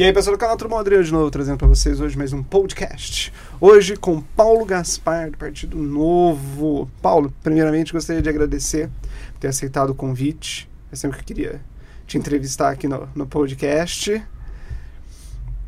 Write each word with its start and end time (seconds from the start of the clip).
E 0.00 0.02
aí, 0.02 0.14
pessoal 0.14 0.34
do 0.34 0.40
canal 0.40 0.56
Turma 0.56 0.80
Adriano 0.80 1.04
de 1.04 1.12
novo, 1.12 1.30
trazendo 1.30 1.58
para 1.58 1.66
vocês 1.68 2.00
hoje 2.00 2.16
mais 2.16 2.32
um 2.32 2.42
podcast. 2.42 3.30
Hoje 3.60 3.98
com 3.98 4.18
Paulo 4.22 4.64
Gaspar, 4.64 5.30
do 5.30 5.36
Partido 5.36 5.76
Novo. 5.76 6.90
Paulo, 7.02 7.30
primeiramente 7.42 7.92
gostaria 7.92 8.22
de 8.22 8.28
agradecer 8.30 8.88
por 9.34 9.40
ter 9.40 9.48
aceitado 9.48 9.90
o 9.90 9.94
convite. 9.94 10.66
É 10.90 10.96
sempre 10.96 11.18
que 11.18 11.22
eu 11.22 11.26
queria 11.36 11.60
te 12.06 12.16
entrevistar 12.16 12.70
aqui 12.70 12.88
no, 12.88 13.06
no 13.14 13.26
podcast. 13.26 14.24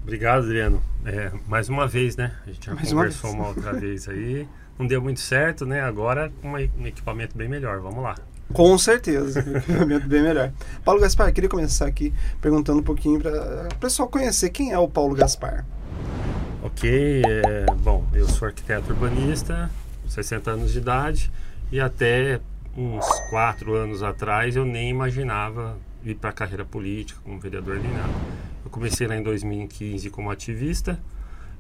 Obrigado, 0.03 0.45
Adriano. 0.45 0.83
É, 1.05 1.31
mais 1.47 1.69
uma 1.69 1.87
vez, 1.87 2.17
né? 2.17 2.33
A 2.47 2.51
gente 2.51 2.65
já 2.65 2.75
Mais 2.75 2.91
uma 2.91 3.03
conversou 3.03 3.31
vez. 3.33 3.39
uma, 3.43 3.49
outra 3.49 3.73
vez 3.75 4.09
aí. 4.09 4.49
Não 4.79 4.87
deu 4.87 5.03
muito 5.03 5.21
certo, 5.21 5.67
né? 5.67 5.83
Agora 5.83 6.33
com 6.41 6.49
uma- 6.49 6.71
um 6.79 6.87
equipamento 6.87 7.37
bem 7.37 7.51
melhor. 7.51 7.81
Vamos 7.81 8.03
lá. 8.03 8.15
Com 8.53 8.77
certeza, 8.77 9.41
equipamento 9.59 10.07
bem 10.07 10.23
melhor. 10.23 10.53
Paulo 10.85 11.01
Gaspar, 11.01 11.33
queria 11.33 11.49
começar 11.49 11.87
aqui 11.87 12.13
perguntando 12.41 12.81
um 12.81 12.83
pouquinho 12.83 13.21
para 13.21 13.69
o 13.73 13.79
pessoal 13.79 14.09
conhecer 14.09 14.51
quem 14.51 14.73
é 14.73 14.79
o 14.79 14.89
Paulo 14.89 15.15
Gaspar. 15.15 15.65
Ok, 16.63 17.23
é, 17.25 17.67
bom, 17.83 18.07
eu 18.13 18.29
sou 18.29 18.47
arquiteto 18.47 18.93
urbanista, 18.93 19.71
60 20.07 20.51
anos 20.51 20.73
de 20.73 20.79
idade, 20.79 21.33
e 21.71 21.81
até 21.81 22.41
uns 22.77 23.07
4 23.31 23.75
anos 23.75 24.03
atrás 24.03 24.55
eu 24.55 24.65
nem 24.65 24.91
imaginava 24.91 25.77
ir 26.05 26.15
para 26.15 26.31
a 26.31 26.33
carreira 26.33 26.65
política 26.65 27.21
como 27.25 27.39
vereador 27.39 27.79
nem 27.79 27.93
nada. 27.93 28.13
Eu 28.65 28.71
comecei 28.71 29.07
lá 29.07 29.17
em 29.17 29.23
2015 29.23 30.11
como 30.11 30.31
ativista, 30.31 30.99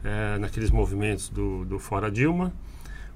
é, 0.05 0.38
naqueles 0.38 0.70
movimentos 0.70 1.28
do, 1.28 1.64
do 1.64 1.78
Fora 1.78 2.11
Dilma, 2.11 2.52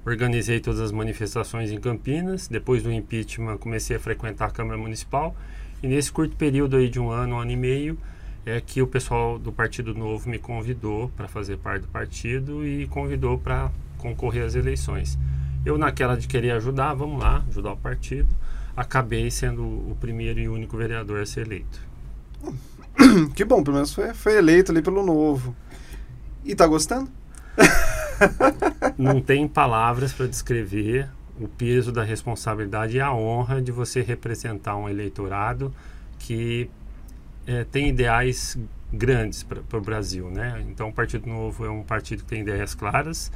organizei 0.07 0.59
todas 0.61 0.79
as 0.79 0.91
manifestações 0.91 1.69
em 1.69 1.79
Campinas, 1.79 2.47
depois 2.47 2.81
do 2.81 2.91
impeachment 2.91 3.57
comecei 3.57 3.97
a 3.97 3.99
frequentar 3.99 4.45
a 4.45 4.51
Câmara 4.51 4.77
Municipal, 4.77 5.35
e 5.83 5.87
nesse 5.87 6.11
curto 6.11 6.35
período 6.35 6.77
aí 6.77 6.89
de 6.89 6.99
um 6.99 7.11
ano, 7.11 7.35
um 7.35 7.39
ano 7.39 7.51
e 7.51 7.57
meio, 7.57 7.97
é 8.45 8.61
que 8.61 8.81
o 8.81 8.87
pessoal 8.87 9.37
do 9.37 9.51
Partido 9.51 9.93
Novo 9.93 10.29
me 10.29 10.39
convidou 10.39 11.09
para 11.09 11.27
fazer 11.27 11.57
parte 11.57 11.81
do 11.81 11.89
partido 11.89 12.65
e 12.65 12.87
convidou 12.87 13.37
para 13.37 13.69
concorrer 13.97 14.45
às 14.45 14.55
eleições. 14.55 15.19
Eu, 15.65 15.77
naquela 15.77 16.15
de 16.15 16.27
querer 16.27 16.51
ajudar, 16.51 16.93
vamos 16.93 17.21
lá, 17.21 17.43
ajudar 17.49 17.73
o 17.73 17.77
partido, 17.77 18.29
acabei 18.75 19.29
sendo 19.29 19.63
o 19.63 19.97
primeiro 19.99 20.39
e 20.39 20.47
único 20.47 20.77
vereador 20.77 21.19
a 21.19 21.25
ser 21.25 21.45
eleito. 21.45 21.85
Que 23.35 23.45
bom, 23.45 23.63
pelo 23.63 23.75
menos 23.75 23.93
foi, 23.93 24.13
foi 24.13 24.37
eleito 24.37 24.71
ali 24.71 24.81
pelo 24.81 25.05
Novo. 25.05 25.55
E 26.43 26.55
tá 26.55 26.65
gostando? 26.65 27.11
Não 28.97 29.21
tem 29.21 29.47
palavras 29.47 30.13
para 30.13 30.27
descrever 30.27 31.09
o 31.39 31.47
peso 31.47 31.91
da 31.91 32.03
responsabilidade 32.03 32.97
e 32.97 32.99
a 32.99 33.13
honra 33.13 33.61
de 33.61 33.71
você 33.71 34.01
representar 34.01 34.75
um 34.75 34.89
eleitorado 34.89 35.73
que 36.19 36.69
eh, 37.45 37.65
tem 37.71 37.89
ideais 37.89 38.57
grandes 38.91 39.43
para 39.43 39.77
o 39.77 39.81
Brasil, 39.81 40.29
né? 40.29 40.63
Então, 40.69 40.89
o 40.89 40.93
Partido 40.93 41.27
Novo 41.27 41.65
é 41.65 41.69
um 41.69 41.83
partido 41.83 42.23
que 42.23 42.29
tem 42.29 42.41
ideias 42.41 42.73
claras, 42.73 43.31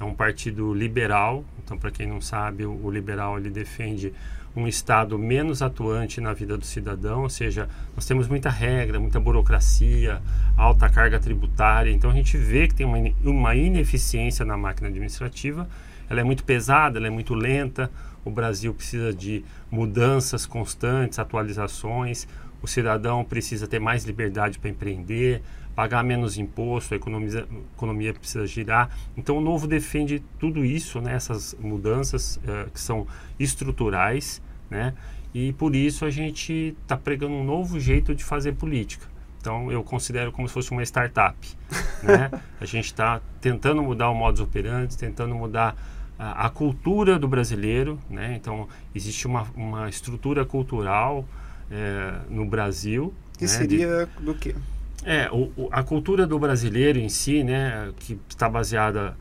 é 0.00 0.04
um 0.04 0.14
partido 0.14 0.74
liberal. 0.74 1.44
Então, 1.62 1.78
para 1.78 1.90
quem 1.90 2.06
não 2.06 2.20
sabe, 2.20 2.64
o, 2.64 2.72
o 2.84 2.90
liberal 2.90 3.38
ele 3.38 3.50
defende 3.50 4.12
um 4.56 4.66
Estado 4.66 5.18
menos 5.18 5.60
atuante 5.60 6.18
na 6.18 6.32
vida 6.32 6.56
do 6.56 6.64
cidadão, 6.64 7.24
ou 7.24 7.28
seja, 7.28 7.68
nós 7.94 8.06
temos 8.06 8.26
muita 8.26 8.48
regra, 8.48 8.98
muita 8.98 9.20
burocracia, 9.20 10.22
alta 10.56 10.88
carga 10.88 11.20
tributária. 11.20 11.90
Então, 11.90 12.10
a 12.10 12.14
gente 12.14 12.38
vê 12.38 12.66
que 12.66 12.74
tem 12.74 12.86
uma, 12.86 12.96
uma 13.22 13.54
ineficiência 13.54 14.46
na 14.46 14.56
máquina 14.56 14.88
administrativa. 14.88 15.68
Ela 16.08 16.22
é 16.22 16.24
muito 16.24 16.42
pesada, 16.42 16.98
ela 16.98 17.06
é 17.06 17.10
muito 17.10 17.34
lenta. 17.34 17.90
O 18.24 18.30
Brasil 18.30 18.72
precisa 18.72 19.12
de 19.12 19.44
mudanças 19.70 20.46
constantes, 20.46 21.18
atualizações. 21.18 22.26
O 22.62 22.66
cidadão 22.66 23.22
precisa 23.22 23.66
ter 23.66 23.78
mais 23.78 24.04
liberdade 24.04 24.58
para 24.58 24.70
empreender, 24.70 25.42
pagar 25.74 26.02
menos 26.02 26.38
imposto, 26.38 26.94
a 26.94 26.96
economia, 26.96 27.46
a 27.48 27.74
economia 27.76 28.14
precisa 28.14 28.46
girar. 28.46 28.88
Então, 29.14 29.36
o 29.36 29.40
Novo 29.42 29.66
defende 29.66 30.22
tudo 30.38 30.64
isso, 30.64 30.98
né, 31.02 31.14
essas 31.14 31.54
mudanças 31.60 32.40
eh, 32.48 32.66
que 32.72 32.80
são 32.80 33.06
estruturais, 33.38 34.40
né, 34.70 34.94
e 35.34 35.52
por 35.52 35.74
isso 35.76 36.04
a 36.04 36.10
gente 36.10 36.74
está 36.82 36.96
pregando 36.96 37.34
um 37.34 37.44
novo 37.44 37.78
jeito 37.78 38.14
de 38.14 38.24
fazer 38.24 38.52
política. 38.52 39.06
Então, 39.40 39.70
eu 39.70 39.84
considero 39.84 40.32
como 40.32 40.48
se 40.48 40.54
fosse 40.54 40.72
uma 40.72 40.82
startup. 40.82 41.36
né? 42.02 42.30
A 42.60 42.64
gente 42.64 42.86
está 42.86 43.20
tentando 43.40 43.80
mudar 43.82 44.10
o 44.10 44.14
modus 44.14 44.40
operandi, 44.40 44.96
tentando 44.98 45.36
mudar 45.36 45.76
a, 46.18 46.46
a 46.46 46.50
cultura 46.50 47.16
do 47.16 47.28
brasileiro. 47.28 47.96
Né? 48.10 48.34
Então, 48.34 48.66
existe 48.92 49.24
uma, 49.26 49.46
uma 49.54 49.88
estrutura 49.88 50.44
cultural 50.44 51.24
eh, 51.70 52.14
no 52.28 52.44
Brasil. 52.44 53.14
Que 53.38 53.44
né, 53.44 53.50
de- 53.50 53.54
seria 53.56 54.08
do 54.20 54.34
quê? 54.34 54.56
é, 55.04 55.30
o, 55.30 55.52
o- 55.56 55.68
a 55.70 55.84
cultura 55.84 56.26
do 56.26 56.36
brasileiro 56.40 56.98
em 56.98 57.08
si, 57.08 57.44
né, 57.44 57.92
que 58.00 58.18
está 58.28 58.48
baseada 58.48 59.16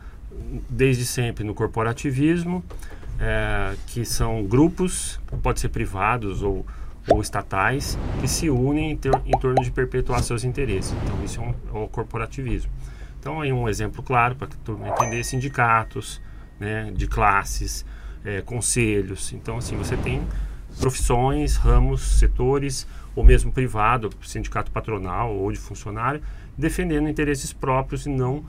desde 0.68 1.06
sempre 1.06 1.44
no 1.44 1.54
corporativismo, 1.54 2.64
é, 3.20 3.76
que 3.88 4.06
são 4.06 4.44
grupos, 4.44 5.20
pode 5.42 5.60
ser 5.60 5.70
privados 5.70 6.42
ou, 6.42 6.66
ou 7.10 7.22
estatais, 7.22 7.98
que 8.20 8.28
se 8.28 8.50
unem 8.50 8.92
em, 8.92 8.98
ter- 8.98 9.22
em 9.26 9.38
torno 9.40 9.64
de 9.64 9.72
perpetuar 9.72 10.22
seus 10.24 10.44
interesses. 10.44 10.96
Então, 11.04 11.24
isso 11.24 11.40
é, 11.40 11.44
um, 11.44 11.80
é 11.80 11.84
o 11.84 11.88
corporativismo. 11.88 12.72
Então, 13.20 13.42
aí 13.42 13.52
um 13.52 13.68
exemplo 13.68 14.04
claro 14.04 14.36
para 14.36 14.48
que 14.48 14.56
a 14.56 14.60
turma 14.64 14.88
entender, 14.90 15.24
sindicatos, 15.24 16.22
né, 16.60 16.92
de 16.96 17.08
classes, 17.08 17.86
é, 18.24 18.42
conselhos. 18.42 19.34
Então, 19.34 19.58
assim, 19.58 19.76
você 19.76 19.98
tem 19.98 20.22
profissões, 20.80 21.56
ramos, 21.56 22.02
setores, 22.02 22.88
ou 23.16 23.24
mesmo 23.24 23.52
privado, 23.52 24.10
sindicato 24.22 24.70
patronal 24.72 25.34
ou 25.34 25.52
de 25.52 25.58
funcionário, 25.58 26.22
defendendo 26.58 27.08
interesses 27.08 27.54
próprios 27.54 28.06
e 28.06 28.10
não 28.10 28.44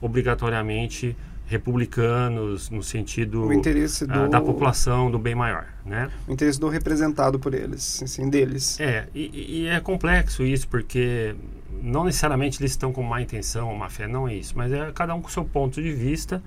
obrigatoriamente 0.00 1.16
republicanos 1.48 2.68
no 2.68 2.82
sentido 2.82 3.48
ah, 3.50 4.18
do, 4.18 4.28
da 4.28 4.40
população, 4.40 5.10
do 5.10 5.18
bem 5.18 5.34
maior, 5.34 5.66
né? 5.84 6.10
o 6.26 6.32
interesse 6.32 6.60
do 6.60 6.68
representado 6.68 7.38
por 7.38 7.54
eles, 7.54 8.02
assim, 8.02 8.28
deles. 8.28 8.78
É, 8.78 9.08
e, 9.14 9.62
e 9.62 9.66
é 9.66 9.80
complexo 9.80 10.44
isso, 10.44 10.68
porque 10.68 11.34
não 11.82 12.04
necessariamente 12.04 12.60
eles 12.60 12.72
estão 12.72 12.92
com 12.92 13.02
má 13.02 13.22
intenção 13.22 13.68
ou 13.68 13.74
má 13.74 13.88
fé, 13.88 14.06
não 14.06 14.28
é 14.28 14.34
isso, 14.34 14.52
mas 14.56 14.70
é 14.70 14.92
cada 14.92 15.14
um 15.14 15.22
com 15.22 15.28
o 15.28 15.30
seu 15.30 15.44
ponto 15.44 15.80
de 15.80 15.90
vista. 15.90 16.42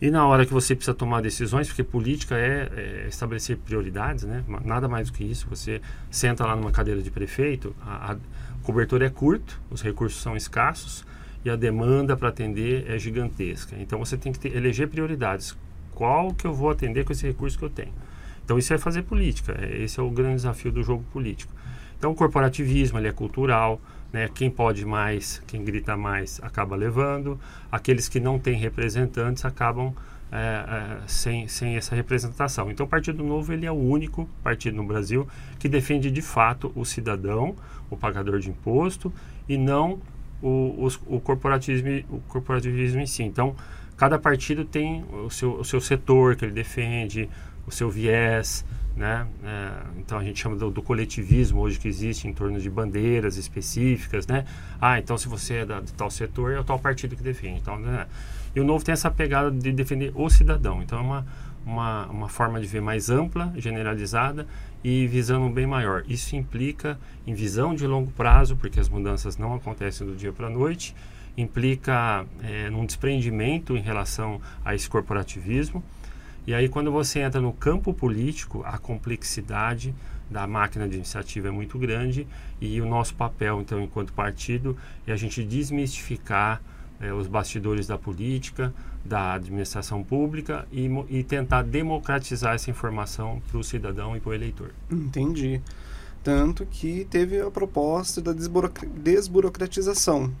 E 0.00 0.10
na 0.10 0.26
hora 0.26 0.44
que 0.44 0.52
você 0.52 0.74
precisa 0.74 0.94
tomar 0.94 1.20
decisões, 1.20 1.68
porque 1.68 1.84
política 1.84 2.34
é, 2.34 2.68
é 2.74 3.08
estabelecer 3.08 3.56
prioridades, 3.58 4.24
né? 4.24 4.42
Nada 4.64 4.88
mais 4.88 5.08
do 5.08 5.12
que 5.12 5.22
isso. 5.22 5.46
Você 5.48 5.80
senta 6.10 6.44
lá 6.44 6.56
numa 6.56 6.72
cadeira 6.72 7.00
de 7.00 7.08
prefeito, 7.08 7.72
a, 7.80 8.12
a 8.12 8.16
o 8.62 8.64
cobertor 8.64 9.02
é 9.02 9.08
curto, 9.08 9.60
os 9.70 9.82
recursos 9.82 10.22
são 10.22 10.36
escassos 10.36 11.04
e 11.44 11.50
a 11.50 11.56
demanda 11.56 12.16
para 12.16 12.28
atender 12.28 12.84
é 12.88 12.98
gigantesca. 12.98 13.76
Então 13.78 13.98
você 13.98 14.16
tem 14.16 14.32
que 14.32 14.38
ter, 14.38 14.56
eleger 14.56 14.88
prioridades. 14.88 15.56
Qual 15.94 16.32
que 16.32 16.46
eu 16.46 16.54
vou 16.54 16.70
atender 16.70 17.04
com 17.04 17.12
esse 17.12 17.26
recurso 17.26 17.58
que 17.58 17.64
eu 17.64 17.70
tenho? 17.70 17.92
Então 18.44 18.58
isso 18.58 18.72
é 18.72 18.78
fazer 18.78 19.02
política. 19.02 19.56
é- 19.60 19.82
Esse 19.82 20.00
é 20.00 20.02
o 20.02 20.10
grande 20.10 20.36
desafio 20.36 20.72
do 20.72 20.82
jogo 20.82 21.04
político. 21.12 21.52
Então 21.98 22.10
o 22.10 22.14
corporativismo 22.14 22.98
ele 22.98 23.08
é 23.08 23.12
cultural, 23.12 23.80
né? 24.12 24.28
Quem 24.34 24.50
pode 24.50 24.84
mais, 24.84 25.42
quem 25.46 25.64
grita 25.64 25.96
mais, 25.96 26.40
acaba 26.42 26.74
levando. 26.76 27.38
Aqueles 27.70 28.08
que 28.08 28.18
não 28.20 28.38
têm 28.38 28.56
representantes 28.56 29.44
acabam 29.44 29.94
é, 30.32 30.36
é, 30.36 30.98
sem, 31.06 31.46
sem 31.46 31.76
essa 31.76 31.94
representação. 31.94 32.70
Então 32.70 32.86
o 32.86 32.88
Partido 32.88 33.22
Novo 33.22 33.52
ele 33.52 33.66
é 33.66 33.70
o 33.70 33.74
único 33.74 34.28
partido 34.42 34.76
no 34.76 34.84
Brasil 34.84 35.28
que 35.58 35.68
defende 35.68 36.10
de 36.10 36.22
fato 36.22 36.72
o 36.74 36.84
cidadão, 36.84 37.54
o 37.90 37.96
pagador 37.96 38.38
de 38.38 38.48
imposto 38.48 39.12
e 39.48 39.58
não 39.58 40.00
o, 40.42 40.88
o, 41.06 41.20
corporativismo, 41.20 42.04
o 42.10 42.20
corporativismo 42.28 43.00
em 43.00 43.06
si. 43.06 43.22
Então 43.22 43.54
cada 43.96 44.18
partido 44.18 44.64
tem 44.64 45.04
o 45.24 45.30
seu, 45.30 45.54
o 45.54 45.64
seu 45.64 45.80
setor 45.80 46.34
que 46.34 46.44
ele 46.44 46.52
defende, 46.52 47.28
o 47.66 47.70
seu 47.70 47.88
viés, 47.88 48.64
né? 48.96 49.26
É, 49.44 49.70
então 49.98 50.18
a 50.18 50.24
gente 50.24 50.40
chama 50.40 50.56
do, 50.56 50.70
do 50.70 50.82
coletivismo 50.82 51.60
hoje 51.60 51.78
que 51.78 51.88
existe 51.88 52.26
em 52.26 52.32
torno 52.32 52.60
de 52.60 52.68
bandeiras 52.68 53.36
específicas, 53.36 54.26
né? 54.26 54.44
Ah, 54.80 54.98
então 54.98 55.16
se 55.16 55.28
você 55.28 55.58
é 55.58 55.66
da, 55.66 55.80
de 55.80 55.92
tal 55.92 56.10
setor, 56.10 56.52
é 56.52 56.60
o 56.60 56.64
tal 56.64 56.78
partido 56.78 57.16
que 57.16 57.22
defende. 57.22 57.60
Então, 57.60 57.78
né? 57.78 58.06
E 58.54 58.60
o 58.60 58.64
Novo 58.64 58.84
tem 58.84 58.92
essa 58.92 59.10
pegada 59.10 59.50
de 59.50 59.72
defender 59.72 60.12
o 60.14 60.28
cidadão. 60.28 60.82
Então 60.82 60.98
é 60.98 61.02
uma, 61.02 61.26
uma, 61.64 62.06
uma 62.06 62.28
forma 62.28 62.60
de 62.60 62.66
ver 62.66 62.82
mais 62.82 63.08
ampla, 63.08 63.52
generalizada 63.56 64.46
e 64.84 65.06
visando 65.06 65.46
um 65.46 65.52
bem 65.52 65.66
maior. 65.66 66.04
Isso 66.08 66.34
implica 66.36 66.98
em 67.26 67.34
visão 67.34 67.74
de 67.74 67.86
longo 67.86 68.10
prazo, 68.12 68.56
porque 68.56 68.80
as 68.80 68.88
mudanças 68.88 69.36
não 69.36 69.54
acontecem 69.54 70.06
do 70.06 70.14
dia 70.14 70.32
para 70.32 70.48
a 70.48 70.50
noite, 70.50 70.94
implica 71.36 72.26
é, 72.42 72.68
num 72.68 72.84
desprendimento 72.84 73.76
em 73.76 73.80
relação 73.80 74.40
a 74.64 74.74
esse 74.74 74.88
corporativismo. 74.88 75.82
E 76.46 76.52
aí, 76.52 76.68
quando 76.68 76.90
você 76.90 77.20
entra 77.20 77.40
no 77.40 77.52
campo 77.52 77.94
político, 77.94 78.62
a 78.66 78.76
complexidade 78.76 79.94
da 80.28 80.46
máquina 80.46 80.88
de 80.88 80.96
iniciativa 80.96 81.48
é 81.48 81.50
muito 81.50 81.78
grande 81.78 82.26
e 82.60 82.80
o 82.80 82.86
nosso 82.86 83.14
papel, 83.14 83.60
então, 83.60 83.80
enquanto 83.80 84.12
partido, 84.12 84.76
é 85.06 85.12
a 85.12 85.16
gente 85.16 85.44
desmistificar 85.44 86.60
eh, 87.02 87.12
os 87.12 87.26
bastidores 87.26 87.86
da 87.86 87.98
política, 87.98 88.72
da 89.04 89.34
administração 89.34 90.02
pública 90.02 90.66
e, 90.72 90.88
e 91.10 91.22
tentar 91.22 91.62
democratizar 91.62 92.54
essa 92.54 92.70
informação 92.70 93.42
para 93.50 93.58
o 93.58 93.64
cidadão 93.64 94.16
e 94.16 94.20
para 94.20 94.30
o 94.30 94.34
eleitor. 94.34 94.70
Entendi. 94.90 95.60
Tanto 96.22 96.64
que 96.64 97.06
teve 97.10 97.38
a 97.40 97.50
proposta 97.50 98.22
da 98.22 98.32
desburocratização. 98.32 100.32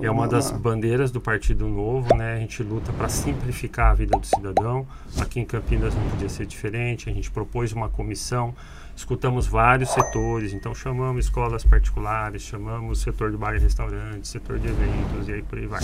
É 0.00 0.10
uma 0.10 0.26
das 0.26 0.50
bandeiras 0.50 1.12
do 1.12 1.20
Partido 1.20 1.68
Novo, 1.68 2.16
né? 2.16 2.34
A 2.34 2.40
gente 2.40 2.64
luta 2.64 2.92
para 2.92 3.08
simplificar 3.08 3.92
a 3.92 3.94
vida 3.94 4.18
do 4.18 4.26
cidadão. 4.26 4.84
Aqui 5.20 5.38
em 5.38 5.44
Campinas 5.44 5.94
não 5.94 6.02
podia 6.10 6.28
ser 6.28 6.46
diferente. 6.46 7.08
A 7.08 7.12
gente 7.12 7.30
propôs 7.30 7.72
uma 7.72 7.88
comissão, 7.88 8.52
escutamos 8.96 9.46
vários 9.46 9.90
setores, 9.90 10.52
então 10.52 10.74
chamamos 10.74 11.26
escolas 11.26 11.64
particulares, 11.64 12.42
chamamos 12.42 13.00
setor 13.00 13.30
de 13.30 13.36
bar 13.36 13.54
e 13.54 13.58
restaurante, 13.58 14.28
setor 14.28 14.58
de 14.58 14.68
eventos 14.68 15.28
e 15.28 15.32
aí 15.32 15.42
por 15.42 15.58
aí 15.58 15.66
vai. 15.66 15.82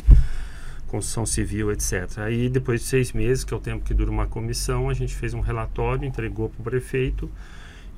Construção 0.87 1.25
civil, 1.25 1.71
etc. 1.71 2.19
Aí 2.19 2.49
depois 2.49 2.81
de 2.81 2.87
seis 2.87 3.12
meses, 3.12 3.45
que 3.45 3.55
é 3.55 3.57
o 3.57 3.61
tempo 3.61 3.85
que 3.85 3.95
dura 3.95 4.11
uma 4.11 4.27
comissão, 4.27 4.89
a 4.89 4.95
gente 4.95 5.15
fez 5.15 5.35
um 5.35 5.41
relatório, 5.41 6.05
entregou 6.05 6.49
para 6.49 6.61
o 6.61 6.65
prefeito 6.65 7.31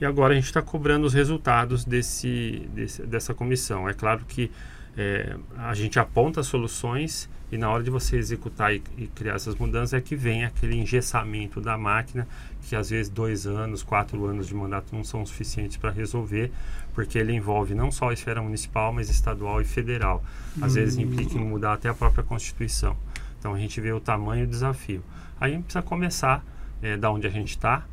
e 0.00 0.04
agora 0.04 0.32
a 0.32 0.34
gente 0.34 0.46
está 0.46 0.60
cobrando 0.60 1.06
os 1.06 1.14
resultados 1.14 1.84
desse, 1.84 2.68
desse, 2.74 3.02
dessa 3.02 3.32
comissão. 3.32 3.88
É 3.88 3.94
claro 3.94 4.24
que 4.26 4.50
é, 4.96 5.36
a 5.56 5.74
gente 5.74 5.98
aponta 5.98 6.42
soluções 6.42 7.28
e 7.50 7.58
na 7.58 7.70
hora 7.70 7.82
de 7.82 7.90
você 7.90 8.16
executar 8.16 8.74
e, 8.74 8.82
e, 8.96 9.06
criar 9.08 9.34
essas 9.34 9.54
mudanças 9.54 9.94
é 9.94 10.00
que 10.00 10.14
vem 10.14 10.44
aquele 10.44 10.76
engessamento 10.76 11.60
da 11.60 11.76
máquina 11.78 12.26
que 12.62 12.76
às 12.76 12.90
vezes 12.90 13.10
dois 13.10 13.46
anos, 13.46 13.82
quatro 13.82 14.24
anos 14.26 14.46
de 14.46 14.54
mandato 14.54 14.94
não 14.94 15.02
são 15.02 15.24
suficientes 15.24 15.76
para 15.76 15.90
resolver 15.90 16.50
porque 16.94 17.18
ele 17.18 17.32
envolve 17.32 17.74
não 17.74 17.90
só 17.90 18.10
a 18.10 18.12
esfera 18.12 18.42
municipal, 18.42 18.92
mas 18.92 19.08
estadual 19.08 19.60
e 19.60 19.64
federal. 19.64 20.22
Às 20.56 20.74
uhum. 20.74 20.80
vezes 20.80 20.98
implica 20.98 21.38
em 21.38 21.44
mudar 21.44 21.74
até 21.74 21.88
a 21.88 21.94
própria 21.94 22.22
Constituição. 22.22 22.96
Então 23.38 23.54
a 23.54 23.58
gente 23.58 23.80
vê 23.80 23.92
o 23.92 24.00
tamanho 24.00 24.46
do 24.46 24.50
desafio. 24.50 25.02
Aí 25.40 25.52
a 25.52 25.54
gente 25.54 25.64
precisa 25.64 25.82
começar 25.82 26.44
é, 26.82 26.96
da 26.96 27.10
onde 27.10 27.26
a 27.26 27.30
gente 27.30 27.50
está, 27.50 27.84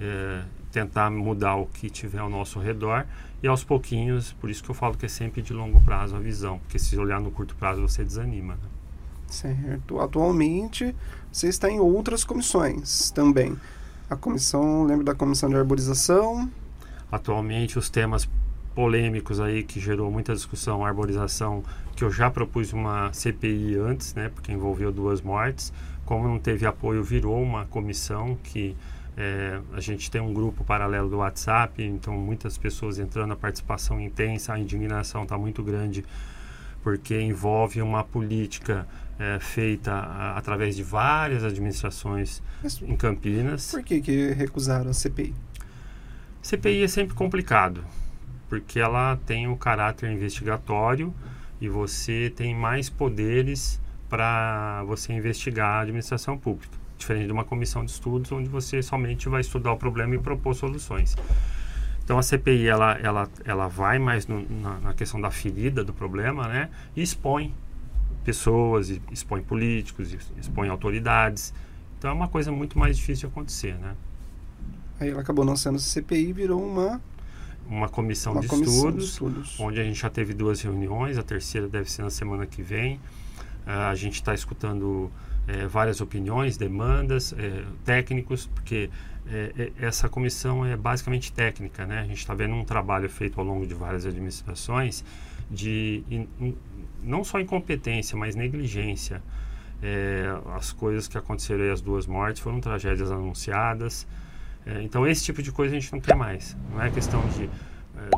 é, 0.00 0.42
tentar 0.78 1.10
mudar 1.10 1.56
o 1.56 1.66
que 1.66 1.90
tiver 1.90 2.20
ao 2.20 2.30
nosso 2.30 2.60
redor 2.60 3.04
e 3.42 3.48
aos 3.48 3.64
pouquinhos, 3.64 4.32
por 4.32 4.48
isso 4.48 4.62
que 4.62 4.70
eu 4.70 4.74
falo 4.74 4.96
que 4.96 5.06
é 5.06 5.08
sempre 5.08 5.42
de 5.42 5.52
longo 5.52 5.80
prazo 5.80 6.14
a 6.14 6.20
visão, 6.20 6.58
porque 6.60 6.78
se 6.78 6.96
olhar 6.96 7.20
no 7.20 7.30
curto 7.30 7.56
prazo 7.56 7.82
você 7.82 8.04
desanima. 8.04 8.54
Né? 8.54 8.68
Certo. 9.28 10.00
Atualmente 10.00 10.94
você 11.32 11.48
está 11.48 11.68
em 11.68 11.80
outras 11.80 12.24
comissões 12.24 13.10
também. 13.10 13.56
A 14.08 14.16
comissão, 14.16 14.84
lembro 14.84 15.04
da 15.04 15.14
comissão 15.14 15.48
de 15.48 15.56
arborização. 15.56 16.48
Atualmente 17.10 17.78
os 17.78 17.90
temas 17.90 18.28
polêmicos 18.74 19.40
aí 19.40 19.64
que 19.64 19.80
gerou 19.80 20.10
muita 20.10 20.32
discussão, 20.32 20.84
a 20.84 20.88
arborização, 20.88 21.64
que 21.96 22.04
eu 22.04 22.12
já 22.12 22.30
propus 22.30 22.72
uma 22.72 23.12
CPI 23.12 23.76
antes, 23.76 24.14
né, 24.14 24.30
porque 24.32 24.52
envolveu 24.52 24.92
duas 24.92 25.20
mortes. 25.20 25.72
Como 26.04 26.26
não 26.28 26.38
teve 26.38 26.64
apoio, 26.64 27.02
virou 27.02 27.42
uma 27.42 27.66
comissão 27.66 28.38
que 28.44 28.76
é, 29.20 29.60
a 29.72 29.80
gente 29.80 30.08
tem 30.08 30.20
um 30.20 30.32
grupo 30.32 30.62
paralelo 30.62 31.10
do 31.10 31.16
WhatsApp, 31.16 31.82
então 31.82 32.16
muitas 32.16 32.56
pessoas 32.56 33.00
entrando, 33.00 33.32
a 33.32 33.36
participação 33.36 34.00
intensa, 34.00 34.52
a 34.52 34.60
indignação 34.60 35.24
está 35.24 35.36
muito 35.36 35.60
grande, 35.60 36.04
porque 36.84 37.20
envolve 37.20 37.82
uma 37.82 38.04
política 38.04 38.86
é, 39.18 39.40
feita 39.40 39.92
a, 39.92 40.38
através 40.38 40.76
de 40.76 40.84
várias 40.84 41.42
administrações 41.42 42.40
Mas 42.62 42.80
em 42.80 42.94
Campinas. 42.94 43.72
Por 43.72 43.82
que, 43.82 44.00
que 44.00 44.30
recusaram 44.34 44.90
a 44.90 44.94
CPI? 44.94 45.34
CPI 46.40 46.84
é 46.84 46.88
sempre 46.88 47.16
complicado, 47.16 47.84
porque 48.48 48.78
ela 48.78 49.18
tem 49.26 49.48
o 49.48 49.56
caráter 49.56 50.12
investigatório 50.12 51.12
e 51.60 51.68
você 51.68 52.32
tem 52.36 52.54
mais 52.54 52.88
poderes 52.88 53.80
para 54.08 54.84
você 54.84 55.12
investigar 55.12 55.70
a 55.70 55.80
administração 55.80 56.38
pública 56.38 56.78
diferente 56.98 57.26
de 57.26 57.32
uma 57.32 57.44
comissão 57.44 57.84
de 57.84 57.90
estudos 57.90 58.30
onde 58.32 58.48
você 58.48 58.82
somente 58.82 59.28
vai 59.28 59.40
estudar 59.40 59.72
o 59.72 59.76
problema 59.76 60.14
e 60.14 60.18
propor 60.18 60.54
soluções. 60.54 61.16
Então 62.04 62.18
a 62.18 62.22
CPI 62.22 62.66
ela, 62.66 62.92
ela, 63.02 63.28
ela 63.44 63.68
vai 63.68 63.98
mais 63.98 64.26
no, 64.26 64.48
na, 64.48 64.78
na, 64.80 64.94
questão 64.94 65.20
da 65.20 65.30
ferida 65.30 65.84
do 65.84 65.92
problema, 65.92 66.48
né? 66.48 66.70
E 66.96 67.02
expõe 67.02 67.54
pessoas, 68.24 68.88
expõe 69.12 69.42
políticos, 69.42 70.16
expõe 70.38 70.68
autoridades. 70.68 71.52
Então 71.98 72.10
é 72.10 72.14
uma 72.14 72.28
coisa 72.28 72.50
muito 72.50 72.78
mais 72.78 72.96
difícil 72.96 73.28
de 73.28 73.32
acontecer, 73.32 73.74
né? 73.74 73.94
Aí 74.98 75.10
ela 75.10 75.20
acabou 75.20 75.44
não 75.44 75.54
sendo 75.54 75.78
CPI, 75.78 76.32
virou 76.32 76.62
uma 76.64 77.00
uma 77.68 77.88
comissão, 77.88 78.32
uma 78.32 78.40
de, 78.40 78.48
comissão 78.48 78.74
estudos, 78.74 79.04
de, 79.04 79.10
estudos, 79.10 79.60
onde 79.60 79.78
a 79.78 79.84
gente 79.84 80.00
já 80.00 80.08
teve 80.08 80.32
duas 80.32 80.62
reuniões, 80.62 81.18
a 81.18 81.22
terceira 81.22 81.68
deve 81.68 81.90
ser 81.90 82.02
na 82.02 82.10
semana 82.10 82.46
que 82.46 82.62
vem. 82.62 82.96
Uh, 83.66 83.90
a 83.90 83.94
gente 83.94 84.14
está 84.14 84.32
escutando 84.32 85.10
é, 85.48 85.66
várias 85.66 86.00
opiniões, 86.02 86.58
demandas, 86.58 87.32
é, 87.32 87.64
técnicos, 87.84 88.46
porque 88.46 88.90
é, 89.26 89.52
é, 89.58 89.86
essa 89.86 90.08
comissão 90.08 90.64
é 90.64 90.76
basicamente 90.76 91.32
técnica, 91.32 91.86
né? 91.86 92.00
A 92.00 92.04
gente 92.04 92.18
está 92.18 92.34
vendo 92.34 92.54
um 92.54 92.64
trabalho 92.64 93.08
feito 93.08 93.40
ao 93.40 93.46
longo 93.46 93.66
de 93.66 93.74
várias 93.74 94.04
administrações 94.04 95.02
de 95.50 96.04
in, 96.10 96.54
não 97.02 97.24
só 97.24 97.40
incompetência, 97.40 98.16
mas 98.16 98.34
negligência. 98.34 99.22
É, 99.82 100.26
as 100.56 100.72
coisas 100.72 101.08
que 101.08 101.16
aconteceram 101.16 101.64
aí, 101.64 101.70
as 101.70 101.80
duas 101.80 102.06
mortes, 102.06 102.42
foram 102.42 102.60
tragédias 102.60 103.10
anunciadas. 103.10 104.06
É, 104.66 104.82
então, 104.82 105.06
esse 105.06 105.24
tipo 105.24 105.42
de 105.42 105.50
coisa 105.50 105.74
a 105.74 105.80
gente 105.80 105.92
não 105.92 106.00
quer 106.00 106.14
mais. 106.16 106.56
Não 106.70 106.82
é 106.82 106.90
questão 106.90 107.22
de, 107.28 107.46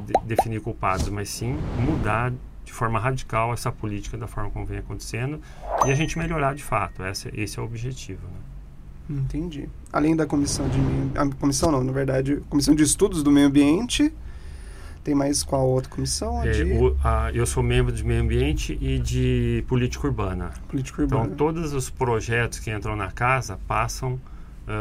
de 0.05 0.27
definir 0.27 0.61
culpados, 0.61 1.09
mas 1.09 1.29
sim 1.29 1.57
mudar 1.79 2.33
de 2.71 2.77
forma 2.77 3.01
radical 3.01 3.53
essa 3.53 3.73
política 3.73 4.17
da 4.17 4.29
forma 4.29 4.49
como 4.49 4.65
vem 4.65 4.79
acontecendo 4.79 5.41
e 5.85 5.91
a 5.91 5.95
gente 5.95 6.17
melhorar 6.17 6.55
de 6.55 6.63
fato. 6.63 7.05
Esse, 7.05 7.29
esse 7.35 7.59
é 7.59 7.63
o 7.63 7.65
objetivo. 7.65 8.23
Né? 9.09 9.19
Entendi. 9.19 9.69
Além 9.93 10.15
da 10.15 10.25
comissão 10.25 10.69
de 10.69 10.79
a 11.19 11.27
comissão 11.35 11.73
não, 11.73 11.83
na 11.83 11.93
verdade, 11.93 12.41
comissão 12.49 12.75
de 12.75 12.85
estudos 12.85 13.25
do 13.25 13.31
meio 13.31 13.49
ambiente. 13.49 14.13
Tem 15.03 15.15
mais 15.15 15.43
qual 15.43 15.67
outra 15.67 15.91
comissão? 15.91 16.45
É, 16.45 16.63
o, 16.63 16.97
a, 17.03 17.33
eu 17.33 17.47
sou 17.47 17.63
membro 17.63 17.93
de 17.93 18.05
meio 18.05 18.23
ambiente 18.23 18.79
e 18.81 18.99
de 18.99 19.65
política 19.67 20.07
urbana. 20.07 20.53
Política 20.69 21.03
urbana. 21.03 21.25
Então, 21.25 21.37
todos 21.37 21.73
os 21.73 21.91
projetos 21.91 22.59
que 22.59 22.71
entram 22.71 22.95
na 22.95 23.11
casa 23.11 23.59
passam 23.67 24.21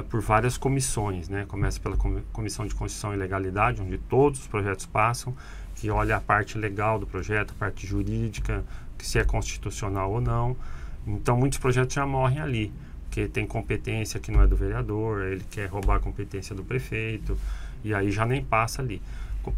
por 0.10 0.22
várias 0.22 0.58
comissões, 0.58 1.30
né? 1.30 1.46
Começa 1.48 1.80
pela 1.80 1.98
Comissão 1.98 2.66
de 2.68 2.76
Constituição 2.76 3.14
e 3.14 3.18
Legalidade, 3.18 3.82
onde 3.82 3.98
todos 3.98 4.42
os 4.42 4.48
projetos 4.48 4.86
passam 4.86 5.36
que 5.76 5.90
olha 5.90 6.18
a 6.18 6.20
parte 6.20 6.58
legal 6.58 7.00
do 7.00 7.08
projeto, 7.08 7.52
a 7.52 7.60
parte 7.60 7.88
jurídica, 7.88 8.66
que 8.98 9.08
se 9.08 9.18
é 9.18 9.24
constitucional 9.24 10.12
ou 10.12 10.20
não. 10.20 10.56
Então, 11.08 11.38
muitos 11.38 11.58
projetos 11.58 11.96
já 11.96 12.06
morrem 12.06 12.40
ali, 12.40 12.74
porque 13.06 13.28
tem 13.28 13.48
competência 13.48 14.20
que 14.20 14.30
não 14.30 14.42
é 14.42 14.48
do 14.48 14.58
vereador, 14.58 15.24
ele 15.24 15.44
quer 15.50 15.68
roubar 15.68 15.96
a 15.96 16.00
competência 16.00 16.54
do 16.54 16.64
prefeito, 16.64 17.38
e 17.82 17.94
aí 17.94 18.12
já 18.12 18.26
nem 18.26 18.44
passa 18.44 18.82
ali. 18.82 19.02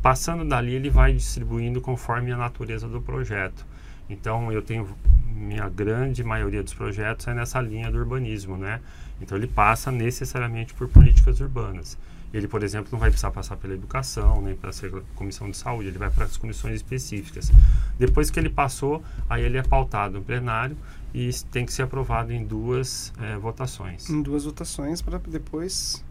Passando 0.02 0.46
dali, 0.46 0.76
ele 0.76 0.90
vai 0.90 1.12
distribuindo 1.12 1.82
conforme 1.82 2.32
a 2.32 2.38
natureza 2.38 2.88
do 2.88 3.02
projeto. 3.02 3.66
Então, 4.10 4.52
eu 4.52 4.62
tenho 4.62 4.88
minha 5.26 5.68
grande 5.68 6.24
maioria 6.24 6.62
dos 6.62 6.74
projetos 6.74 7.28
é 7.28 7.34
nessa 7.34 7.60
linha 7.60 7.92
do 7.92 7.98
urbanismo, 7.98 8.58
né? 8.58 8.80
Então, 9.22 9.38
ele 9.38 9.48
passa 9.48 9.92
necessariamente 9.92 10.74
por 10.74 10.88
políticas 10.88 11.40
urbanas. 11.40 11.98
Ele, 12.34 12.48
por 12.48 12.64
exemplo, 12.64 12.90
não 12.92 13.00
vai 13.00 13.10
precisar 13.10 13.32
passar 13.32 13.58
pela 13.58 13.74
educação, 13.74 14.42
nem 14.42 14.56
para 14.56 14.70
a 14.70 15.02
comissão 15.16 15.50
de 15.50 15.58
saúde, 15.58 15.90
ele 15.90 15.98
vai 15.98 16.10
para 16.10 16.26
as 16.26 16.38
comissões 16.38 16.76
específicas. 16.76 17.52
Depois 18.00 18.30
que 18.30 18.40
ele 18.40 18.50
passou, 18.50 19.04
aí 19.30 19.44
ele 19.44 19.58
é 19.58 19.64
pautado 19.64 20.20
no 20.20 20.24
plenário 20.24 20.78
e 21.14 21.30
tem 21.52 21.66
que 21.66 21.74
ser 21.74 21.84
aprovado 21.84 22.32
em 22.32 22.44
duas 22.44 23.12
é, 23.22 23.36
votações. 23.38 24.10
Em 24.10 24.22
duas 24.22 24.46
votações 24.46 25.02
para 25.02 25.18
depois 25.18 26.04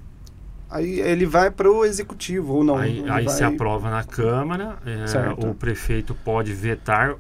Aí 0.70 1.00
ele 1.00 1.26
vai 1.26 1.50
para 1.50 1.68
o 1.68 1.84
executivo 1.84 2.54
ou 2.54 2.64
não? 2.64 2.76
Aí, 2.76 3.00
aí 3.08 3.24
vai... 3.24 3.34
se 3.34 3.42
aprova 3.42 3.90
na 3.90 4.04
Câmara, 4.04 4.78
é, 4.86 5.44
o 5.44 5.52
prefeito 5.52 6.14
pode 6.14 6.52
vetar 6.52 7.16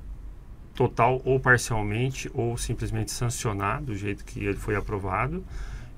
total 0.72 1.20
ou 1.24 1.40
parcialmente 1.40 2.30
ou 2.32 2.56
simplesmente 2.56 3.10
sancionar 3.10 3.82
do 3.82 3.94
jeito 3.96 4.24
que 4.24 4.44
ele 4.44 4.56
foi 4.56 4.76
aprovado 4.76 5.44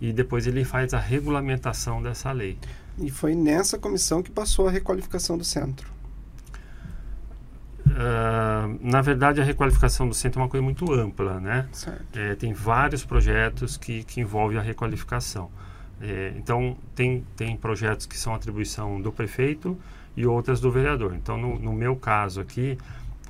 e 0.03 0.13
depois 0.13 0.49
ele 0.49 0.65
faz 0.65 0.93
a 0.93 0.99
regulamentação 0.99 2.03
dessa 2.03 2.33
lei. 2.33 2.59
E 2.99 3.09
foi 3.09 3.37
nessa 3.37 3.79
comissão 3.79 4.21
que 4.21 4.33
passou 4.33 4.67
a 4.67 4.71
requalificação 4.73 5.39
do 5.39 5.45
centro. 5.45 5.89
Uh, 7.87 8.79
na 8.81 9.01
verdade, 9.01 9.41
a 9.41 9.45
requalificação 9.45 10.09
do 10.09 10.15
centro 10.15 10.41
é 10.41 10.43
uma 10.43 10.49
coisa 10.49 10.65
muito 10.65 10.93
ampla, 10.93 11.39
né? 11.39 11.69
É, 12.15 12.35
tem 12.35 12.53
vários 12.53 13.05
projetos 13.05 13.77
que, 13.77 14.03
que 14.03 14.21
envolvem 14.21 14.59
a 14.59 14.61
requalificação. 14.61 15.49
É, 16.01 16.33
então, 16.37 16.77
tem, 16.97 17.25
tem 17.37 17.57
projetos 17.57 18.05
que 18.05 18.19
são 18.19 18.35
atribuição 18.35 19.01
do 19.01 19.13
prefeito 19.13 19.79
e 20.17 20.27
outras 20.27 20.61
do 20.61 20.69
vereador. 20.73 21.15
Então, 21.15 21.37
no, 21.37 21.61
no 21.61 21.73
meu 21.73 21.95
caso 21.95 22.41
aqui, 22.41 22.77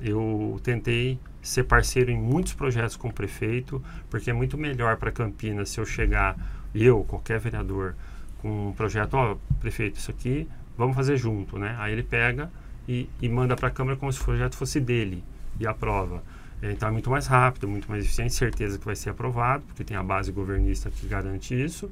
eu 0.01 0.59
tentei 0.63 1.19
ser 1.39 1.65
parceiro 1.65 2.09
em 2.09 2.17
muitos 2.17 2.53
projetos 2.53 2.95
com 2.95 3.09
o 3.09 3.13
prefeito, 3.13 3.83
porque 4.09 4.31
é 4.31 4.33
muito 4.33 4.57
melhor 4.57 4.97
para 4.97 5.11
Campinas 5.11 5.69
se 5.69 5.79
eu 5.79 5.85
chegar, 5.85 6.35
eu, 6.73 7.03
qualquer 7.03 7.39
vereador, 7.39 7.95
com 8.41 8.69
um 8.69 8.73
projeto, 8.73 9.13
ó, 9.13 9.33
oh, 9.33 9.55
prefeito, 9.59 9.97
isso 9.97 10.11
aqui 10.11 10.47
vamos 10.77 10.95
fazer 10.95 11.17
junto, 11.17 11.57
né? 11.57 11.75
Aí 11.79 11.93
ele 11.93 12.03
pega 12.03 12.51
e, 12.87 13.09
e 13.21 13.29
manda 13.29 13.55
para 13.55 13.67
a 13.67 13.71
Câmara 13.71 13.97
como 13.97 14.11
se 14.11 14.19
o 14.19 14.23
projeto 14.23 14.55
fosse 14.55 14.79
dele 14.79 15.23
e 15.59 15.67
aprova. 15.67 16.23
Então 16.61 16.87
é 16.87 16.91
muito 16.91 17.09
mais 17.09 17.27
rápido, 17.27 17.67
muito 17.67 17.89
mais 17.89 18.05
eficiente, 18.05 18.33
certeza 18.33 18.79
que 18.79 18.85
vai 18.85 18.95
ser 18.95 19.09
aprovado, 19.09 19.63
porque 19.67 19.83
tem 19.83 19.97
a 19.97 20.03
base 20.03 20.31
governista 20.31 20.89
que 20.89 21.05
garante 21.07 21.53
isso. 21.53 21.91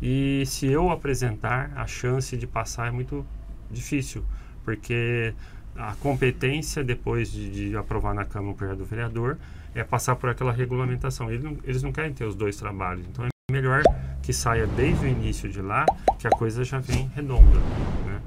E 0.00 0.42
se 0.46 0.66
eu 0.66 0.90
apresentar, 0.90 1.72
a 1.76 1.86
chance 1.86 2.36
de 2.36 2.46
passar 2.46 2.88
é 2.88 2.90
muito 2.90 3.24
difícil, 3.70 4.24
porque 4.64 5.32
a 5.76 5.94
competência 5.94 6.82
depois 6.82 7.30
de, 7.30 7.68
de 7.68 7.76
aprovar 7.76 8.12
na 8.12 8.24
Câmara 8.24 8.52
o 8.52 8.56
projeto 8.56 8.78
do 8.78 8.84
vereador 8.84 9.38
é 9.74 9.84
passar 9.84 10.16
por 10.16 10.28
aquela 10.28 10.52
regulamentação. 10.52 11.30
Eles 11.30 11.44
não, 11.44 11.56
eles 11.62 11.82
não 11.82 11.92
querem 11.92 12.12
ter 12.12 12.24
os 12.24 12.34
dois 12.34 12.56
trabalhos, 12.56 13.06
então 13.06 13.24
é 13.24 13.31
melhor 13.52 13.82
que 14.22 14.32
saia 14.32 14.66
desde 14.66 15.04
o 15.04 15.08
início 15.08 15.48
de 15.48 15.60
lá, 15.60 15.84
que 16.18 16.26
a 16.26 16.30
coisa 16.30 16.64
já 16.64 16.78
vem 16.78 17.10
redonda. 17.14 17.58
Né? 18.06 18.22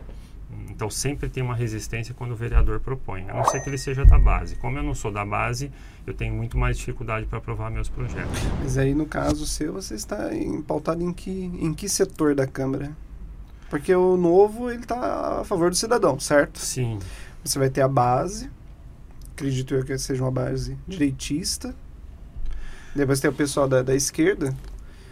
Então 0.69 0.89
sempre 0.89 1.27
tem 1.27 1.41
uma 1.41 1.55
resistência 1.55 2.13
quando 2.13 2.33
o 2.33 2.35
vereador 2.35 2.79
propõe, 2.79 3.27
a 3.29 3.33
não 3.33 3.45
ser 3.45 3.61
que 3.61 3.69
ele 3.69 3.77
seja 3.77 4.05
da 4.05 4.19
base. 4.19 4.55
Como 4.57 4.77
eu 4.77 4.83
não 4.83 4.93
sou 4.93 5.11
da 5.11 5.25
base, 5.25 5.71
eu 6.05 6.13
tenho 6.13 6.33
muito 6.33 6.57
mais 6.57 6.77
dificuldade 6.77 7.25
para 7.25 7.39
aprovar 7.39 7.71
meus 7.71 7.89
projetos. 7.89 8.39
Mas 8.61 8.77
aí 8.77 8.93
no 8.93 9.05
caso 9.05 9.47
seu, 9.47 9.73
você 9.73 9.95
está 9.95 10.33
em, 10.35 10.61
pautado 10.61 11.01
em 11.01 11.11
que, 11.11 11.31
em 11.31 11.73
que 11.73 11.89
setor 11.89 12.35
da 12.35 12.45
Câmara? 12.45 12.95
Porque 13.69 13.95
o 13.95 14.15
novo 14.15 14.69
ele 14.69 14.83
está 14.83 15.41
a 15.41 15.43
favor 15.43 15.71
do 15.71 15.75
cidadão, 15.75 16.19
certo? 16.19 16.59
Sim. 16.59 16.99
Você 17.43 17.57
vai 17.57 17.69
ter 17.69 17.81
a 17.81 17.87
base, 17.87 18.51
acredito 19.31 19.73
eu 19.73 19.83
que 19.83 19.97
seja 19.97 20.23
uma 20.23 20.31
base 20.31 20.77
direitista. 20.87 21.73
Depois 22.95 23.19
tem 23.19 23.29
o 23.29 23.33
pessoal 23.33 23.67
da, 23.67 23.81
da 23.81 23.95
esquerda, 23.95 24.55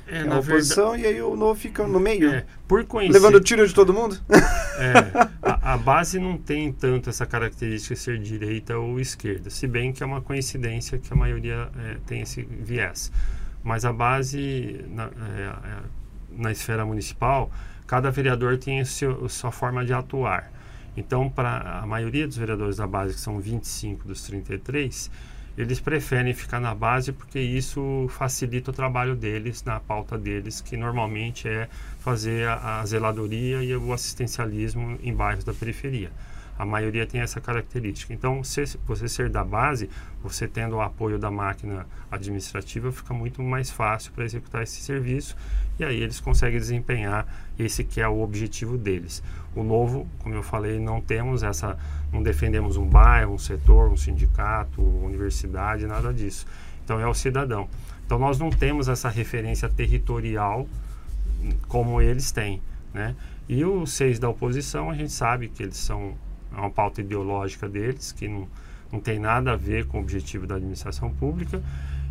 É, 0.08 0.20
é 0.20 0.24
na 0.24 0.36
a 0.36 0.40
oposição, 0.40 0.92
verdade, 0.92 1.14
e 1.14 1.16
aí 1.16 1.22
o 1.22 1.36
novo 1.36 1.60
fica 1.60 1.88
no 1.88 2.00
meio, 2.00 2.30
é, 2.30 2.46
por 2.68 2.84
coincidência, 2.86 3.28
levando 3.28 3.44
tiro 3.44 3.68
de 3.68 3.74
todo 3.74 3.94
mundo. 3.94 4.18
É, 4.76 4.94
a, 5.44 5.74
a 5.74 5.78
base 5.78 6.18
não 6.18 6.36
tem 6.36 6.72
tanto 6.74 7.08
essa 7.08 7.28
característica 7.28 7.94
de 7.94 8.02
ser 8.02 8.18
direita 8.18 8.76
ou 8.76 9.00
esquerda, 9.00 9.52
se 9.52 9.68
bem 9.68 9.94
que 9.94 10.02
é 10.02 10.06
uma 10.06 10.20
coincidência 10.20 10.98
que 10.98 11.14
a 11.14 11.16
maioria 11.16 11.70
é, 11.78 11.98
tem 12.08 12.22
esse 12.22 12.42
viés. 12.42 13.12
Mas 13.64 13.86
a 13.86 13.94
base, 13.94 14.84
na, 14.90 15.04
é, 15.04 15.08
é, 15.08 15.80
na 16.36 16.52
esfera 16.52 16.84
municipal, 16.84 17.52
cada 17.86 18.10
vereador 18.10 18.58
tem 18.58 18.80
a, 18.80 18.84
a 18.84 19.30
sua 19.30 19.52
forma 19.52 19.86
de 19.86 19.94
atuar. 19.94 20.52
Então, 20.98 21.30
para 21.30 21.80
a 21.82 21.86
maioria 21.86 22.28
dos 22.28 22.38
vereadores 22.38 22.78
da 22.78 22.88
base, 22.88 23.14
que 23.14 23.20
são 23.20 23.40
25 23.40 24.08
dos 24.08 24.24
33, 24.24 25.10
eles 25.58 25.80
preferem 25.80 26.34
ficar 26.34 26.60
na 26.60 26.74
base 26.74 27.12
porque 27.12 27.40
isso 27.40 28.08
facilita 28.10 28.72
o 28.72 28.74
trabalho 28.74 29.16
deles 29.16 29.64
na 29.64 29.80
pauta 29.80 30.18
deles, 30.18 30.62
que 30.62 30.76
normalmente 30.76 31.48
é 31.48 31.70
fazer 32.00 32.48
a, 32.48 32.80
a 32.82 32.86
zeladoria 32.86 33.64
e 33.64 33.76
o 33.76 33.94
assistencialismo 33.94 34.98
em 35.04 35.14
bairros 35.14 35.44
da 35.44 35.54
periferia. 35.54 36.12
A 36.58 36.66
maioria 36.66 37.06
tem 37.06 37.20
essa 37.20 37.42
característica. 37.42 38.14
Então, 38.14 38.44
se 38.44 38.78
você 38.86 39.08
ser 39.08 39.30
da 39.30 39.44
base, 39.44 39.90
você 40.22 40.48
tendo 40.48 40.76
o 40.76 40.82
apoio 40.82 41.18
da 41.18 41.32
máquina 41.32 41.86
administrativa, 42.12 42.92
fica 42.92 43.14
muito 43.14 43.42
mais 43.42 43.72
fácil 43.72 44.12
para 44.14 44.24
executar 44.24 44.62
esse 44.62 44.82
serviço 44.82 45.36
e 45.80 45.84
aí 45.84 46.02
eles 46.02 46.20
conseguem 46.20 46.60
desempenhar 46.60 47.28
esse 47.58 47.84
que 47.84 48.00
é 48.00 48.08
o 48.08 48.22
objetivo 48.22 48.78
deles. 48.78 49.24
O 49.56 49.64
novo, 49.64 50.08
como 50.20 50.34
eu 50.34 50.44
falei, 50.44 50.80
não 50.80 51.00
temos 51.00 51.44
essa, 51.44 51.78
não 52.12 52.24
defendemos 52.24 52.78
um 52.78 52.88
bairro, 52.88 53.34
um 53.34 53.38
setor, 53.38 53.92
um 53.92 53.98
sindicato, 53.98 54.82
universidade, 54.82 55.86
nada 55.86 56.14
disso. 56.14 56.46
Então 56.84 57.00
é 57.00 57.08
o 57.08 57.14
cidadão. 57.14 57.68
Então 58.06 58.18
nós 58.18 58.40
não 58.40 58.50
temos 58.50 58.88
essa 58.88 59.10
referência 59.10 59.70
territorial 59.70 60.68
como 61.68 62.02
eles 62.02 62.32
têm, 62.32 62.62
né? 62.94 63.16
E 63.48 63.64
os 63.66 63.92
seis 63.92 64.20
da 64.20 64.30
oposição, 64.30 64.90
a 64.90 64.94
gente 64.94 65.12
sabe 65.12 65.50
que 65.50 65.62
eles 65.62 65.78
são 65.78 66.16
é 66.56 66.60
uma 66.60 66.70
pauta 66.70 67.02
ideológica 67.02 67.68
deles, 67.68 68.12
que 68.12 68.28
não, 68.28 68.48
não 68.92 69.00
tem 69.00 69.20
nada 69.20 69.54
a 69.54 69.56
ver 69.56 69.88
com 69.88 69.98
o 69.98 70.02
objetivo 70.02 70.46
da 70.46 70.56
administração 70.56 71.12
pública. 71.12 71.62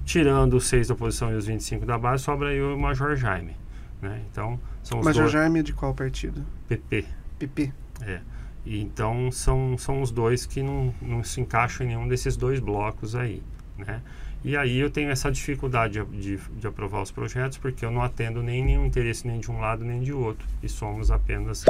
Tirando 0.05 0.55
os 0.55 0.67
seis 0.67 0.89
da 0.89 0.95
oposição 0.95 1.31
e 1.31 1.37
os 1.37 1.47
25 1.47 1.87
da 1.87 1.97
base, 1.97 2.25
sobra 2.25 2.53
eu 2.53 2.73
e 2.73 2.75
o 2.75 2.79
Major 2.79 3.15
Jaime. 3.15 3.57
Né? 4.01 4.21
Então, 4.31 4.59
são 4.83 4.99
os 4.99 5.05
Major 5.05 5.23
dois. 5.23 5.33
Jaime 5.33 5.61
é 5.61 5.63
de 5.63 5.73
qual 5.73 5.95
partido? 5.95 6.45
PP. 6.69 7.07
PP. 7.47 7.73
É. 8.03 8.21
E 8.65 8.81
então 8.81 9.31
são, 9.33 9.77
são 9.77 10.03
os 10.03 10.11
dois 10.11 10.47
que 10.47 10.63
não, 10.63 10.95
não 11.03 11.25
se 11.25 11.41
encaixam 11.41 11.85
em 11.85 11.91
nenhum 11.91 12.07
desses 12.07 12.37
dois 12.37 12.61
blocos 12.61 13.15
aí. 13.17 13.43
Né? 13.77 14.01
E 14.45 14.57
aí 14.57 14.79
eu 14.79 14.91
tenho 14.91 15.11
essa 15.11 15.31
dificuldade 15.31 16.05
de, 16.05 16.37
de, 16.37 16.37
de 16.37 16.67
aprovar 16.67 17.03
os 17.03 17.11
projetos 17.11 17.59
porque 17.59 17.85
eu 17.85 17.91
não 17.91 18.03
atendo 18.03 18.43
nem 18.43 18.65
nenhum 18.65 18.87
interesse 18.87 19.27
nem 19.27 19.39
de 19.41 19.51
um 19.51 19.61
lado 19.61 19.85
nem 19.85 20.01
de 20.01 20.13
outro. 20.13 20.47
E 20.63 20.69
somos 20.69 21.11
apenas 21.11 21.65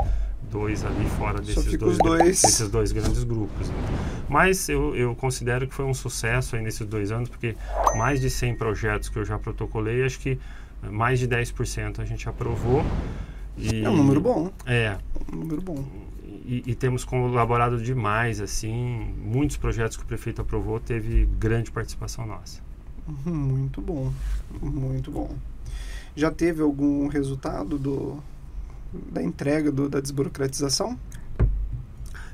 dois 0.50 0.84
ali 0.84 1.04
fora 1.10 1.40
desses 1.40 1.76
dois, 1.76 1.98
dois. 1.98 2.42
desses 2.42 2.68
dois 2.68 2.92
grandes 2.92 3.24
grupos. 3.24 3.68
né? 3.68 3.74
Mas 4.28 4.68
eu, 4.68 4.94
eu 4.96 5.14
considero 5.14 5.66
que 5.66 5.74
foi 5.74 5.84
um 5.84 5.94
sucesso 5.94 6.56
aí 6.56 6.62
nesses 6.62 6.86
dois 6.86 7.10
anos, 7.10 7.28
porque 7.28 7.54
mais 7.94 8.20
de 8.20 8.30
100 8.30 8.56
projetos 8.56 9.08
que 9.08 9.18
eu 9.18 9.24
já 9.24 9.38
protocolei, 9.38 10.04
acho 10.04 10.18
que 10.18 10.38
mais 10.82 11.18
de 11.18 11.28
10% 11.28 12.00
a 12.00 12.04
gente 12.04 12.28
aprovou. 12.28 12.84
E, 13.56 13.84
É 13.84 13.90
um 13.90 13.96
número 13.96 14.20
bom. 14.20 14.50
É, 14.66 14.96
Um 15.32 15.36
número 15.36 15.60
bom. 15.60 15.84
e, 16.44 16.62
e 16.66 16.74
temos 16.74 17.04
colaborado 17.04 17.80
demais, 17.82 18.40
assim, 18.40 19.14
muitos 19.22 19.56
projetos 19.56 19.96
que 19.96 20.02
o 20.02 20.06
prefeito 20.06 20.40
aprovou 20.40 20.80
teve 20.80 21.26
grande 21.38 21.70
participação 21.70 22.26
nossa. 22.26 22.60
Muito 23.26 23.80
bom. 23.80 24.12
Muito 24.60 25.10
bom. 25.10 25.30
Já 26.14 26.30
teve 26.30 26.62
algum 26.62 27.08
resultado 27.08 27.78
do, 27.78 28.18
da 29.10 29.22
entrega 29.22 29.70
do, 29.72 29.88
da 29.88 30.00
desburocratização? 30.00 30.98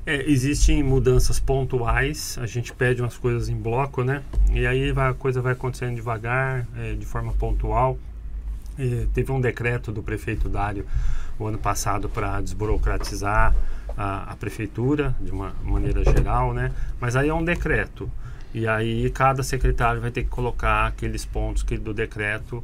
É, 0.05 0.29
existem 0.29 0.81
mudanças 0.81 1.39
pontuais, 1.39 2.37
a 2.41 2.45
gente 2.47 2.73
pede 2.73 3.01
umas 3.01 3.17
coisas 3.17 3.47
em 3.49 3.55
bloco, 3.55 4.03
né? 4.03 4.23
E 4.51 4.65
aí 4.65 4.91
vai- 4.91 5.09
a 5.11 5.13
coisa 5.13 5.41
vai 5.41 5.53
acontecendo 5.53 5.95
devagar, 5.95 6.67
é, 6.77 6.93
de 6.95 7.05
forma 7.05 7.31
pontual. 7.33 7.97
É, 8.79 9.07
teve 9.13 9.31
um 9.31 9.41
decreto 9.41 9.91
do 9.91 10.01
prefeito 10.01 10.47
Dário 10.47 10.85
o 11.37 11.45
ano 11.45 11.57
passado 11.57 12.07
para 12.07 12.39
desburocratizar 12.39 13.53
a, 13.97 14.31
a 14.31 14.35
prefeitura 14.37 15.13
de 15.19 15.31
uma 15.31 15.53
maneira 15.63 16.03
geral, 16.03 16.53
né? 16.53 16.71
Mas 16.99 17.15
aí 17.17 17.27
é 17.27 17.33
um 17.33 17.43
decreto. 17.43 18.09
E 18.53 18.67
aí 18.67 19.09
cada 19.11 19.43
secretário 19.43 20.01
vai 20.01 20.11
ter 20.11 20.23
que 20.23 20.29
colocar 20.29 20.87
aqueles 20.87 21.25
pontos 21.25 21.61
que, 21.61 21.77
do 21.77 21.93
decreto 21.93 22.63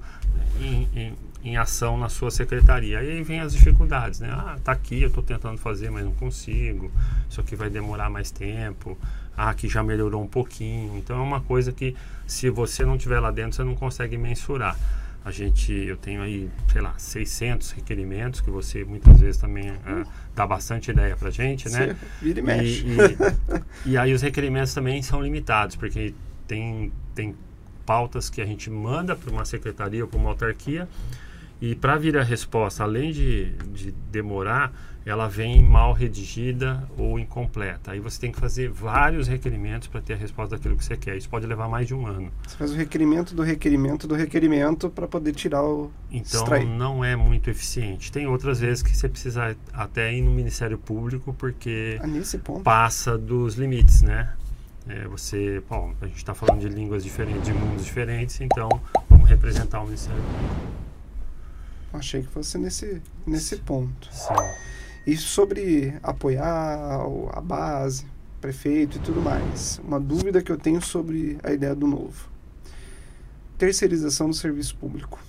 em, 0.59 0.87
em, 0.95 1.13
em 1.43 1.57
ação 1.57 1.97
na 1.97 2.09
sua 2.09 2.31
secretaria. 2.31 2.99
Aí 2.99 3.21
vem 3.21 3.41
as 3.41 3.53
dificuldades, 3.53 4.19
né? 4.19 4.29
Ah, 4.31 4.57
tá 4.63 4.71
aqui, 4.71 5.01
eu 5.01 5.09
estou 5.09 5.23
tentando 5.23 5.57
fazer, 5.57 5.91
mas 5.91 6.03
não 6.03 6.13
consigo. 6.13 6.89
Isso 7.29 7.39
aqui 7.41 7.55
vai 7.55 7.69
demorar 7.69 8.09
mais 8.09 8.31
tempo. 8.31 8.97
Ah, 9.37 9.49
aqui 9.49 9.67
já 9.67 9.83
melhorou 9.83 10.23
um 10.23 10.27
pouquinho. 10.27 10.97
Então 10.97 11.17
é 11.17 11.21
uma 11.21 11.41
coisa 11.41 11.71
que 11.71 11.95
se 12.25 12.49
você 12.49 12.83
não 12.83 12.97
tiver 12.97 13.19
lá 13.19 13.31
dentro, 13.31 13.55
você 13.55 13.63
não 13.63 13.75
consegue 13.75 14.17
mensurar. 14.17 14.77
A 15.25 15.31
gente, 15.31 15.73
eu 15.73 15.97
tenho 15.97 16.21
aí, 16.21 16.49
sei 16.71 16.81
lá, 16.81 16.93
600 16.97 17.71
requerimentos 17.71 18.41
que 18.41 18.51
você 18.51 18.85
muitas 18.85 19.19
vezes 19.19 19.41
também 19.41 19.73
ah, 19.83 20.05
dá 20.35 20.45
bastante 20.45 20.91
ideia 20.91 21.15
pra 21.17 21.31
gente, 21.31 21.67
né? 21.67 21.87
Você 21.87 22.25
vira 22.25 22.39
e 22.39 22.43
mexe. 22.43 22.85
E, 22.85 23.89
e, 23.89 23.91
e 23.93 23.97
aí 23.97 24.13
os 24.13 24.21
requerimentos 24.21 24.71
também 24.71 25.01
são 25.01 25.23
limitados, 25.23 25.75
porque 25.75 26.13
tem, 26.47 26.91
tem 27.15 27.35
pautas 27.87 28.29
que 28.29 28.39
a 28.39 28.45
gente 28.45 28.69
manda 28.69 29.15
para 29.15 29.31
uma 29.31 29.45
secretaria 29.45 30.03
ou 30.03 30.07
para 30.07 30.19
uma 30.19 30.29
autarquia 30.29 30.87
e 31.65 31.73
para 31.73 31.97
vir 31.97 32.15
a 32.15 32.21
resposta, 32.21 32.83
além 32.83 33.11
de, 33.11 33.53
de 33.73 33.91
demorar, 34.11 34.71
ela 35.03 35.27
vem 35.27 35.63
mal 35.63 35.93
redigida 35.93 36.87
ou 36.95 37.17
incompleta. 37.17 37.91
Aí 37.91 37.99
você 37.99 38.21
tem 38.21 38.31
que 38.31 38.39
fazer 38.39 38.69
vários 38.69 39.27
requerimentos 39.27 39.87
para 39.87 39.99
ter 39.99 40.13
a 40.13 40.15
resposta 40.15 40.55
daquilo 40.55 40.77
que 40.77 40.85
você 40.85 40.95
quer. 40.95 41.17
Isso 41.17 41.27
pode 41.27 41.47
levar 41.47 41.67
mais 41.67 41.87
de 41.87 41.95
um 41.95 42.05
ano. 42.05 42.31
Você 42.45 42.55
faz 42.55 42.71
o 42.71 42.75
requerimento 42.75 43.33
do 43.33 43.41
requerimento 43.41 44.07
do 44.07 44.13
requerimento 44.13 44.91
para 44.91 45.07
poder 45.07 45.33
tirar 45.33 45.63
o. 45.63 45.91
Então 46.11 46.43
extrair. 46.43 46.67
não 46.67 47.03
é 47.03 47.15
muito 47.15 47.49
eficiente. 47.49 48.11
Tem 48.11 48.27
outras 48.27 48.59
vezes 48.59 48.83
que 48.83 48.95
você 48.95 49.09
precisa 49.09 49.57
até 49.73 50.13
ir 50.13 50.21
no 50.21 50.29
Ministério 50.29 50.77
Público 50.77 51.33
porque 51.33 51.99
Ah, 51.99 52.59
passa 52.63 53.17
dos 53.17 53.55
limites, 53.55 54.03
né? 54.03 54.35
É, 54.87 55.07
você, 55.07 55.63
bom, 55.67 55.95
a 55.99 56.05
gente 56.05 56.17
está 56.17 56.35
falando 56.35 56.59
de 56.59 56.69
línguas 56.69 57.03
diferentes, 57.03 57.41
de 57.41 57.53
mundos 57.53 57.83
diferentes, 57.83 58.39
então 58.39 58.69
vamos 59.09 59.27
representar 59.27 59.81
o 59.81 59.85
Ministério 59.85 60.21
Público. 60.21 60.84
Achei 61.95 62.21
que 62.21 62.27
fosse 62.29 62.57
nesse, 62.57 63.01
nesse 63.25 63.57
ponto. 63.57 64.07
Sim. 64.11 64.33
E 65.05 65.15
sobre 65.15 65.93
apoiar 66.01 67.05
a 67.33 67.41
base, 67.41 68.05
prefeito 68.41 68.97
e 68.97 69.01
tudo 69.01 69.21
mais. 69.21 69.79
Uma 69.83 69.99
dúvida 69.99 70.41
que 70.41 70.51
eu 70.51 70.57
tenho 70.57 70.81
sobre 70.81 71.37
a 71.43 71.51
ideia 71.51 71.75
do 71.75 71.87
novo. 71.87 72.29
Terceirização 73.57 74.29
do 74.29 74.35
serviço 74.35 74.75
público. 74.75 75.19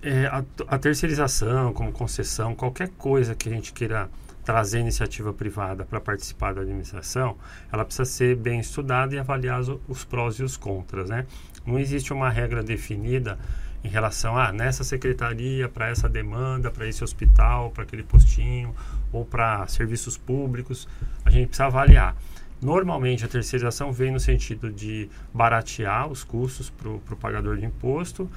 É, 0.00 0.26
a, 0.26 0.44
a 0.68 0.78
terceirização, 0.78 1.72
como 1.72 1.90
concessão, 1.90 2.54
qualquer 2.54 2.88
coisa 2.90 3.34
que 3.34 3.48
a 3.48 3.52
gente 3.52 3.72
queira 3.72 4.08
trazer 4.44 4.78
iniciativa 4.78 5.32
privada 5.32 5.84
para 5.84 6.00
participar 6.00 6.54
da 6.54 6.62
administração, 6.62 7.36
ela 7.70 7.84
precisa 7.84 8.06
ser 8.06 8.36
bem 8.36 8.60
estudada 8.60 9.14
e 9.14 9.18
avaliar 9.18 9.60
os, 9.60 9.78
os 9.86 10.04
prós 10.04 10.36
e 10.36 10.42
os 10.42 10.56
contras, 10.56 11.10
né? 11.10 11.26
Não 11.66 11.78
existe 11.78 12.14
uma 12.14 12.30
regra 12.30 12.62
definida 12.62 13.38
em 13.82 13.88
relação 13.88 14.36
a 14.36 14.48
ah, 14.48 14.52
nessa 14.52 14.82
secretaria 14.82 15.68
para 15.68 15.88
essa 15.88 16.08
demanda, 16.08 16.70
para 16.70 16.86
esse 16.86 17.02
hospital, 17.04 17.70
para 17.70 17.84
aquele 17.84 18.02
postinho 18.02 18.74
ou 19.12 19.24
para 19.24 19.66
serviços 19.68 20.16
públicos, 20.16 20.88
a 21.24 21.30
gente 21.30 21.48
precisa 21.48 21.66
avaliar. 21.66 22.16
Normalmente 22.60 23.24
a 23.24 23.28
terceirização 23.28 23.92
vem 23.92 24.10
no 24.10 24.18
sentido 24.18 24.70
de 24.72 25.08
baratear 25.32 26.08
os 26.08 26.24
custos 26.24 26.70
para 26.70 26.88
o 26.88 27.16
pagador 27.16 27.56
de 27.56 27.64
imposto 27.64 28.28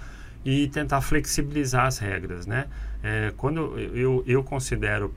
e 0.45 0.67
tentar 0.67 1.01
flexibilizar 1.01 1.87
as 1.87 1.97
regras, 1.97 2.45
né? 2.45 2.67
É, 3.03 3.33
quando 3.35 3.79
eu, 3.79 4.23
eu 4.27 4.43
considero 4.43 5.13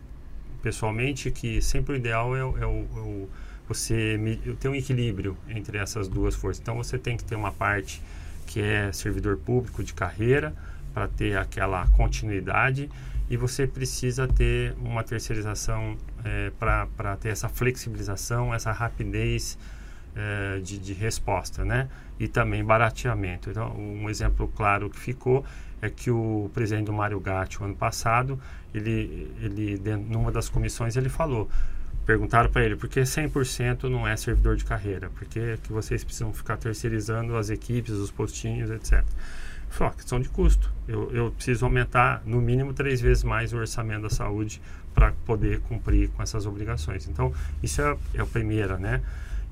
pessoalmente 0.63 1.31
que 1.31 1.61
sempre 1.61 1.95
o 1.95 1.97
ideal 1.97 2.35
é, 2.35 2.41
é 2.41 2.45
o, 2.45 2.89
é 2.97 3.01
o 3.01 3.29
você 3.69 4.19
ter 4.61 4.69
um 4.69 4.75
equilíbrio 4.75 5.37
entre 5.49 5.79
essas 5.79 6.09
duas 6.09 6.35
forças. 6.35 6.61
Então 6.61 6.77
você 6.77 6.99
tem 6.99 7.17
que 7.17 7.25
ter 7.25 7.35
uma 7.35 7.53
parte 7.53 8.03
que 8.47 8.61
é 8.61 8.93
servidor 8.93 9.37
público 9.37 9.83
de 9.83 9.95
carreira 9.95 10.55
para 10.93 11.09
ter 11.09 11.37
aquela 11.37 11.87
continuidade 11.89 12.89
e 13.29 13.37
você 13.37 13.67
precisa 13.67 14.29
ter 14.29 14.75
uma 14.79 15.03
terceirização 15.03 15.97
é, 16.25 16.53
para 16.59 17.17
ter 17.17 17.31
essa 17.31 17.49
flexibilização, 17.49 18.55
essa 18.55 18.71
rapidez 18.71 19.59
é, 20.15 20.61
de, 20.61 20.79
de, 20.79 20.93
resposta, 20.93 21.65
né? 21.65 21.89
E 22.21 22.29
também 22.29 22.65
barateamento. 22.65 23.51
Então, 23.51 23.75
um 23.77 24.09
exemplo 24.09 24.47
claro 24.55 24.89
que 24.91 24.99
ficou 24.99 25.45
é 25.83 25.91
que 25.91 26.11
o 26.11 26.51
presidente 26.55 26.87
do 26.87 26.93
Mário 26.93 27.19
Gatti, 27.19 27.63
ano 27.63 27.75
passado, 27.75 28.39
ele, 28.73 29.31
ele 29.41 29.81
numa 29.97 30.31
das 30.31 30.49
comissões, 30.49 30.97
ele 30.97 31.09
falou, 31.09 31.49
perguntaram 32.05 32.51
para 32.51 32.65
ele 32.65 32.77
por 32.77 32.89
que 32.89 33.01
100% 33.01 33.85
não 33.85 34.07
é 34.07 34.17
servidor 34.17 34.57
de 34.57 34.65
carreira, 34.65 35.11
por 35.11 35.27
que, 35.27 35.59
que 35.63 35.73
vocês 35.73 36.05
precisam 36.05 36.33
ficar 36.33 36.57
terceirizando 36.57 37.37
as 37.37 37.51
equipes, 37.51 37.95
os 37.95 38.11
postinhos, 38.11 38.71
etc. 38.71 39.05
Falou, 39.71 39.93
questão 39.95 40.21
de 40.21 40.29
custo. 40.29 40.73
Eu, 40.87 41.11
eu 41.13 41.31
preciso 41.33 41.65
aumentar 41.65 42.23
no 42.25 42.41
mínimo 42.41 42.73
três 42.73 43.01
vezes 43.01 43.25
mais 43.25 43.53
o 43.53 43.57
orçamento 43.57 44.03
da 44.03 44.11
saúde 44.11 44.61
para 44.95 45.13
poder 45.27 45.61
cumprir 45.61 46.11
com 46.11 46.23
essas 46.23 46.47
obrigações. 46.47 47.09
Então, 47.09 47.33
isso 47.63 47.83
é, 47.83 47.97
é 48.15 48.21
a 48.21 48.27
primeira, 48.27 48.79
né? 48.79 49.03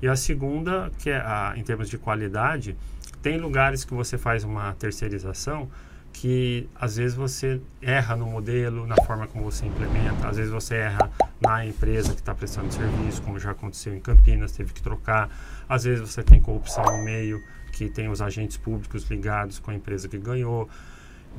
E 0.01 0.07
a 0.07 0.15
segunda, 0.15 0.91
que 0.99 1.09
é 1.09 1.17
a, 1.17 1.53
em 1.57 1.63
termos 1.63 1.89
de 1.89 1.97
qualidade, 1.97 2.77
tem 3.21 3.37
lugares 3.37 3.83
que 3.83 3.93
você 3.93 4.17
faz 4.17 4.43
uma 4.43 4.73
terceirização 4.73 5.69
que 6.13 6.69
às 6.75 6.95
vezes 6.95 7.15
você 7.15 7.59
erra 7.81 8.15
no 8.15 8.27
modelo, 8.27 8.85
na 8.85 8.95
forma 9.03 9.27
como 9.27 9.43
você 9.51 9.65
implementa, 9.65 10.27
às 10.27 10.37
vezes 10.37 10.51
você 10.51 10.75
erra 10.75 11.11
na 11.41 11.65
empresa 11.65 12.13
que 12.13 12.21
está 12.21 12.33
prestando 12.33 12.71
serviço, 12.71 13.21
como 13.23 13.39
já 13.39 13.51
aconteceu 13.51 13.93
em 13.93 13.99
Campinas, 13.99 14.51
teve 14.51 14.71
que 14.71 14.81
trocar, 14.81 15.29
às 15.67 15.83
vezes 15.83 15.99
você 15.99 16.23
tem 16.23 16.39
corrupção 16.39 16.85
no 16.85 17.03
meio, 17.03 17.43
que 17.73 17.89
tem 17.89 18.07
os 18.07 18.21
agentes 18.21 18.55
públicos 18.55 19.09
ligados 19.09 19.57
com 19.57 19.71
a 19.71 19.73
empresa 19.73 20.07
que 20.07 20.17
ganhou. 20.17 20.69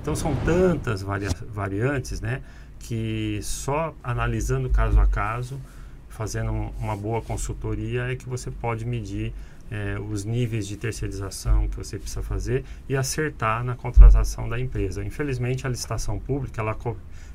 Então 0.02 0.14
são 0.16 0.34
tantas 0.44 1.00
varia 1.00 1.30
variantes, 1.48 2.20
né, 2.20 2.42
que 2.80 3.38
só 3.42 3.94
analisando 4.02 4.68
caso 4.68 4.98
a 4.98 5.06
caso, 5.06 5.58
fazendo 6.08 6.52
uma 6.78 6.96
boa 6.96 7.22
consultoria 7.22 8.12
é 8.12 8.16
que 8.16 8.28
você 8.28 8.50
pode 8.50 8.84
medir 8.84 9.32
é, 9.70 9.98
os 9.98 10.24
níveis 10.24 10.66
de 10.66 10.76
terceirização 10.76 11.68
que 11.68 11.76
você 11.76 11.98
precisa 11.98 12.22
fazer 12.22 12.64
e 12.88 12.96
acertar 12.96 13.64
na 13.64 13.74
contratação 13.74 14.48
da 14.48 14.58
empresa. 14.58 15.04
Infelizmente, 15.04 15.66
a 15.66 15.70
licitação 15.70 16.18
pública 16.18 16.60
ela, 16.60 16.76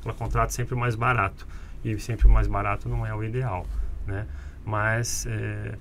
ela 0.04 0.14
contrata 0.14 0.52
sempre 0.52 0.76
mais 0.76 0.96
barato 0.96 1.48
e 1.84 1.98
sempre 2.00 2.28
mais 2.28 2.48
barato 2.48 2.88
não 2.88 3.06
é 3.06 3.14
o 3.14 3.24
ideal, 3.24 3.66
né? 4.06 4.26
Mas 4.66 5.26
é, 5.26 5.76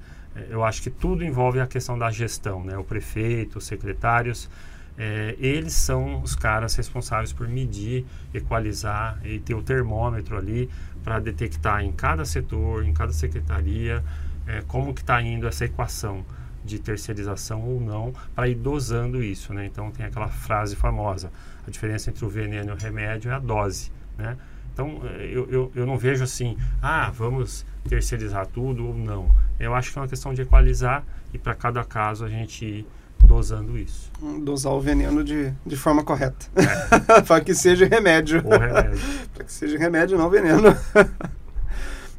eu 0.49 0.65
acho 0.65 0.83
que 0.83 0.91
tudo 0.91 1.25
envolve 1.25 1.61
a 1.61 1.67
questão 1.67 1.99
da 1.99 2.11
gestão, 2.11 2.65
né? 2.65 2.77
O 2.79 2.85
prefeito, 2.85 3.59
os 3.59 3.67
secretários, 3.67 4.49
é, 4.97 5.37
eles 5.39 5.75
são 5.75 6.21
os 6.23 6.35
caras 6.35 6.75
responsáveis 6.75 7.33
por 7.33 7.47
medir, 7.47 8.05
equalizar 8.35 9.21
e 9.25 9.39
ter 9.39 9.55
o 9.55 9.63
termômetro 9.63 10.37
ali 10.37 10.69
para 11.05 11.21
detectar 11.21 11.85
em 11.85 11.93
cada 11.93 12.25
setor, 12.25 12.85
em 12.85 12.93
cada 12.93 13.13
secretaria, 13.13 14.03
é, 14.49 14.63
como 14.67 14.95
que 14.95 15.03
está 15.03 15.21
indo 15.21 15.47
essa 15.47 15.67
equação 15.67 16.25
de 16.65 16.79
terceirização 16.79 17.63
ou 17.63 17.81
não, 17.81 18.13
para 18.35 18.49
ir 18.49 18.55
dosando 18.55 19.23
isso, 19.23 19.55
né? 19.55 19.67
Então 19.67 19.91
tem 19.91 20.05
aquela 20.05 20.29
frase 20.29 20.75
famosa, 20.75 21.31
a 21.67 21.71
diferença 21.71 22.11
entre 22.11 22.25
o 22.25 22.29
veneno 22.29 22.71
e 22.71 22.73
o 22.73 22.77
remédio 22.77 23.31
é 23.31 23.35
a 23.35 23.39
dose, 23.39 23.93
né? 24.17 24.37
Então 24.73 25.03
é, 25.05 25.27
eu, 25.27 25.49
eu, 25.51 25.73
eu 25.75 25.87
não 25.87 25.97
vejo 25.97 26.25
assim, 26.25 26.57
ah, 26.83 27.11
vamos 27.11 27.65
terceirizar 27.89 28.47
tudo 28.47 28.87
ou 28.87 28.95
não. 28.95 29.31
Eu 29.61 29.75
acho 29.75 29.93
que 29.93 29.99
é 29.99 30.03
uma 30.03 30.09
questão 30.09 30.33
de 30.33 30.43
equalizar 30.43 31.05
e 31.33 31.39
para 31.39 31.55
cada 31.55 31.85
caso 31.85 32.25
a 32.25 32.29
gente 32.29 32.65
ir 32.65 32.87
dosando 33.25 33.77
isso. 33.77 34.11
Dosar 34.43 34.73
o 34.73 34.81
veneno 34.81 35.23
de, 35.23 35.53
de 35.67 35.77
forma 35.77 36.03
correta. 36.03 36.47
É. 36.57 37.21
para 37.23 37.41
que 37.43 37.55
seja 37.55 37.87
remédio. 37.87 38.43
Ou 38.45 38.59
remédio. 38.59 38.99
para 39.35 39.45
que 39.45 39.53
seja 39.53 39.79
remédio, 39.79 40.17
não 40.17 40.31
veneno. 40.31 40.75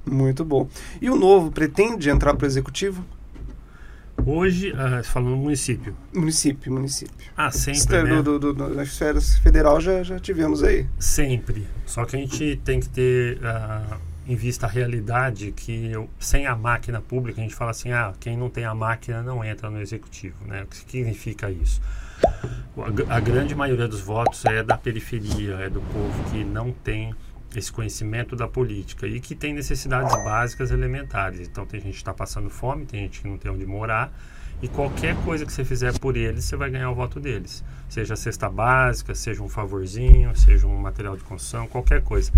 Muito 0.09 0.43
bom. 0.43 0.67
E 1.01 1.09
o 1.09 1.15
novo 1.15 1.51
pretende 1.51 2.09
entrar 2.09 2.33
para 2.33 2.45
o 2.45 2.47
executivo? 2.47 3.05
Hoje, 4.25 4.71
uh, 4.73 5.03
falando 5.03 5.31
no 5.31 5.37
município. 5.37 5.95
Município, 6.13 6.71
município. 6.71 7.15
Ah, 7.37 7.51
sempre, 7.51 8.03
né? 8.03 8.21
do, 8.21 8.37
do, 8.37 8.53
do, 8.53 8.69
nas 8.69 8.89
esferas 8.89 9.37
federal 9.37 9.79
já, 9.79 10.03
já 10.03 10.19
tivemos 10.19 10.63
aí. 10.63 10.85
Sempre. 10.99 11.65
Só 11.85 12.05
que 12.05 12.15
a 12.15 12.19
gente 12.19 12.59
tem 12.63 12.79
que 12.79 12.89
ter 12.89 13.37
uh, 13.37 13.97
em 14.27 14.35
vista 14.35 14.65
a 14.65 14.69
realidade 14.69 15.51
que 15.51 15.91
eu, 15.91 16.09
sem 16.19 16.45
a 16.45 16.55
máquina 16.55 17.01
pública, 17.01 17.39
a 17.39 17.43
gente 17.43 17.55
fala 17.55 17.71
assim, 17.71 17.91
ah, 17.91 18.13
quem 18.19 18.35
não 18.35 18.49
tem 18.49 18.65
a 18.65 18.75
máquina 18.75 19.23
não 19.23 19.43
entra 19.43 19.69
no 19.69 19.81
executivo, 19.81 20.35
né? 20.45 20.63
O 20.63 20.67
que 20.67 20.77
significa 20.77 21.49
isso? 21.49 21.81
A, 23.07 23.15
a 23.15 23.19
grande 23.19 23.55
maioria 23.55 23.87
dos 23.87 24.01
votos 24.01 24.43
é 24.45 24.61
da 24.61 24.77
periferia, 24.77 25.55
é 25.55 25.69
do 25.69 25.81
povo 25.81 26.23
que 26.29 26.43
não 26.43 26.71
tem 26.71 27.15
esse 27.55 27.71
conhecimento 27.71 28.35
da 28.35 28.47
política 28.47 29.07
e 29.07 29.19
que 29.19 29.33
tem 29.33 29.53
necessidades 29.53 30.13
básicas 30.23 30.71
elementares. 30.71 31.47
Então 31.47 31.65
tem 31.65 31.79
gente 31.79 31.93
que 31.93 31.97
está 31.97 32.13
passando 32.13 32.49
fome, 32.49 32.85
tem 32.85 33.01
gente 33.01 33.21
que 33.21 33.27
não 33.27 33.37
tem 33.37 33.51
onde 33.51 33.65
morar 33.65 34.11
e 34.61 34.67
qualquer 34.67 35.15
coisa 35.23 35.45
que 35.45 35.53
você 35.53 35.63
fizer 35.63 35.97
por 35.99 36.17
eles, 36.17 36.43
você 36.43 36.55
vai 36.57 36.69
ganhar 36.69 36.91
o 36.91 36.95
voto 36.95 37.19
deles. 37.19 37.63
Seja 37.87 38.15
cesta 38.15 38.49
básica, 38.49 39.15
seja 39.15 39.41
um 39.41 39.47
favorzinho, 39.47 40.35
seja 40.35 40.67
um 40.67 40.77
material 40.77 41.15
de 41.15 41.23
construção, 41.23 41.65
qualquer 41.65 42.03
coisa. 42.03 42.31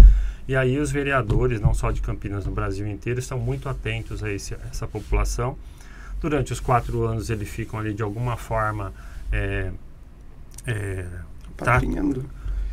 E 0.48 0.56
aí 0.56 0.78
os 0.78 0.92
vereadores, 0.92 1.60
não 1.60 1.74
só 1.74 1.92
de 1.92 2.00
Campinas, 2.00 2.46
no 2.46 2.52
Brasil 2.52 2.88
inteiro, 2.88 3.20
estão 3.20 3.40
muito 3.40 3.68
atentos 3.68 4.24
a, 4.24 4.32
esse, 4.32 4.54
a 4.54 4.60
essa 4.70 4.88
população. 4.88 5.58
Durante 6.20 6.54
os 6.54 6.60
quatro 6.60 7.04
anos 7.04 7.30
eles 7.32 7.50
ficam 7.50 7.80
ali 7.80 7.94
de 7.94 8.04
alguma 8.04 8.38
forma 8.38 8.94
é, 9.32 9.72
é, 10.68 11.06
tra 11.58 11.82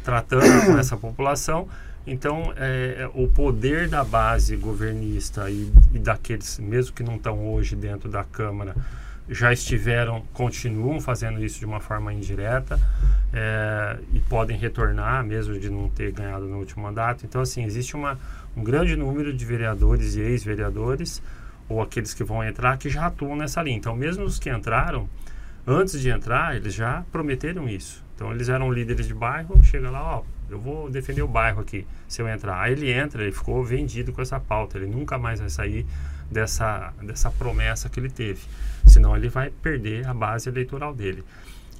tratando 0.04 0.66
com 0.66 0.78
essa 0.78 0.96
população 0.96 1.68
então, 2.06 2.52
é, 2.56 3.02
é, 3.02 3.10
o 3.14 3.28
poder 3.28 3.88
da 3.88 4.02
base 4.02 4.56
governista 4.56 5.50
e, 5.50 5.70
e, 5.92 5.98
daqueles, 5.98 6.58
mesmo 6.58 6.94
que 6.94 7.02
não 7.02 7.16
estão 7.16 7.52
hoje 7.52 7.76
dentro 7.76 8.08
da 8.08 8.24
Câmara, 8.24 8.74
já 9.28 9.52
estiveram, 9.52 10.22
continuam 10.32 11.00
fazendo 11.00 11.44
isso 11.44 11.58
de 11.58 11.66
uma 11.66 11.80
forma 11.80 12.12
indireta 12.12 12.80
é, 13.32 13.98
e 14.14 14.20
podem 14.20 14.56
retornar, 14.56 15.22
mesmo 15.22 15.58
de 15.58 15.68
não 15.68 15.88
ter 15.90 16.12
ganhado 16.12 16.46
no 16.46 16.58
último 16.58 16.82
mandato. 16.82 17.26
Então, 17.26 17.42
assim, 17.42 17.62
existe 17.64 17.94
uma, 17.94 18.18
um 18.56 18.64
grande 18.64 18.96
número 18.96 19.32
de 19.32 19.44
vereadores 19.44 20.14
e 20.14 20.20
ex-vereadores, 20.20 21.22
ou 21.68 21.82
aqueles 21.82 22.14
que 22.14 22.24
vão 22.24 22.42
entrar, 22.42 22.78
que 22.78 22.88
já 22.88 23.06
atuam 23.06 23.36
nessa 23.36 23.62
linha. 23.62 23.76
Então, 23.76 23.94
mesmo 23.94 24.24
os 24.24 24.38
que 24.38 24.48
entraram, 24.48 25.08
antes 25.66 26.00
de 26.00 26.08
entrar, 26.08 26.56
eles 26.56 26.72
já 26.72 27.04
prometeram 27.12 27.68
isso. 27.68 28.02
Então, 28.14 28.32
eles 28.32 28.48
eram 28.48 28.72
líderes 28.72 29.06
de 29.06 29.14
bairro, 29.14 29.62
chega 29.62 29.90
lá, 29.90 30.16
ó, 30.16 30.22
eu 30.50 30.58
vou 30.58 30.90
defender 30.90 31.22
o 31.22 31.28
bairro 31.28 31.60
aqui, 31.60 31.86
se 32.06 32.22
eu 32.22 32.28
entrar. 32.28 32.60
Aí 32.60 32.72
ele 32.72 32.90
entra, 32.90 33.22
ele 33.22 33.32
ficou 33.32 33.62
vendido 33.64 34.12
com 34.12 34.22
essa 34.22 34.40
pauta, 34.40 34.78
ele 34.78 34.86
nunca 34.86 35.18
mais 35.18 35.40
vai 35.40 35.50
sair 35.50 35.86
dessa, 36.30 36.92
dessa 37.02 37.30
promessa 37.30 37.88
que 37.88 38.00
ele 38.00 38.10
teve. 38.10 38.40
Senão 38.86 39.16
ele 39.16 39.28
vai 39.28 39.50
perder 39.50 40.06
a 40.06 40.14
base 40.14 40.48
eleitoral 40.48 40.94
dele. 40.94 41.24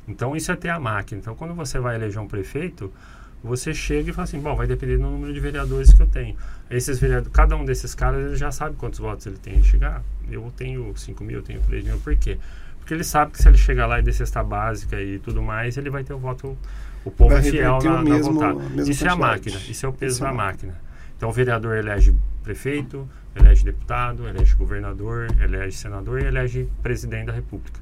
Então 0.06 0.34
isso 0.36 0.50
é 0.52 0.56
ter 0.56 0.68
a 0.68 0.78
máquina. 0.78 1.20
Então 1.20 1.34
quando 1.34 1.54
você 1.54 1.78
vai 1.78 1.96
eleger 1.96 2.20
um 2.20 2.28
prefeito, 2.28 2.92
você 3.42 3.72
chega 3.72 4.10
e 4.10 4.12
fala 4.12 4.24
assim, 4.24 4.40
bom, 4.40 4.54
vai 4.56 4.66
depender 4.66 4.96
do 4.96 5.04
número 5.04 5.32
de 5.32 5.40
vereadores 5.40 5.92
que 5.92 6.02
eu 6.02 6.06
tenho. 6.06 6.36
Esses 6.70 6.98
vereadores, 6.98 7.32
cada 7.32 7.56
um 7.56 7.64
desses 7.64 7.94
caras, 7.94 8.26
ele 8.26 8.36
já 8.36 8.50
sabe 8.50 8.76
quantos 8.76 8.98
votos 8.98 9.26
ele 9.26 9.38
tem. 9.38 9.62
Chegar, 9.62 10.02
eu 10.30 10.52
tenho 10.56 10.96
5 10.96 11.22
mil, 11.22 11.38
eu 11.38 11.42
tenho 11.42 11.60
3 11.62 11.84
mil, 11.84 11.98
por 12.00 12.16
quê? 12.16 12.38
Porque 12.88 12.94
ele 12.94 13.04
sabe 13.04 13.32
que 13.32 13.42
se 13.42 13.46
ele 13.46 13.58
chegar 13.58 13.84
lá 13.84 13.98
e 13.98 14.02
descer 14.02 14.22
esta 14.22 14.42
básica 14.42 14.98
e 14.98 15.18
tudo 15.18 15.42
mais, 15.42 15.76
ele 15.76 15.90
vai 15.90 16.02
ter 16.02 16.14
o 16.14 16.18
voto 16.18 16.56
o 17.04 17.10
povo 17.10 17.34
é 17.34 17.42
fiel 17.42 17.78
na, 17.84 18.02
mesmo, 18.02 18.40
na. 18.40 18.82
Isso 18.82 19.06
é 19.06 19.10
a 19.10 19.14
máquina, 19.14 19.58
isso 19.68 19.84
é 19.84 19.88
o 19.90 19.92
peso 19.92 20.22
da 20.22 20.30
é 20.30 20.32
máquina. 20.32 20.74
Então 21.14 21.28
o 21.28 21.32
vereador 21.32 21.76
elege 21.76 22.16
prefeito, 22.42 23.06
elege 23.36 23.62
deputado, 23.62 24.26
elege 24.26 24.54
governador, 24.54 25.26
elege 25.38 25.76
senador 25.76 26.22
e 26.22 26.24
elege 26.24 26.66
presidente 26.82 27.26
da 27.26 27.34
república. 27.34 27.78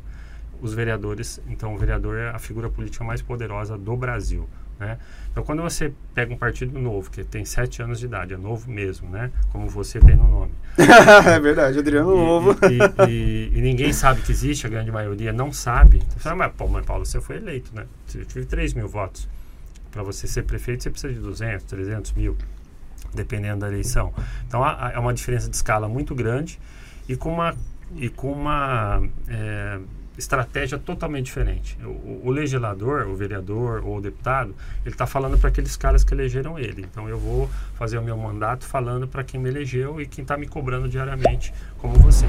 Os 0.60 0.74
vereadores, 0.74 1.40
então 1.46 1.72
o 1.72 1.78
vereador 1.78 2.16
é 2.16 2.30
a 2.30 2.40
figura 2.40 2.68
política 2.68 3.04
mais 3.04 3.22
poderosa 3.22 3.78
do 3.78 3.96
Brasil. 3.96 4.48
Né? 4.78 4.98
Então, 5.30 5.42
quando 5.42 5.62
você 5.62 5.92
pega 6.14 6.32
um 6.32 6.36
partido 6.36 6.78
novo, 6.78 7.10
que 7.10 7.24
tem 7.24 7.44
sete 7.44 7.82
anos 7.82 7.98
de 7.98 8.06
idade, 8.06 8.34
é 8.34 8.36
novo 8.36 8.70
mesmo, 8.70 9.08
né? 9.08 9.30
Como 9.50 9.68
você 9.68 9.98
tem 9.98 10.16
no 10.16 10.28
nome. 10.28 10.52
é 10.78 11.40
verdade, 11.40 11.78
Adriano 11.78 12.12
e, 12.12 12.16
Novo. 12.16 12.56
E, 12.66 13.10
e, 13.10 13.58
e, 13.58 13.60
ninguém 13.60 13.92
sabe 13.92 14.20
que 14.20 14.32
existe, 14.32 14.66
a 14.66 14.70
grande 14.70 14.92
maioria 14.92 15.32
não 15.32 15.52
sabe. 15.52 15.98
Então, 15.98 16.10
você 16.10 16.20
fala, 16.20 16.36
mas, 16.36 16.52
pô, 16.52 16.68
mas 16.68 16.84
Paulo, 16.84 17.06
você 17.06 17.20
foi 17.20 17.36
eleito, 17.36 17.74
né? 17.74 17.86
Você 18.06 18.24
tive 18.24 18.46
3 18.46 18.74
mil 18.74 18.88
votos. 18.88 19.28
Para 19.90 20.02
você 20.02 20.26
ser 20.26 20.42
prefeito, 20.42 20.82
você 20.82 20.90
precisa 20.90 21.12
de 21.12 21.20
200, 21.20 21.64
300 21.64 22.12
mil, 22.12 22.36
dependendo 23.14 23.60
da 23.60 23.68
eleição. 23.68 24.12
Então, 24.46 24.62
há, 24.62 24.92
é 24.94 24.98
uma 24.98 25.14
diferença 25.14 25.48
de 25.48 25.56
escala 25.56 25.88
muito 25.88 26.14
grande 26.14 26.58
e 27.08 27.16
com 27.16 27.32
uma, 27.32 27.54
e 27.94 28.08
com 28.10 28.32
uma 28.32 29.02
é, 29.28 29.78
estratégia 30.18 30.78
totalmente 30.78 31.26
diferente. 31.26 31.78
O, 31.84 32.22
o, 32.24 32.30
legislador, 32.30 33.06
o 33.06 33.14
vereador 33.14 33.84
ou 33.84 33.98
o 33.98 34.00
deputado, 34.00 34.54
ele 34.84 34.94
está 34.94 35.06
falando 35.06 35.38
para 35.38 35.48
aqueles 35.48 35.76
caras 35.76 36.04
que 36.04 36.14
elegeram 36.14 36.58
ele. 36.58 36.86
Então 36.90 37.08
eu 37.08 37.18
vou 37.18 37.50
fazer 37.74 37.98
o 37.98 38.02
meu 38.02 38.16
mandato 38.16 38.64
falando 38.64 39.06
para 39.06 39.22
quem 39.22 39.40
me 39.40 39.48
elegeu 39.48 40.00
e 40.00 40.06
quem 40.06 40.22
está 40.22 40.36
me 40.36 40.46
cobrando 40.46 40.88
diariamente, 40.88 41.52
como 41.78 41.94
você. 41.94 42.26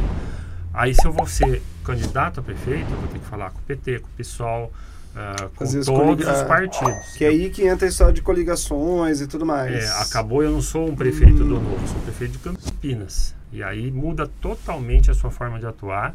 Aí 0.73 0.93
se 0.93 1.05
eu 1.05 1.11
vou 1.11 1.25
ser 1.25 1.61
candidato 1.83 2.39
a 2.39 2.43
prefeito, 2.43 2.91
eu 2.91 2.97
vou 2.97 3.07
ter 3.07 3.19
que 3.19 3.25
falar 3.25 3.51
com 3.51 3.59
o 3.59 3.63
PT, 3.63 3.99
com 3.99 4.07
o 4.07 4.11
PSOL, 4.17 4.71
Uh, 5.17 5.49
com 5.55 5.65
todos 5.65 6.27
os 6.27 6.43
partidos. 6.43 7.15
Que 7.17 7.25
é 7.25 7.29
aí 7.29 7.49
que 7.49 7.65
entra 7.65 7.87
a 7.87 7.89
história 7.89 8.13
de 8.13 8.21
coligações 8.21 9.19
e 9.19 9.25
tudo 9.25 9.47
mais. 9.47 9.73
É, 9.73 9.89
acabou, 9.99 10.43
eu 10.43 10.51
não 10.51 10.61
sou 10.61 10.87
um 10.87 10.95
prefeito 10.95 11.43
hum. 11.43 11.47
do 11.47 11.59
Novo, 11.59 11.87
sou 11.87 11.97
um 11.97 12.01
prefeito 12.01 12.33
de 12.33 12.37
Campinas. 12.37 13.33
E 13.51 13.63
aí 13.63 13.89
muda 13.89 14.29
totalmente 14.39 15.09
a 15.09 15.15
sua 15.15 15.31
forma 15.31 15.59
de 15.59 15.65
atuar 15.65 16.13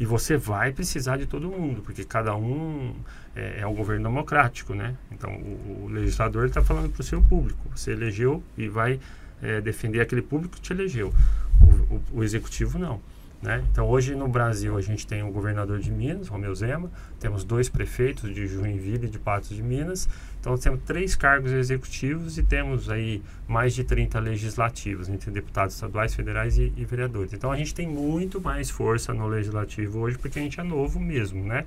e 0.00 0.06
você 0.06 0.36
vai 0.36 0.72
precisar 0.72 1.16
de 1.16 1.26
todo 1.26 1.48
mundo, 1.48 1.82
porque 1.82 2.04
cada 2.04 2.34
um 2.34 2.94
é, 3.36 3.60
é 3.60 3.66
um 3.66 3.74
governo 3.74 4.08
democrático, 4.08 4.74
né? 4.74 4.96
Então, 5.10 5.30
o, 5.32 5.84
o 5.84 5.88
legislador 5.88 6.46
está 6.46 6.62
falando 6.62 6.90
para 6.90 7.00
o 7.00 7.04
seu 7.04 7.22
público. 7.22 7.70
Você 7.74 7.92
elegeu 7.92 8.42
e 8.56 8.68
vai 8.68 8.98
é, 9.42 9.60
defender 9.60 10.00
aquele 10.00 10.22
público 10.22 10.56
que 10.56 10.60
te 10.60 10.72
elegeu. 10.72 11.12
O, 11.60 11.94
o, 11.94 12.02
o 12.20 12.24
executivo 12.24 12.78
não. 12.78 13.00
Né? 13.42 13.60
Então, 13.72 13.88
hoje 13.88 14.14
no 14.14 14.28
Brasil, 14.28 14.76
a 14.76 14.80
gente 14.80 15.04
tem 15.04 15.24
o 15.24 15.32
governador 15.32 15.80
de 15.80 15.90
Minas, 15.90 16.28
Romeu 16.28 16.54
Zema, 16.54 16.88
temos 17.18 17.42
dois 17.42 17.68
prefeitos 17.68 18.32
de 18.32 18.46
Joinville 18.46 19.06
e 19.06 19.10
de 19.10 19.18
Patos 19.18 19.48
de 19.48 19.60
Minas, 19.60 20.08
então 20.40 20.56
temos 20.56 20.80
três 20.84 21.16
cargos 21.16 21.50
executivos 21.50 22.38
e 22.38 22.42
temos 22.44 22.88
aí 22.88 23.20
mais 23.48 23.74
de 23.74 23.82
30 23.82 24.20
legislativos, 24.20 25.08
entre 25.08 25.32
deputados 25.32 25.74
estaduais, 25.74 26.14
federais 26.14 26.56
e, 26.56 26.72
e 26.76 26.84
vereadores. 26.84 27.32
Então, 27.32 27.50
a 27.50 27.56
gente 27.56 27.74
tem 27.74 27.88
muito 27.88 28.40
mais 28.40 28.70
força 28.70 29.12
no 29.12 29.26
legislativo 29.26 29.98
hoje, 29.98 30.16
porque 30.18 30.38
a 30.38 30.42
gente 30.42 30.60
é 30.60 30.62
novo 30.62 31.00
mesmo, 31.00 31.44
né? 31.44 31.64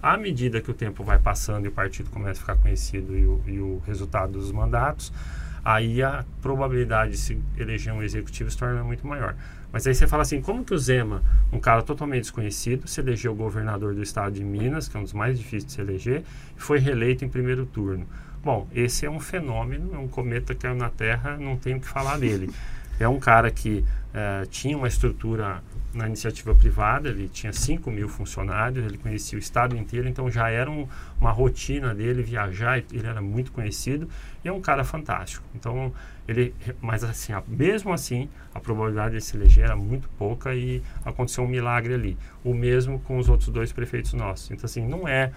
À 0.00 0.16
medida 0.16 0.60
que 0.60 0.70
o 0.70 0.74
tempo 0.74 1.02
vai 1.02 1.18
passando 1.18 1.64
e 1.64 1.68
o 1.68 1.72
partido 1.72 2.10
começa 2.10 2.38
a 2.38 2.42
ficar 2.42 2.54
conhecido 2.54 3.18
e 3.18 3.26
o, 3.26 3.42
e 3.44 3.58
o 3.58 3.82
resultado 3.84 4.34
dos 4.34 4.52
mandatos, 4.52 5.12
aí 5.64 6.00
a 6.00 6.24
probabilidade 6.40 7.10
de 7.10 7.18
se 7.18 7.40
eleger 7.56 7.92
um 7.92 8.04
executivo 8.04 8.48
se 8.48 8.56
torna 8.56 8.84
muito 8.84 9.04
maior. 9.04 9.34
Mas 9.72 9.86
aí 9.86 9.94
você 9.94 10.06
fala 10.06 10.22
assim, 10.22 10.40
como 10.40 10.64
que 10.64 10.72
o 10.72 10.78
Zema, 10.78 11.22
um 11.52 11.60
cara 11.60 11.82
totalmente 11.82 12.22
desconhecido, 12.22 12.88
se 12.88 13.00
elegeu 13.00 13.34
governador 13.34 13.94
do 13.94 14.02
estado 14.02 14.32
de 14.32 14.44
Minas, 14.44 14.88
que 14.88 14.96
é 14.96 15.00
um 15.00 15.02
dos 15.02 15.12
mais 15.12 15.38
difíceis 15.38 15.66
de 15.66 15.72
se 15.72 15.80
eleger, 15.80 16.22
e 16.56 16.60
foi 16.60 16.78
reeleito 16.78 17.24
em 17.24 17.28
primeiro 17.28 17.66
turno? 17.66 18.06
Bom, 18.42 18.68
esse 18.72 19.04
é 19.04 19.10
um 19.10 19.20
fenômeno, 19.20 19.94
é 19.94 19.98
um 19.98 20.08
cometa 20.08 20.54
que 20.54 20.62
caiu 20.62 20.76
na 20.76 20.88
Terra, 20.88 21.36
não 21.36 21.56
tenho 21.56 21.78
o 21.78 21.80
que 21.80 21.88
falar 21.88 22.18
dele. 22.18 22.50
É 23.00 23.06
um 23.06 23.20
cara 23.20 23.48
que 23.48 23.84
uh, 24.12 24.44
tinha 24.48 24.76
uma 24.76 24.88
estrutura 24.88 25.62
na 25.94 26.06
iniciativa 26.06 26.54
privada, 26.54 27.08
ele 27.08 27.28
tinha 27.28 27.52
5 27.52 27.90
mil 27.90 28.08
funcionários, 28.08 28.84
ele 28.84 28.98
conhecia 28.98 29.38
o 29.38 29.40
estado 29.40 29.76
inteiro, 29.76 30.08
então 30.08 30.30
já 30.30 30.50
era 30.50 30.70
um, 30.70 30.86
uma 31.20 31.30
rotina 31.30 31.94
dele 31.94 32.22
viajar, 32.22 32.78
ele 32.78 33.06
era 33.06 33.22
muito 33.22 33.52
conhecido 33.52 34.08
e 34.44 34.48
é 34.48 34.52
um 34.52 34.60
cara 34.60 34.82
fantástico. 34.82 35.44
Então, 35.54 35.92
ele, 36.28 36.54
mas 36.80 37.02
assim, 37.02 37.32
mesmo 37.48 37.90
assim, 37.90 38.28
a 38.54 38.60
probabilidade 38.60 39.14
de 39.14 39.20
se 39.22 39.34
eleger 39.34 39.64
era 39.64 39.74
muito 39.74 40.10
pouca 40.10 40.54
e 40.54 40.82
aconteceu 41.02 41.42
um 41.42 41.48
milagre 41.48 41.94
ali. 41.94 42.18
O 42.44 42.52
mesmo 42.52 42.98
com 43.00 43.18
os 43.18 43.30
outros 43.30 43.48
dois 43.48 43.72
prefeitos 43.72 44.12
nossos. 44.12 44.50
Então, 44.50 44.66
assim, 44.66 44.86
não 44.86 45.08
é 45.08 45.32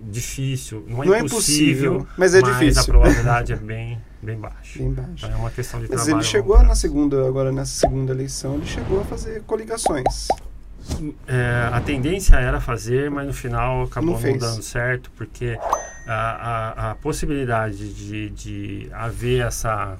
difícil, 0.00 0.84
não 0.88 1.02
é, 1.02 1.06
não 1.06 1.16
impossível, 1.16 1.92
é 1.92 1.96
impossível, 1.96 2.06
mas 2.16 2.34
é 2.34 2.40
mas 2.40 2.52
difícil. 2.52 2.82
a 2.82 2.84
probabilidade 2.84 3.52
é 3.52 3.56
bem, 3.56 4.00
bem 4.22 4.38
baixa. 4.38 4.78
Bem 4.78 4.92
baixa. 4.92 5.26
Então 5.26 5.30
é 5.30 5.36
uma 5.36 5.50
questão 5.50 5.78
de 5.78 5.88
mas 5.88 5.96
trabalho. 5.96 6.16
Mas 6.16 6.24
ele 6.26 6.30
chegou 6.30 6.62
na 6.62 6.74
segunda, 6.74 7.28
agora 7.28 7.52
nessa 7.52 7.72
segunda 7.72 8.12
eleição, 8.12 8.54
ele 8.54 8.66
chegou 8.66 9.00
a 9.00 9.04
fazer 9.04 9.42
coligações. 9.42 10.28
É, 11.26 11.70
a 11.72 11.80
tendência 11.80 12.36
era 12.36 12.60
fazer, 12.60 13.10
mas 13.10 13.26
no 13.26 13.32
final 13.32 13.84
acabou 13.84 14.20
não, 14.20 14.30
não 14.30 14.38
dando 14.38 14.62
certo, 14.62 15.10
porque 15.16 15.58
a, 16.06 16.12
a, 16.12 16.90
a 16.90 16.94
possibilidade 16.96 17.92
de, 17.94 18.30
de 18.30 18.88
haver 18.92 19.46
essa 19.46 19.98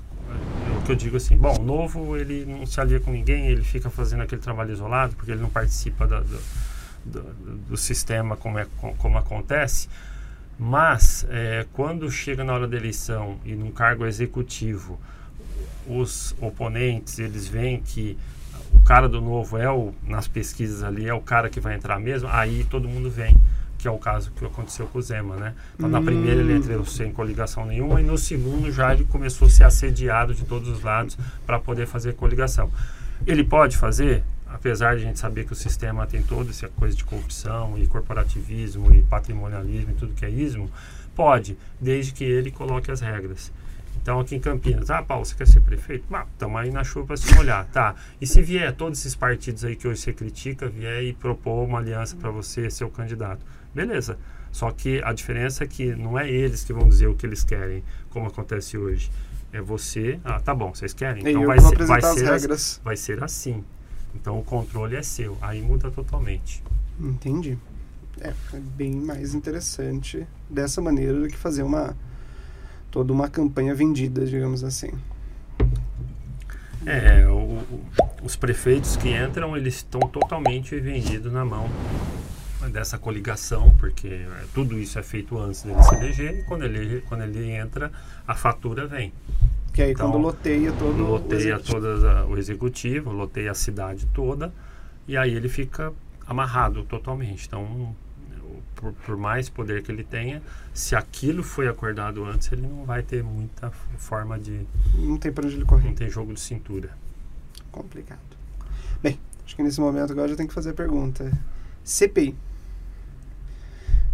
o 0.78 0.82
que 0.82 0.92
eu 0.92 0.96
digo 0.96 1.16
assim, 1.16 1.36
bom, 1.36 1.56
o 1.58 1.62
novo 1.62 2.16
ele 2.16 2.44
não 2.44 2.66
se 2.66 2.80
alia 2.80 3.00
com 3.00 3.10
ninguém, 3.10 3.46
ele 3.46 3.62
fica 3.62 3.90
fazendo 3.90 4.22
aquele 4.22 4.40
trabalho 4.40 4.72
isolado, 4.72 5.14
porque 5.16 5.30
ele 5.30 5.40
não 5.40 5.50
participa 5.50 6.06
da, 6.06 6.20
do, 6.20 6.40
do, 7.04 7.22
do, 7.68 7.76
sistema 7.76 8.36
como, 8.36 8.58
é, 8.58 8.66
como 8.98 9.18
acontece, 9.18 9.88
mas 10.58 11.26
é, 11.30 11.66
quando 11.72 12.10
chega 12.10 12.44
na 12.44 12.52
hora 12.52 12.66
da 12.68 12.76
eleição 12.76 13.38
e 13.44 13.54
num 13.54 13.70
cargo 13.70 14.06
executivo, 14.06 14.98
os 15.86 16.34
oponentes 16.40 17.18
eles 17.18 17.46
veem 17.46 17.80
que 17.80 18.16
o 18.72 18.80
cara 18.82 19.08
do 19.08 19.20
novo 19.20 19.58
é 19.58 19.70
o 19.70 19.92
nas 20.06 20.26
pesquisas 20.26 20.82
ali 20.82 21.06
é 21.06 21.14
o 21.14 21.20
cara 21.20 21.48
que 21.48 21.60
vai 21.60 21.74
entrar 21.74 21.98
mesmo, 22.00 22.28
aí 22.30 22.64
todo 22.64 22.88
mundo 22.88 23.10
vem 23.10 23.36
que 23.84 23.88
é 23.88 23.90
o 23.90 23.98
caso 23.98 24.30
que 24.30 24.42
aconteceu 24.42 24.86
com 24.86 24.98
o 24.98 25.02
Zema, 25.02 25.36
né? 25.36 25.54
Então, 25.74 25.90
hum. 25.90 25.92
na 25.92 26.00
primeira 26.00 26.40
ele 26.40 26.54
entrou 26.54 26.86
sem 26.86 27.12
coligação 27.12 27.66
nenhuma 27.66 28.00
e 28.00 28.02
no 28.02 28.16
segundo 28.16 28.72
já 28.72 28.94
ele 28.94 29.04
começou 29.04 29.46
a 29.46 29.50
ser 29.50 29.64
assediado 29.64 30.32
de 30.32 30.42
todos 30.46 30.70
os 30.70 30.82
lados 30.82 31.18
para 31.44 31.58
poder 31.58 31.86
fazer 31.86 32.14
coligação. 32.14 32.70
Ele 33.26 33.44
pode 33.44 33.76
fazer? 33.76 34.24
apesar 34.46 34.94
de 34.94 35.02
a 35.02 35.06
gente 35.06 35.18
saber 35.18 35.44
que 35.44 35.52
o 35.52 35.56
sistema 35.56 36.06
tem 36.06 36.22
toda 36.22 36.48
essa 36.48 36.68
coisa 36.68 36.96
de 36.96 37.02
corrupção 37.02 37.76
e 37.76 37.88
corporativismo 37.88 38.94
e 38.94 39.02
patrimonialismo 39.02 39.90
e 39.90 39.94
tudo 39.94 40.14
que 40.14 40.24
é 40.24 40.30
ismo, 40.30 40.70
pode, 41.12 41.58
desde 41.80 42.12
que 42.12 42.22
ele 42.22 42.52
coloque 42.52 42.88
as 42.88 43.00
regras. 43.00 43.52
Então, 44.00 44.20
aqui 44.20 44.36
em 44.36 44.40
Campinas, 44.40 44.90
ah, 44.90 45.02
Paulo, 45.02 45.24
você 45.24 45.34
quer 45.34 45.48
ser 45.48 45.60
prefeito? 45.60 46.04
Ah, 46.14 46.24
estamos 46.32 46.60
aí 46.60 46.70
na 46.70 46.84
chuva 46.84 47.08
para 47.08 47.16
se 47.16 47.34
molhar, 47.34 47.66
tá? 47.66 47.96
E 48.20 48.26
se 48.28 48.40
vier 48.40 48.72
todos 48.72 49.00
esses 49.00 49.16
partidos 49.16 49.64
aí 49.64 49.74
que 49.74 49.88
hoje 49.88 50.00
você 50.00 50.12
critica, 50.12 50.68
vier 50.68 51.02
e 51.02 51.12
propor 51.12 51.64
uma 51.64 51.78
aliança 51.78 52.14
para 52.14 52.30
você 52.30 52.70
ser 52.70 52.84
o 52.84 52.90
candidato, 52.90 53.44
beleza. 53.74 54.18
Só 54.54 54.70
que 54.70 55.02
a 55.02 55.12
diferença 55.12 55.64
é 55.64 55.66
que 55.66 55.96
não 55.96 56.16
é 56.16 56.30
eles 56.30 56.62
que 56.62 56.72
vão 56.72 56.88
dizer 56.88 57.08
o 57.08 57.14
que 57.14 57.26
eles 57.26 57.42
querem, 57.42 57.82
como 58.08 58.28
acontece 58.28 58.78
hoje. 58.78 59.10
É 59.52 59.60
você, 59.60 60.20
ah, 60.24 60.38
tá 60.38 60.54
bom, 60.54 60.72
vocês 60.72 60.94
querem? 60.94 61.28
Então 61.28 61.44
vai 61.44 61.58
ser, 61.60 61.84
vai, 61.84 62.00
ser 62.00 62.80
vai 62.84 62.96
ser 62.96 63.24
assim. 63.24 63.64
Então 64.14 64.38
o 64.38 64.44
controle 64.44 64.94
é 64.94 65.02
seu, 65.02 65.36
aí 65.42 65.60
muda 65.60 65.90
totalmente. 65.90 66.62
Entendi. 67.00 67.58
É, 68.20 68.28
é 68.28 68.60
bem 68.76 68.94
mais 68.94 69.34
interessante 69.34 70.24
dessa 70.48 70.80
maneira 70.80 71.20
do 71.20 71.26
que 71.26 71.36
fazer 71.36 71.64
uma 71.64 71.96
toda 72.92 73.12
uma 73.12 73.28
campanha 73.28 73.74
vendida, 73.74 74.24
digamos 74.24 74.62
assim. 74.62 74.92
É, 76.86 77.26
o, 77.26 77.34
o, 77.34 77.84
os 78.22 78.36
prefeitos 78.36 78.96
que 78.96 79.08
entram, 79.08 79.56
eles 79.56 79.76
estão 79.76 80.00
totalmente 80.00 80.78
vendidos 80.78 81.32
na 81.32 81.44
mão 81.44 81.68
dessa 82.70 82.98
coligação, 82.98 83.74
porque 83.78 84.08
é, 84.08 84.44
tudo 84.54 84.78
isso 84.78 84.98
é 84.98 85.02
feito 85.02 85.38
antes 85.38 85.62
dele 85.62 85.82
se 85.82 85.94
eleger, 85.94 86.38
e 86.38 86.42
quando 86.44 86.64
ele, 86.64 87.00
quando 87.02 87.22
ele 87.22 87.50
entra, 87.50 87.90
a 88.26 88.34
fatura 88.34 88.86
vem. 88.86 89.12
Que 89.72 89.82
aí 89.82 89.92
então, 89.92 90.10
quando 90.10 90.22
loteia 90.22 90.72
todo 90.72 91.02
loteia 91.02 91.58
o, 91.58 92.32
o 92.32 92.38
executivo, 92.38 93.10
loteia 93.10 93.50
a 93.50 93.54
cidade 93.54 94.06
toda, 94.14 94.52
e 95.08 95.16
aí 95.16 95.34
ele 95.34 95.48
fica 95.48 95.92
amarrado 96.26 96.84
totalmente. 96.84 97.46
Então, 97.46 97.94
por, 98.74 98.92
por, 98.92 99.16
mais 99.16 99.48
poder 99.48 99.82
que 99.82 99.90
ele 99.90 100.04
tenha, 100.04 100.42
se 100.72 100.94
aquilo 100.94 101.42
foi 101.42 101.68
acordado 101.68 102.24
antes, 102.24 102.50
ele 102.52 102.62
não 102.62 102.84
vai 102.84 103.02
ter 103.02 103.22
muita 103.22 103.70
forma 103.70 104.38
de. 104.38 104.66
Não 104.94 105.16
tem 105.16 105.32
para 105.32 105.46
onde 105.46 105.56
ele 105.56 105.64
correr. 105.64 105.88
Não 105.88 105.94
tem 105.94 106.10
jogo 106.10 106.32
de 106.32 106.40
cintura. 106.40 106.90
Complicado. 107.70 108.20
Bem, 109.02 109.18
acho 109.44 109.56
que 109.56 109.62
nesse 109.62 109.80
momento 109.80 110.12
agora 110.12 110.28
já 110.28 110.36
tem 110.36 110.46
que 110.46 110.54
fazer 110.54 110.70
a 110.70 110.74
pergunta. 110.74 111.30
CPI. 111.82 112.34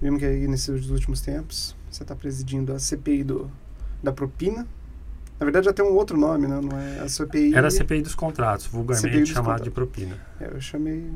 Vimos 0.01 0.19
que 0.19 0.27
aí 0.27 0.49
nesses 0.49 0.89
últimos 0.89 1.21
tempos 1.21 1.77
você 1.91 2.03
está 2.03 2.15
presidindo 2.15 2.73
a 2.73 2.79
CPI 2.79 3.25
do, 3.25 3.51
da 4.03 4.13
propina, 4.13 4.67
na 5.39 5.45
verdade 5.45 5.67
já 5.67 5.73
tem 5.73 5.85
um 5.85 5.93
outro 5.93 6.17
nome, 6.17 6.47
né? 6.47 6.61
Não 6.61 6.79
é 6.79 7.01
a 7.01 7.09
CPI. 7.09 7.55
Era 7.55 7.69
a 7.69 7.71
CPI 7.71 8.03
dos 8.03 8.15
contratos, 8.15 8.67
vulgarmente 8.67 9.33
chamado 9.33 9.63
de 9.63 9.71
propina. 9.71 10.17
É, 10.41 10.49
eu 10.53 10.61
chamei. 10.61 11.11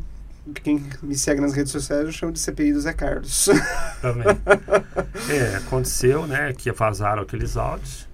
Quem 0.62 0.85
me 1.03 1.16
segue 1.16 1.40
nas 1.40 1.55
redes 1.55 1.73
sociais 1.73 2.05
eu 2.05 2.12
chamo 2.12 2.33
de 2.33 2.38
CPI 2.38 2.75
do 2.75 2.81
Zé 2.81 2.92
Carlos. 2.92 3.49
Também. 4.03 4.27
é, 5.31 5.57
aconteceu, 5.57 6.27
né, 6.27 6.53
que 6.53 6.70
vazaram 6.70 7.23
aqueles 7.23 7.57
áudios 7.57 8.07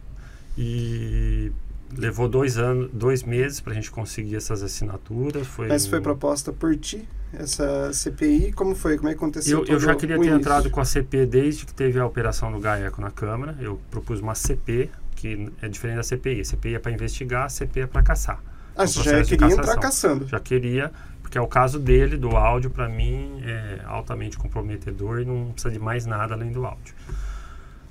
e 0.57 1.51
levou 1.97 2.29
dois 2.29 2.57
anos, 2.57 2.89
dois 2.93 3.25
meses 3.25 3.61
para 3.61 3.73
a 3.73 3.75
gente 3.75 3.91
conseguir 3.91 4.37
essas 4.37 4.63
assinaturas. 4.63 5.45
Foi 5.47 5.67
Mas 5.67 5.87
foi 5.87 6.01
proposta 6.01 6.53
por 6.53 6.77
ti 6.77 7.09
essa 7.33 7.93
CPI? 7.93 8.53
Como 8.53 8.75
foi? 8.75 8.97
Como 8.97 9.09
é 9.09 9.13
que 9.13 9.19
aconteceu? 9.19 9.61
Eu, 9.61 9.75
eu 9.75 9.81
já 9.81 9.95
queria 9.95 10.17
ter 10.17 10.25
início? 10.25 10.39
entrado 10.39 10.71
com 10.71 10.81
a 10.81 10.85
CP 10.85 11.27
desde 11.27 11.65
que 11.67 11.75
teve 11.75 11.99
a 11.99 12.07
operação 12.07 12.51
do 12.51 12.59
GAECO 12.59 13.01
na 13.01 13.11
Câmara. 13.11 13.57
Eu 13.61 13.81
propus 13.91 14.21
uma 14.21 14.35
CP 14.35 14.91
que 15.15 15.53
é 15.61 15.69
diferente 15.69 15.97
da 15.97 16.03
CPI. 16.03 16.41
A 16.41 16.45
CPI 16.45 16.75
é 16.75 16.79
para 16.79 16.93
investigar, 16.93 17.45
a 17.45 17.49
CPI 17.49 17.83
é 17.83 17.87
para 17.87 18.03
caçar. 18.03 18.43
Ah, 18.75 18.87
você 18.87 19.03
já 19.03 19.23
queria 19.23 19.53
entrar 19.53 19.77
caçando. 19.77 20.27
Já 20.27 20.41
queria, 20.41 20.91
porque 21.21 21.37
é 21.37 21.41
o 21.41 21.47
caso 21.47 21.79
dele, 21.79 22.17
do 22.17 22.37
áudio, 22.37 22.71
para 22.71 22.89
mim, 22.89 23.43
é 23.45 23.81
altamente 23.85 24.39
comprometedor 24.39 25.21
e 25.21 25.25
não 25.25 25.53
precisa 25.53 25.73
de 25.73 25.79
mais 25.79 26.07
nada 26.07 26.35
além 26.35 26.51
do 26.51 26.65
áudio. 26.65 26.95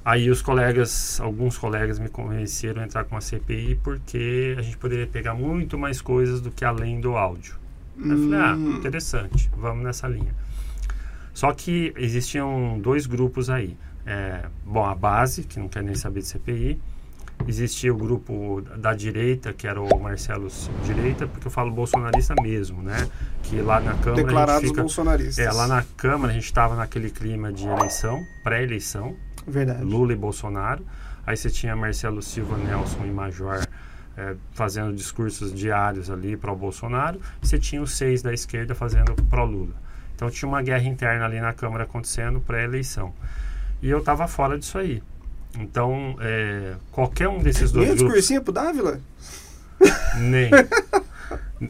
Aí 0.04 0.30
os 0.32 0.41
colegas, 0.41 1.19
alguns 1.21 1.58
colegas 1.58 1.99
me 1.99 2.10
convenceram 2.10 2.82
a 2.82 2.86
entrar 2.86 3.04
com 3.04 3.15
a 3.15 3.21
CPI 3.21 3.80
porque 3.84 4.56
a 4.58 4.62
gente 4.62 4.78
poderia 4.78 5.06
pegar 5.06 5.36
muito 5.36 5.78
mais 5.78 6.02
coisas 6.02 6.41
do 6.41 6.49
que 6.49 6.65
além 6.65 6.99
do 6.99 7.15
áudio. 7.15 7.56
Eu 8.02 8.18
falei, 8.18 8.40
ah, 8.40 8.56
hum. 8.56 8.78
interessante, 8.78 9.50
vamos 9.58 9.84
nessa 9.84 10.08
linha. 10.08 10.34
Só 11.34 11.54
que 11.54 11.94
existiam 11.98 12.80
dois 12.80 13.06
grupos 13.06 13.50
aí. 13.50 13.78
É, 14.06 14.46
bom, 14.66 14.86
a 14.86 14.96
base, 14.96 15.44
que 15.44 15.60
não 15.60 15.68
quer 15.68 15.84
nem 15.84 15.96
saber 15.96 16.22
de 16.22 16.28
CPI, 16.28 16.80
existia 17.48 17.94
o 17.94 17.98
grupo 17.98 18.62
da 18.78 18.94
direita, 18.94 19.54
que 19.54 19.68
era 19.68 19.82
o 19.82 20.00
Marcelo 20.00 20.48
Direita, 20.84 21.28
porque 21.28 21.48
eu 21.48 21.52
falo 21.52 21.72
bolsonarista 21.72 22.36
mesmo, 22.42 22.82
né? 22.82 23.08
Que 23.44 23.62
lá 23.62 23.80
na 23.80 23.94
Câmara. 23.96 24.24
Declarados 24.24 24.70
fica, 24.70 24.82
bolsonaristas. 24.82 25.46
É, 25.46 25.52
lá 25.52 25.68
na 25.68 25.84
Câmara 25.96 26.32
a 26.32 26.36
gente 26.36 26.46
estava 26.46 26.76
naquele 26.76 27.10
clima 27.10 27.54
de 27.54 27.68
eleição, 27.68 28.22
pré-eleição. 28.44 29.16
Verdade. 29.48 29.84
Lula 29.84 30.14
e 30.14 30.16
Bolsonaro. 30.16 30.86
Aí 31.26 31.38
você 31.38 31.50
tinha 31.50 31.76
Marcelo 31.76 32.22
Silva, 32.22 32.58
Nelson 32.58 33.06
e 33.06 33.12
Major 33.12 33.66
é, 34.19 34.36
fazendo 34.51 34.93
discursos 34.93 35.53
diários 35.53 36.10
ali 36.10 36.36
para 36.36 36.51
o 36.51 36.55
Bolsonaro. 36.55 37.21
Você 37.41 37.58
tinha 37.58 37.82
os 37.82 37.95
seis 37.95 38.21
da 38.21 38.34
esquerda 38.34 38.75
fazendo 38.75 39.15
para 39.23 39.41
o 39.41 39.45
Lula. 39.45 39.73
Então 40.13 40.29
tinha 40.29 40.49
uma 40.49 40.62
guerra 40.62 40.84
interna 40.84 41.23
ali 41.23 41.39
na 41.39 41.53
Câmara 41.53 41.86
acontecendo 41.86 42.41
pré-eleição. 42.41 43.13
E 43.82 43.89
eu 43.89 43.99
estava 43.99 44.27
fora 44.27 44.60
disso 44.60 44.77
aí. 44.77 45.01
Então, 45.58 46.17
é, 46.19 46.75
qualquer 46.91 47.29
um 47.29 47.39
desses 47.39 47.71
dois 47.71 47.88
Nem 47.88 47.95
grupos. 47.95 48.13
discursinho 48.13 48.41
pro 48.43 48.51
Dávila? 48.51 48.99
Nem. 50.17 50.51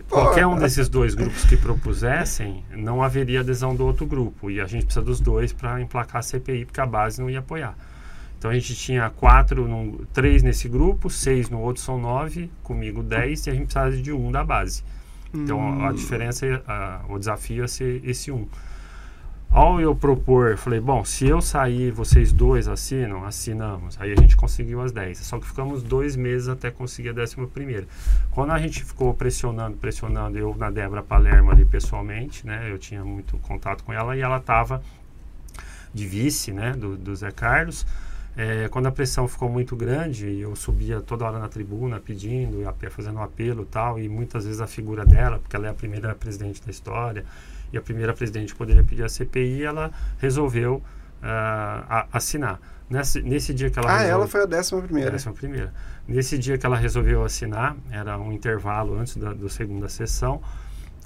Qualquer 0.08 0.46
um 0.46 0.56
desses 0.56 0.88
dois 0.88 1.16
grupos 1.16 1.46
que 1.46 1.58
propusessem, 1.58 2.64
não 2.72 3.02
haveria 3.02 3.40
adesão 3.40 3.76
do 3.76 3.86
outro 3.86 4.06
grupo. 4.06 4.50
E 4.52 4.62
a 4.62 4.66
gente 4.66 4.86
precisa 4.86 5.04
dos 5.04 5.20
dois 5.20 5.52
para 5.52 5.82
emplacar 5.82 6.20
a 6.20 6.22
CPI, 6.22 6.66
porque 6.66 6.80
a 6.80 6.86
base 6.86 7.20
não 7.20 7.30
ia 7.30 7.40
apoiar. 7.40 7.76
Então 8.40 8.50
a 8.50 8.54
gente 8.54 8.74
tinha 8.74 9.10
quatro, 9.10 9.68
num, 9.68 10.00
três 10.14 10.42
nesse 10.42 10.68
grupo, 10.70 11.10
seis 11.10 11.50
no 11.50 11.60
outro 11.60 11.84
são 11.84 12.00
nove, 12.00 12.50
comigo 12.64 13.04
dez, 13.04 13.46
e 13.46 13.50
a 13.50 13.54
gente 13.54 13.66
precisava 13.66 13.92
de 13.92 14.14
um 14.14 14.32
da 14.32 14.44
base. 14.46 14.82
Então 15.34 15.60
Hum. 15.60 15.86
a 15.86 15.92
diferença, 15.92 16.46
é- 16.46 16.62
a- 16.66 17.02
o 17.10 17.20
desafio 17.20 17.64
é 17.66 17.68
ser 17.68 18.02
esse 18.04 18.32
um. 18.32 18.48
Ao 19.52 19.82
eu 19.82 19.96
propor, 19.96 20.58
falei, 20.58 20.80
bom, 20.80 21.04
se 21.04 21.26
eu 21.28 21.42
sair, 21.42 21.92
vocês 21.92 22.32
dois 22.32 22.68
assinam, 22.68 23.26
assinamos. 23.26 23.98
Aí 24.00 24.14
a 24.14 24.16
gente 24.16 24.38
conseguiu 24.38 24.80
as 24.80 24.92
10. 24.92 25.18
Só 25.18 25.40
que 25.40 25.48
ficamos 25.48 25.82
dois 25.82 26.16
meses 26.16 26.48
até 26.48 26.70
conseguir 26.70 27.10
a 27.10 27.14
décima 27.14 27.48
primeira. 27.48 27.88
Quando 28.30 28.52
a 28.52 28.60
gente 28.60 28.84
ficou 28.84 29.12
pressionando, 29.14 29.76
pressionando, 29.78 30.38
eu 30.38 30.56
na 30.56 30.70
Débora 30.70 31.02
Palermo 31.02 31.50
ali 31.50 31.66
pessoalmente, 31.66 32.46
né? 32.46 32.68
Eu 32.72 32.78
tinha 32.78 33.04
muito 33.04 33.38
contato 33.40 33.84
com 33.84 33.92
ela 33.92 34.16
e 34.16 34.22
ela 34.22 34.38
estava 34.38 34.84
de 35.92 36.06
vice, 36.06 36.52
né? 36.54 36.74
Do, 36.74 36.96
do 36.96 37.16
Zé 37.16 37.32
Carlos. 37.32 37.86
É, 38.42 38.70
quando 38.70 38.86
a 38.86 38.92
pressão 38.92 39.28
ficou 39.28 39.50
muito 39.50 39.76
grande, 39.76 40.40
eu 40.40 40.56
subia 40.56 41.02
toda 41.02 41.26
hora 41.26 41.40
na 41.40 41.50
tribuna 41.50 42.00
pedindo, 42.00 42.60
fazendo 42.90 43.18
um 43.18 43.22
apelo 43.22 43.64
e 43.64 43.66
tal, 43.66 44.00
e 44.00 44.08
muitas 44.08 44.46
vezes 44.46 44.62
a 44.62 44.68
figura 44.68 45.06
dela, 45.06 45.40
porque 45.40 45.58
ela 45.58 45.68
é 45.68 45.70
a 45.70 45.74
primeira 45.74 46.16
presidente 46.16 46.64
da 46.64 46.72
história, 46.72 47.26
e 47.74 47.78
a 47.78 47.82
primeira 47.82 48.14
presidente 48.14 48.54
que 48.54 48.58
poderia 48.58 48.82
pedir 48.82 49.04
a 49.04 49.10
CPI, 49.10 49.64
ela 49.64 49.92
resolveu 50.20 50.82
ah, 51.22 51.84
a- 51.90 52.18
assinar. 52.18 52.62
Nesse, 52.90 53.22
nesse 53.22 53.54
dia 53.54 53.70
que 53.70 53.78
ela 53.78 53.90
Ah, 53.90 53.98
resolve- 53.98 54.12
ela 54.14 54.28
foi 54.28 54.42
a 54.44 54.46
décima 54.46 54.82
primeira. 54.84 55.12
Décima 55.12 55.34
primeira. 55.34 55.74
Nesse 56.08 56.38
dia 56.38 56.58
que 56.58 56.66
ela 56.66 56.78
resolveu 56.78 57.26
assinar, 57.26 57.76
era 57.92 58.18
um 58.18 58.32
intervalo 58.32 58.98
antes 58.98 59.18
da, 59.18 59.34
da 59.34 59.50
segunda 59.50 59.90
sessão, 59.90 60.42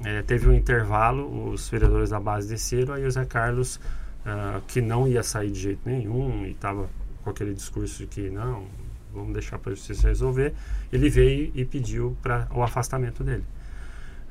eh, 0.06 0.22
teve 0.22 0.48
um 0.48 0.54
intervalo, 0.54 1.50
os 1.52 1.68
vereadores 1.68 2.12
da 2.12 2.20
base 2.20 2.48
desceram, 2.48 2.94
aí 2.94 3.04
o 3.08 3.10
Zé 3.12 3.26
Carlos, 3.26 3.80
ah, 4.24 4.62
que 4.68 4.82
não 4.82 5.08
ia 5.08 5.24
sair 5.24 5.50
de 5.50 5.60
jeito 5.60 5.82
nenhum, 5.84 6.46
e 6.46 6.52
estava 6.52 6.88
com 7.24 7.30
aquele 7.30 7.54
discurso 7.54 8.00
de 8.00 8.08
que 8.08 8.30
não, 8.30 8.68
vamos 9.14 9.34
deixar 9.34 9.60
para 9.60 9.72
a 9.72 9.76
justiça 9.76 10.08
resolver, 10.08 10.54
ele 10.92 11.10
veio 11.10 11.52
e 11.56 11.64
pediu 11.64 12.18
para 12.22 12.48
o 12.52 12.62
afastamento 12.64 13.24
dele. 13.24 13.44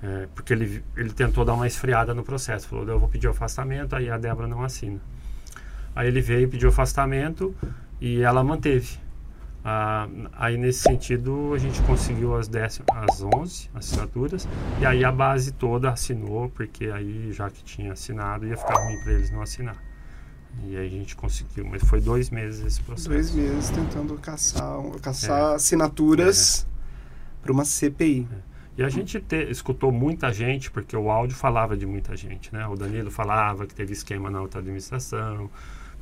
Eh, 0.03 0.29
porque 0.35 0.53
ele, 0.53 0.83
ele 0.97 1.13
tentou 1.13 1.45
dar 1.45 1.55
uma 1.55 1.67
esfriada 1.67 2.13
no 2.13 2.25
processo, 2.25 2.67
falou, 2.67 2.87
eu 2.89 2.99
vou 2.99 3.09
pedir 3.09 3.29
o 3.29 3.31
afastamento, 3.31 3.95
aí 3.95 4.11
a 4.11 4.19
Débora 4.19 4.49
não 4.49 4.63
assina. 4.63 5.01
Aí 5.95 6.09
ele 6.09 6.21
veio, 6.21 6.49
pediu 6.49 6.71
afastamento 6.71 7.55
e 8.01 8.21
ela 8.21 8.43
manteve. 8.43 8.99
Ah, 9.65 10.09
aí 10.33 10.57
nesse 10.57 10.81
sentido 10.81 11.53
a 11.55 11.59
gente 11.59 11.81
conseguiu 11.83 12.35
as, 12.37 12.49
10, 12.49 12.83
as 12.93 13.23
11 13.23 13.71
assinaturas 13.73 14.49
e 14.81 14.85
aí 14.85 15.05
a 15.05 15.13
base 15.13 15.53
toda 15.53 15.89
assinou 15.89 16.51
porque 16.51 16.87
aí 16.87 17.31
já 17.33 17.49
que 17.49 17.63
tinha 17.63 17.93
assinado 17.93 18.45
ia 18.45 18.57
ficar 18.57 18.75
ruim 18.75 18.99
para 19.05 19.13
eles 19.13 19.31
não 19.31 19.41
assinar. 19.41 19.77
E 20.65 20.77
aí 20.77 20.87
a 20.87 20.91
gente 20.91 21.17
conseguiu, 21.17 21.65
mas 21.67 21.83
foi 21.83 22.01
dois 22.01 22.31
meses 22.31 22.65
esse 22.65 22.81
processo. 22.83 23.09
Dois 23.09 23.31
meses 23.33 23.71
tentando 23.71 24.15
caçar, 24.19 24.81
caçar 25.03 25.53
É. 25.53 25.55
assinaturas 25.57 26.67
para 27.43 27.53
uma 27.53 27.65
CPI. 27.65 28.29
E 28.79 28.83
a 28.83 28.89
gente 28.89 29.21
te- 29.21 29.51
escutou 29.51 29.93
muita 29.93 30.33
gente, 30.33 30.71
porque 30.71 30.97
o 30.97 31.11
áudio 31.11 31.37
falava 31.37 31.77
de 31.77 31.85
muita 31.85 32.17
gente, 32.17 32.53
né? 32.55 32.67
O 32.67 32.75
Danilo 32.75 33.11
falava 33.11 33.67
que 33.67 33.75
teve 33.75 33.93
esquema 33.93 34.31
na 34.31 34.41
outra 34.41 34.61
administração, 34.61 35.51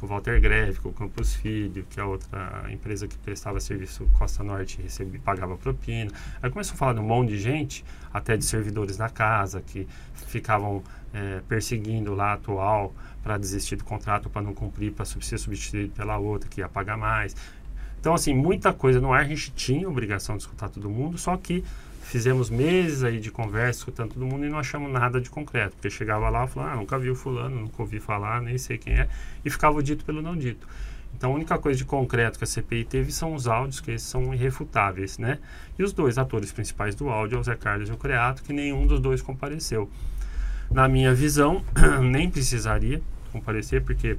o 0.04 0.08
Walter 0.08 0.40
Greve, 0.40 0.78
o 0.84 0.92
Campos 0.92 1.34
Filho, 1.34 1.84
que 1.88 2.00
é 2.00 2.04
outra 2.04 2.66
empresa 2.70 3.06
que 3.06 3.16
prestava 3.18 3.60
serviço 3.60 4.08
Costa 4.18 4.42
Norte 4.42 4.80
recebia, 4.80 5.20
pagava 5.20 5.56
propina. 5.56 6.10
Aí 6.42 6.50
começou 6.50 6.74
a 6.74 6.76
falar 6.76 6.94
de 6.94 7.00
um 7.00 7.04
monte 7.04 7.30
de 7.30 7.38
gente, 7.38 7.84
até 8.12 8.36
de 8.36 8.44
servidores 8.44 8.96
da 8.96 9.08
casa, 9.08 9.60
que 9.60 9.86
ficavam 10.14 10.82
eh, 11.12 11.42
perseguindo 11.48 12.14
lá 12.14 12.30
a 12.30 12.32
atual 12.34 12.94
para 13.22 13.36
desistir 13.36 13.76
do 13.76 13.84
contrato, 13.84 14.30
para 14.30 14.42
não 14.42 14.54
cumprir, 14.54 14.92
para 14.92 15.04
ser 15.04 15.38
substituído 15.38 15.92
pela 15.92 16.18
outra, 16.18 16.48
que 16.48 16.60
ia 16.60 16.68
pagar 16.68 16.96
mais. 16.96 17.36
Então, 18.00 18.14
assim, 18.14 18.34
muita 18.34 18.72
coisa 18.72 19.00
no 19.00 19.12
ar, 19.12 19.20
a 19.20 19.24
gente 19.24 19.50
tinha 19.50 19.88
obrigação 19.88 20.36
de 20.36 20.42
escutar 20.42 20.70
todo 20.70 20.88
mundo, 20.88 21.18
só 21.18 21.36
que 21.36 21.62
fizemos 22.10 22.50
meses 22.50 23.04
aí 23.04 23.20
de 23.20 23.30
conversa, 23.30 23.78
escutando 23.78 24.14
todo 24.14 24.26
mundo 24.26 24.44
e 24.44 24.48
não 24.48 24.58
achamos 24.58 24.90
nada 24.90 25.20
de 25.20 25.30
concreto, 25.30 25.76
porque 25.76 25.88
chegava 25.88 26.28
lá 26.28 26.44
e 26.44 26.48
falava, 26.48 26.72
ah, 26.72 26.76
nunca 26.76 26.98
vi 26.98 27.08
o 27.08 27.14
fulano, 27.14 27.60
nunca 27.60 27.80
ouvi 27.80 28.00
falar, 28.00 28.42
nem 28.42 28.58
sei 28.58 28.78
quem 28.78 28.94
é, 28.94 29.08
e 29.44 29.48
ficava 29.48 29.78
o 29.78 29.82
dito 29.82 30.04
pelo 30.04 30.20
não 30.20 30.36
dito. 30.36 30.66
Então, 31.16 31.30
a 31.30 31.34
única 31.34 31.56
coisa 31.58 31.78
de 31.78 31.84
concreto 31.84 32.36
que 32.38 32.44
a 32.44 32.46
CPI 32.46 32.84
teve 32.84 33.12
são 33.12 33.34
os 33.34 33.46
áudios, 33.46 33.80
que 33.80 33.92
esses 33.92 34.08
são 34.08 34.34
irrefutáveis, 34.34 35.18
né? 35.18 35.38
E 35.78 35.82
os 35.82 35.92
dois 35.92 36.18
atores 36.18 36.50
principais 36.52 36.94
do 36.94 37.08
áudio, 37.08 37.36
é 37.36 37.40
o 37.40 37.44
Zé 37.44 37.54
Carlos 37.56 37.88
e 37.88 37.92
o 37.92 37.96
Creato, 37.96 38.42
que 38.42 38.52
nenhum 38.52 38.86
dos 38.86 39.00
dois 39.00 39.20
compareceu. 39.22 39.90
Na 40.70 40.88
minha 40.88 41.14
visão, 41.14 41.64
nem 42.02 42.30
precisaria 42.30 43.02
comparecer, 43.32 43.82
porque 43.82 44.16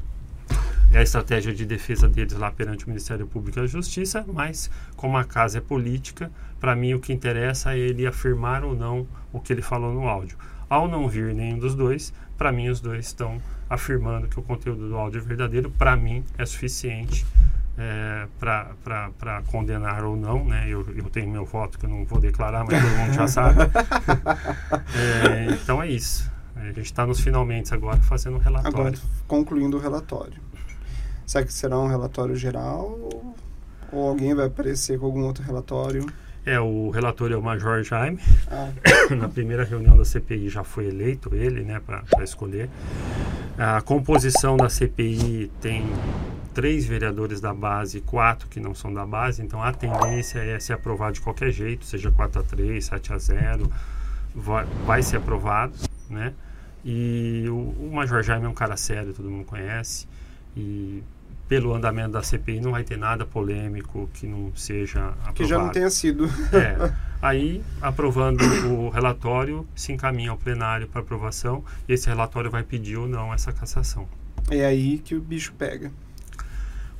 é 0.91 0.99
a 0.99 1.01
estratégia 1.01 1.54
de 1.54 1.65
defesa 1.65 2.08
deles 2.08 2.34
lá 2.34 2.51
perante 2.51 2.86
o 2.86 2.89
Ministério 2.89 3.25
Público 3.25 3.60
e 3.60 3.63
a 3.63 3.65
Justiça, 3.65 4.25
mas 4.27 4.69
como 4.95 5.17
a 5.17 5.23
casa 5.23 5.60
é 5.60 5.62
política, 5.62 6.32
para 6.60 6.75
mim 6.75 6.93
o 6.93 6.99
que 6.99 7.13
interessa 7.13 7.73
é 7.73 7.80
ele 7.80 8.06
afirmar 8.06 8.63
ou 8.63 8.75
não 8.75 9.08
o 9.32 9.39
que 9.39 9.54
ele 9.54 9.62
falou 9.62 9.93
no 9.93 10.08
áudio. 10.08 10.38
Ao 10.69 10.88
não 10.88 11.08
vir 11.08 11.34
nenhum 11.34 11.58
dos 11.58 11.75
dois, 11.75 12.13
para 12.38 12.51
mim 12.51 12.69
os 12.69 12.80
dois 12.80 13.06
estão 13.06 13.41
afirmando 13.69 14.27
que 14.27 14.39
o 14.39 14.43
conteúdo 14.43 14.89
do 14.89 14.97
áudio 14.97 15.19
é 15.19 15.23
verdadeiro, 15.23 15.71
para 15.71 15.95
mim 15.95 16.23
é 16.38 16.45
suficiente 16.45 17.25
é, 17.77 18.27
para 18.39 19.41
condenar 19.47 20.04
ou 20.04 20.15
não, 20.15 20.43
né? 20.45 20.65
Eu, 20.67 20.86
eu 20.95 21.10
tenho 21.10 21.30
meu 21.30 21.45
voto 21.45 21.80
que 21.80 21.86
eu 21.86 21.89
não 21.89 22.04
vou 22.04 22.19
declarar, 22.19 22.65
mas 22.65 22.82
todo 22.82 22.97
mundo 22.97 23.13
já 23.13 23.27
sabe. 23.27 23.60
É, 24.93 25.54
então 25.54 25.82
é 25.82 25.89
isso. 25.89 26.30
A 26.56 26.65
gente 26.65 26.82
está 26.82 27.06
nos 27.06 27.19
finalmente 27.19 27.73
agora 27.73 27.97
fazendo 27.97 28.36
um 28.36 28.39
relatório. 28.39 28.77
Agora, 28.77 28.95
concluindo 29.27 29.77
o 29.77 29.80
relatório. 29.80 30.34
Será 31.32 31.46
que 31.46 31.54
será 31.54 31.80
um 31.80 31.88
relatório 31.88 32.36
geral 32.36 33.00
ou, 33.89 34.10
alguém 34.10 34.36
vai 34.36 34.48
aparecer 34.48 35.00
com 35.00 35.06
algum 35.06 35.22
outro 35.22 35.41
relatório? 35.41 36.06
É, 36.46 36.60
o 36.60 36.89
relator 36.89 37.32
é 37.32 37.38
o 37.38 37.41
Major 37.41 37.82
Jaime. 37.84 38.20
Ah, 38.50 38.70
Na 39.15 39.30
primeira 39.30 39.63
reunião 39.63 39.96
da 39.96 40.04
CPI 40.04 40.50
já 40.50 40.65
foi 40.65 40.88
eleito 40.88 41.34
ele, 41.34 41.62
né, 41.63 41.80
para 41.80 42.22
escolher. 42.22 42.70
A 43.58 43.80
composição 43.80 44.58
da 44.58 44.67
CPI 44.67 45.50
tem 45.62 45.86
três 46.54 46.86
vereadores 46.86 47.39
da 47.39 47.54
base 47.54 48.00
e 48.00 48.02
quatro 48.02 48.50
que 48.50 48.60
não 48.60 48.76
são 48.76 48.94
da 48.94 49.06
base, 49.06 49.41
então 49.41 49.63
a 49.63 49.72
tendência 49.72 50.39
é 50.39 50.60
se 50.60 50.74
aprovar 50.74 51.13
de 51.13 51.22
qualquer 51.22 51.52
jeito, 51.52 51.86
seja 51.86 52.12
4 52.12 52.41
a 52.41 52.44
3, 52.44 52.84
7 52.84 53.13
a 53.13 53.17
0, 53.17 53.72
vai, 54.36 54.65
vai 54.86 55.02
ser 55.02 55.15
aprovado, 55.15 55.76
né? 56.10 56.34
E 56.84 57.46
o, 57.48 57.56
o 57.56 57.91
Major 57.94 58.22
Jaime 58.22 58.48
é 58.48 58.50
um 58.50 58.54
cara 58.54 58.76
sério, 58.76 59.13
todo 59.13 59.30
mundo 59.30 59.46
conhece, 59.46 60.06
e 60.58 61.02
pelo 61.52 61.76
andamento 61.76 62.12
da 62.12 62.24
CPI 62.24 62.62
não 62.62 62.72
vai 62.72 62.82
ter 62.82 62.98
nada 62.98 63.26
polêmico 63.26 64.10
que 64.14 64.26
não 64.26 64.56
seja 64.56 65.08
aprovado. 65.08 65.34
que 65.34 65.46
já 65.46 65.58
não 65.58 65.68
tenha 65.68 65.90
sido. 65.90 66.30
É. 66.54 66.94
Aí, 67.22 67.62
aprovando 67.82 68.42
o 68.70 68.88
relatório, 68.88 69.68
se 69.76 69.92
encaminha 69.92 70.32
ao 70.32 70.38
plenário 70.38 70.88
para 70.88 71.02
aprovação 71.02 71.62
e 71.90 71.94
esse 71.94 72.08
relatório 72.08 72.50
vai 72.50 72.64
pedir 72.64 72.96
ou 72.96 73.06
não 73.06 73.34
essa 73.34 73.52
cassação. 73.52 74.08
É 74.50 74.66
aí 74.66 75.00
que 75.00 75.14
o 75.14 75.20
bicho 75.20 75.52
pega. 75.58 75.92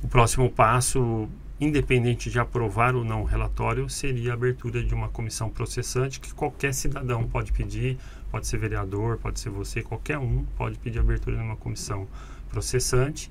O 0.02 0.08
próximo 0.08 0.50
passo, 0.50 1.26
independente 1.58 2.30
de 2.30 2.38
aprovar 2.38 2.94
ou 2.94 3.06
não 3.06 3.22
o 3.22 3.24
relatório, 3.24 3.88
seria 3.88 4.32
a 4.32 4.34
abertura 4.34 4.84
de 4.84 4.92
uma 4.92 5.08
comissão 5.08 5.48
processante 5.48 6.20
que 6.20 6.34
qualquer 6.34 6.74
cidadão 6.74 7.26
pode 7.26 7.52
pedir, 7.52 7.96
pode 8.30 8.46
ser 8.46 8.58
vereador, 8.58 9.16
pode 9.16 9.40
ser 9.40 9.48
você, 9.48 9.80
qualquer 9.80 10.18
um 10.18 10.44
pode 10.58 10.78
pedir 10.78 10.98
a 10.98 11.02
abertura 11.02 11.38
de 11.38 11.42
uma 11.42 11.56
comissão 11.56 12.06
processante 12.50 13.30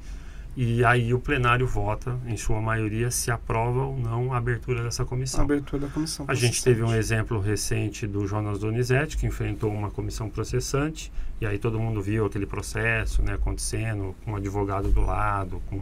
E 0.56 0.84
aí 0.84 1.14
o 1.14 1.20
plenário 1.20 1.66
vota, 1.66 2.20
em 2.28 2.36
sua 2.36 2.62
maioria, 2.62 3.10
se 3.10 3.32
aprova 3.32 3.84
ou 3.84 3.98
não 3.98 4.34
a 4.34 4.38
abertura 4.38 4.84
dessa 4.84 5.06
comissão. 5.06 5.42
A 5.42 5.44
abertura 5.44 5.88
da 5.88 5.88
comissão. 5.88 6.26
A 6.28 6.36
gente 6.36 6.62
teve 6.62 6.84
um 6.84 6.94
exemplo 6.94 7.40
recente 7.40 8.06
do 8.06 8.28
Jonas 8.28 8.60
Donizete, 8.60 9.16
que 9.16 9.26
enfrentou 9.26 9.72
uma 9.72 9.90
comissão 9.90 10.30
processante, 10.30 11.12
e 11.40 11.46
aí 11.46 11.58
todo 11.58 11.80
mundo 11.80 12.02
viu 12.02 12.26
aquele 12.26 12.46
processo 12.46 13.22
né, 13.22 13.36
acontecendo, 13.36 14.14
com 14.26 14.32
um 14.32 14.36
advogado 14.36 14.92
do 14.92 15.02
lado, 15.02 15.62
com 15.70 15.82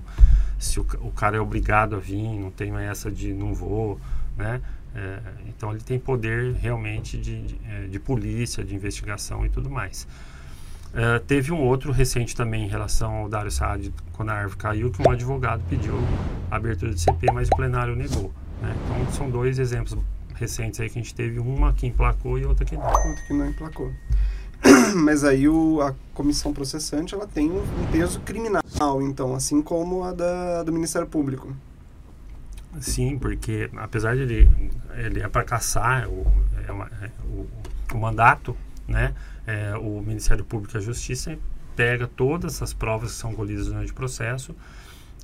se 0.60 0.80
o, 0.80 0.86
o 1.02 1.12
cara 1.12 1.38
é 1.38 1.40
obrigado 1.40 1.96
a 1.96 2.00
vir, 2.00 2.38
não 2.38 2.52
tem 2.52 2.72
mais 2.72 2.90
essa 2.90 3.10
de 3.10 3.34
não 3.34 3.54
vou, 3.54 4.00
né? 4.38 4.62
É, 4.94 5.20
então 5.48 5.72
ele 5.72 5.82
tem 5.82 6.00
poder 6.00 6.54
realmente 6.54 7.18
de, 7.18 7.42
de, 7.44 7.60
é, 7.66 7.88
de 7.88 8.00
polícia, 8.00 8.64
de 8.64 8.76
investigação 8.76 9.46
e 9.46 9.50
tudo 9.50 9.70
mais. 9.70 10.08
Uh, 10.90 11.20
teve 11.26 11.52
um 11.52 11.62
outro 11.62 11.92
recente 11.92 12.36
também 12.36 12.66
em 12.66 12.68
relação 12.68 13.14
ao 13.14 13.30
Dário 13.30 13.52
Saad, 13.52 13.94
quando 14.14 14.30
a 14.30 14.34
árvore 14.34 14.58
caiu, 14.58 14.92
que 14.92 15.08
um 15.08 15.12
advogado 15.12 15.62
pediu 15.70 15.94
a 16.50 16.56
abertura 16.56 16.92
do 16.92 17.00
CP, 17.00 17.28
mas 17.32 17.48
o 17.48 17.56
plenário 17.56 17.96
negou. 17.96 18.34
Né? 18.62 18.76
Então 18.86 19.12
são 19.14 19.30
dois 19.30 19.60
exemplos 19.60 19.98
recentes 20.34 20.80
aí 20.80 20.90
que 20.90 20.98
a 20.98 21.02
gente 21.02 21.14
teve, 21.14 21.40
uma 21.40 21.74
que 21.74 21.86
emplacou 21.86 22.40
e 22.40 22.46
outra 22.46 22.66
que 22.66 22.76
não. 22.76 22.86
Outra 22.86 23.24
que 23.28 23.34
não 23.34 23.48
emplacou. 23.48 23.92
mas 24.96 25.24
aí 25.24 25.48
o, 25.48 25.82
a 25.82 25.94
comissão 26.14 26.54
processante 26.54 27.14
ela 27.14 27.28
tem 27.28 27.50
um, 27.50 27.62
um 27.62 27.92
peso 27.92 28.20
criminal, 28.22 28.62
então, 29.02 29.36
assim 29.36 29.62
como 29.62 30.04
a 30.04 30.12
da, 30.12 30.64
do 30.64 30.74
Ministério 30.74 31.08
Público. 31.08 31.54
Sim, 32.80 33.18
porque 33.18 33.70
apesar 33.78 34.16
de 34.16 34.22
ele, 34.22 34.52
ele 34.98 35.22
é 35.22 35.28
para 35.28 35.44
caçar 35.44 36.08
o, 36.08 36.26
é 36.68 36.72
uma, 36.72 36.86
é, 37.02 37.10
o, 37.26 37.48
o 37.94 37.98
mandato, 37.98 38.56
né? 38.90 39.14
é, 39.50 39.76
o 39.76 40.02
Ministério 40.02 40.46
Público 40.46 40.76
e 40.76 40.78
a 40.78 40.82
Justiça 40.82 41.38
pega 41.76 42.08
todas 42.08 42.62
as 42.62 42.72
provas 42.72 43.14
que 43.14 43.18
são 43.18 43.34
colhidas 43.34 43.68
durante 43.68 43.92
o 43.92 43.96
processo 43.96 44.56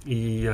e 0.06 0.46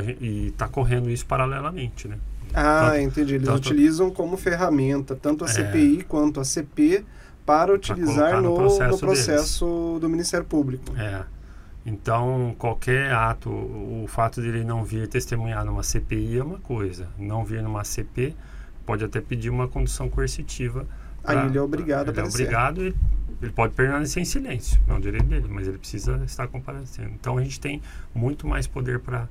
está 0.48 0.68
correndo 0.68 1.10
isso 1.10 1.26
paralelamente, 1.26 2.08
né? 2.08 2.18
Ah, 2.54 2.92
tanto, 2.92 3.02
entendi. 3.02 3.36
Eles 3.36 3.48
tanto, 3.48 3.58
utilizam 3.60 4.12
como 4.12 4.36
ferramenta 4.36 5.16
tanto 5.16 5.46
a 5.46 5.48
é, 5.48 5.52
CPI 5.52 6.04
quanto 6.04 6.40
a 6.40 6.46
CP 6.46 7.06
para 7.46 7.74
utilizar 7.74 8.42
no, 8.42 8.50
no, 8.50 8.56
processo, 8.56 8.92
no 8.92 8.98
processo 8.98 9.98
do 10.02 10.10
Ministério 10.10 10.46
Público. 10.46 10.96
É. 10.98 11.24
Então, 11.86 12.56
qualquer 12.58 13.12
ato, 13.12 13.50
o 13.50 14.06
fato 14.08 14.42
de 14.42 14.48
ele 14.48 14.64
não 14.64 14.84
vir 14.84 15.08
testemunhar 15.08 15.66
numa 15.66 15.82
CPI 15.82 16.38
é 16.38 16.44
uma 16.44 16.60
coisa. 16.60 17.08
Não 17.18 17.44
vir 17.44 17.62
numa 17.62 17.84
CP 17.84 18.36
pode 18.86 19.04
até 19.04 19.20
pedir 19.20 19.50
uma 19.50 19.68
condução 19.68 20.10
coercitiva. 20.10 20.86
Aí 21.24 21.48
ele 21.48 21.58
é 21.58 21.62
obrigado 21.62 22.10
a 22.10 22.12
aparecer. 22.12 22.44
Ele 22.44 22.44
é 22.44 22.58
obrigado 22.58 22.88
e 22.88 22.96
ele 23.42 23.52
pode 23.52 23.74
permanecer 23.74 24.22
em 24.22 24.26
silêncio, 24.26 24.80
é 24.88 24.94
um 24.94 25.00
direito 25.00 25.26
dele, 25.26 25.48
mas 25.50 25.68
ele 25.68 25.78
precisa 25.78 26.22
estar 26.26 26.48
comparecendo. 26.48 27.12
Então 27.20 27.38
a 27.38 27.44
gente 27.44 27.60
tem 27.60 27.82
muito 28.14 28.48
mais 28.48 28.68
poder 28.68 29.00
para 29.00 29.28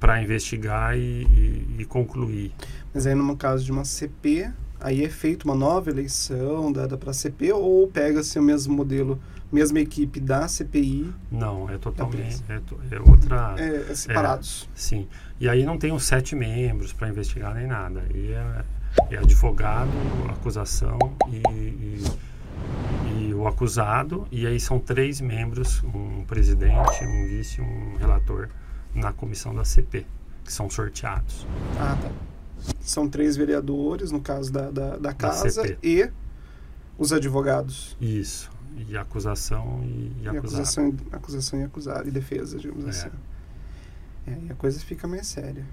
para 0.00 0.20
investigar 0.20 0.96
e, 0.96 1.00
e, 1.00 1.76
e, 1.80 1.84
concluir. 1.84 2.52
Mas 2.92 3.06
aí 3.06 3.14
no 3.14 3.36
caso 3.36 3.64
de 3.64 3.70
uma 3.70 3.84
CP, 3.84 4.50
aí 4.80 5.04
é 5.04 5.08
feita 5.08 5.44
uma 5.44 5.54
nova 5.54 5.90
eleição 5.90 6.72
dada 6.72 6.96
para 6.96 7.10
a 7.10 7.14
CP 7.14 7.52
ou 7.52 7.86
pega-se 7.86 8.38
o 8.38 8.42
mesmo 8.42 8.74
modelo, 8.74 9.20
mesma 9.52 9.78
equipe 9.80 10.20
da 10.20 10.48
CPI? 10.48 11.12
Não, 11.30 11.70
é 11.70 11.78
totalmente 11.78 12.42
é, 12.48 12.60
é, 12.90 13.00
outra. 13.00 13.54
É, 13.58 13.90
é 13.90 13.94
separados. 13.94 14.68
É, 14.74 14.78
sim. 14.78 15.06
E 15.38 15.48
aí 15.48 15.64
não 15.64 15.78
tem 15.78 15.92
os 15.92 16.04
sete 16.04 16.34
membros 16.34 16.92
para 16.92 17.08
investigar 17.08 17.54
nem 17.54 17.66
nada. 17.66 18.02
Aí 18.12 18.32
é, 18.32 18.64
é 19.10 19.16
advogado, 19.18 19.90
acusação 20.30 20.98
e 21.30 21.84
o 23.34 23.46
acusado, 23.46 24.26
e 24.30 24.46
aí 24.46 24.58
são 24.58 24.78
três 24.78 25.20
membros, 25.20 25.82
um 25.84 26.24
presidente, 26.24 27.04
um 27.04 27.26
vice 27.26 27.60
um 27.60 27.96
relator 27.96 28.48
na 28.94 29.12
comissão 29.12 29.54
da 29.54 29.64
CP, 29.64 30.06
que 30.44 30.52
são 30.52 30.70
sorteados. 30.70 31.46
Ah, 31.78 31.98
tá. 32.00 32.10
São 32.80 33.08
três 33.08 33.36
vereadores, 33.36 34.10
no 34.10 34.20
caso 34.20 34.50
da, 34.52 34.70
da, 34.70 34.96
da 34.96 35.12
casa, 35.12 35.62
da 35.62 35.76
e 35.82 36.10
os 36.96 37.12
advogados. 37.12 37.96
Isso. 38.00 38.50
E 38.88 38.96
acusação 38.96 39.80
e, 39.84 40.12
e, 40.20 40.22
e 40.22 40.28
acusação, 40.28 40.94
acusação 41.12 41.60
e 41.60 41.64
acusado, 41.64 42.08
e 42.08 42.10
defesa, 42.10 42.58
digamos 42.58 42.86
é. 42.86 42.88
assim. 42.88 43.10
É, 44.26 44.38
e 44.46 44.52
a 44.52 44.54
coisa 44.54 44.80
fica 44.80 45.06
mais 45.06 45.26
séria. 45.26 45.64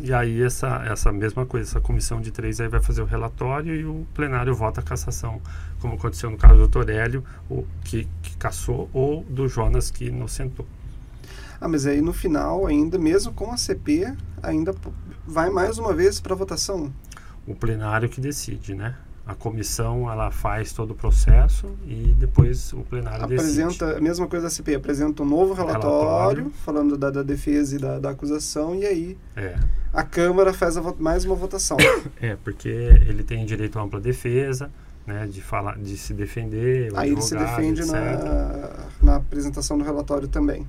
E 0.00 0.12
aí 0.12 0.42
essa, 0.42 0.84
essa 0.86 1.10
mesma 1.10 1.44
coisa, 1.44 1.68
essa 1.68 1.80
comissão 1.80 2.20
de 2.20 2.30
três 2.30 2.60
aí 2.60 2.68
vai 2.68 2.80
fazer 2.80 3.02
o 3.02 3.04
relatório 3.04 3.74
e 3.74 3.84
o 3.84 4.06
plenário 4.14 4.54
vota 4.54 4.80
a 4.80 4.82
cassação, 4.82 5.40
como 5.80 5.94
aconteceu 5.94 6.30
no 6.30 6.36
caso 6.36 6.56
do 6.56 6.68
Torélio, 6.68 7.24
o, 7.50 7.66
que, 7.84 8.08
que 8.22 8.36
cassou, 8.36 8.88
ou 8.92 9.24
do 9.24 9.48
Jonas 9.48 9.90
que 9.90 10.06
inocentou. 10.06 10.66
Ah, 11.60 11.66
mas 11.66 11.86
aí 11.86 12.00
no 12.00 12.12
final, 12.12 12.66
ainda 12.66 12.96
mesmo 12.96 13.32
com 13.32 13.50
a 13.50 13.56
CP, 13.56 14.14
ainda 14.40 14.72
vai 15.26 15.50
mais 15.50 15.78
uma 15.78 15.92
vez 15.92 16.20
para 16.20 16.34
votação? 16.34 16.92
O 17.44 17.54
plenário 17.54 18.08
que 18.08 18.20
decide, 18.20 18.74
né? 18.74 18.94
A 19.28 19.34
comissão 19.34 20.10
ela 20.10 20.30
faz 20.30 20.72
todo 20.72 20.92
o 20.92 20.94
processo 20.94 21.76
e 21.86 22.14
depois 22.18 22.72
o 22.72 22.78
plenário 22.78 23.26
apresenta 23.26 23.84
decide. 23.84 23.98
a 23.98 24.00
mesma 24.00 24.26
coisa 24.26 24.46
da 24.46 24.50
CPI 24.50 24.76
apresenta 24.76 25.22
um 25.22 25.26
novo 25.26 25.52
relatório, 25.52 26.44
relatório. 26.44 26.50
falando 26.64 26.96
da, 26.96 27.10
da, 27.10 27.22
defesa 27.22 27.76
e 27.76 27.78
da, 27.78 27.98
da, 27.98 28.10
acusação 28.10 28.74
e 28.74 28.86
aí 28.86 29.18
é. 29.36 29.54
a 29.92 30.02
Câmara 30.02 30.54
faz 30.54 30.78
a, 30.78 30.94
mais 30.98 31.26
uma 31.26 31.34
votação 31.34 31.76
é 32.22 32.36
porque 32.42 32.70
ele 32.70 33.22
tem 33.22 33.44
direito 33.44 33.78
à 33.78 33.82
ampla 33.82 34.00
defesa 34.00 34.70
né 35.06 35.26
de 35.26 35.42
falar 35.42 35.76
de 35.76 35.98
se 35.98 36.14
defender 36.14 36.90
aí 36.96 37.10
ele 37.10 37.20
se 37.20 37.36
defende 37.36 37.84
na, 37.84 38.88
na 39.02 39.16
apresentação 39.16 39.76
do 39.76 39.84
relatório 39.84 40.26
também 40.26 40.66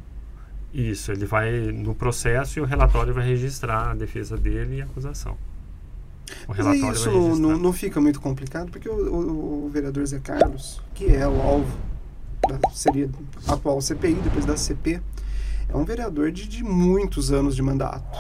isso 0.74 1.13
ele 1.13 1.26
vai 1.26 1.50
no 1.72 1.95
processo 1.95 2.60
e 2.60 2.62
o 2.62 2.65
relatório 2.65 3.13
vai 3.13 3.26
registrar 3.26 3.91
a 3.91 3.95
defesa 3.95 4.36
dele 4.36 4.80
e 4.80 4.82
a 4.82 4.86
acusação 4.86 5.38
o 6.48 6.52
relatório 6.52 6.86
Mas 6.88 7.00
isso 7.00 7.12
não, 7.12 7.36
não, 7.36 7.58
não, 7.58 7.74
fica 7.74 8.00
muito 8.00 8.20
complicado, 8.20 8.72
porque 8.72 8.89
o, 8.89 8.94
o, 8.94 9.65
o, 9.65 9.70
vereador 9.70 10.06
Zé 10.06 10.20
Carlos, 10.20 10.82
que 10.94 11.06
é 11.06 11.28
o 11.28 11.42
alvo, 11.42 11.78
da, 12.48 12.70
seria 12.72 13.10
atual 13.48 13.82
CPI, 13.82 14.15
depois 14.15 14.46
da 14.46 14.58
CP, 14.58 15.02
é 15.68 15.76
um 15.76 15.84
vereador 15.84 16.32
de, 16.32 16.48
de 16.48 16.63
muitos 16.63 17.32
anos 17.32 17.56
de 17.56 17.62
mandato. 17.62 18.18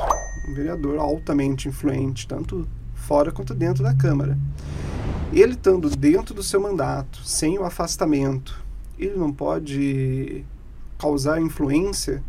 Um 0.47 0.53
vereador 0.53 0.99
altamente 0.99 1.67
influente, 1.67 2.27
tanto 2.27 2.67
fora 2.93 3.31
quanto 3.31 3.53
dentro 3.53 3.83
da 3.83 3.93
Câmara. 3.93 4.37
Ele 5.31 5.53
estando 5.53 5.89
dentro 5.89 6.33
do 6.33 6.43
seu 6.43 6.59
mandato, 6.59 7.23
sem 7.23 7.57
o 7.57 7.63
afastamento, 7.63 8.63
ele 8.97 9.15
não 9.15 9.31
pode 9.31 10.43
causar 10.97 11.41
influência 11.41 12.21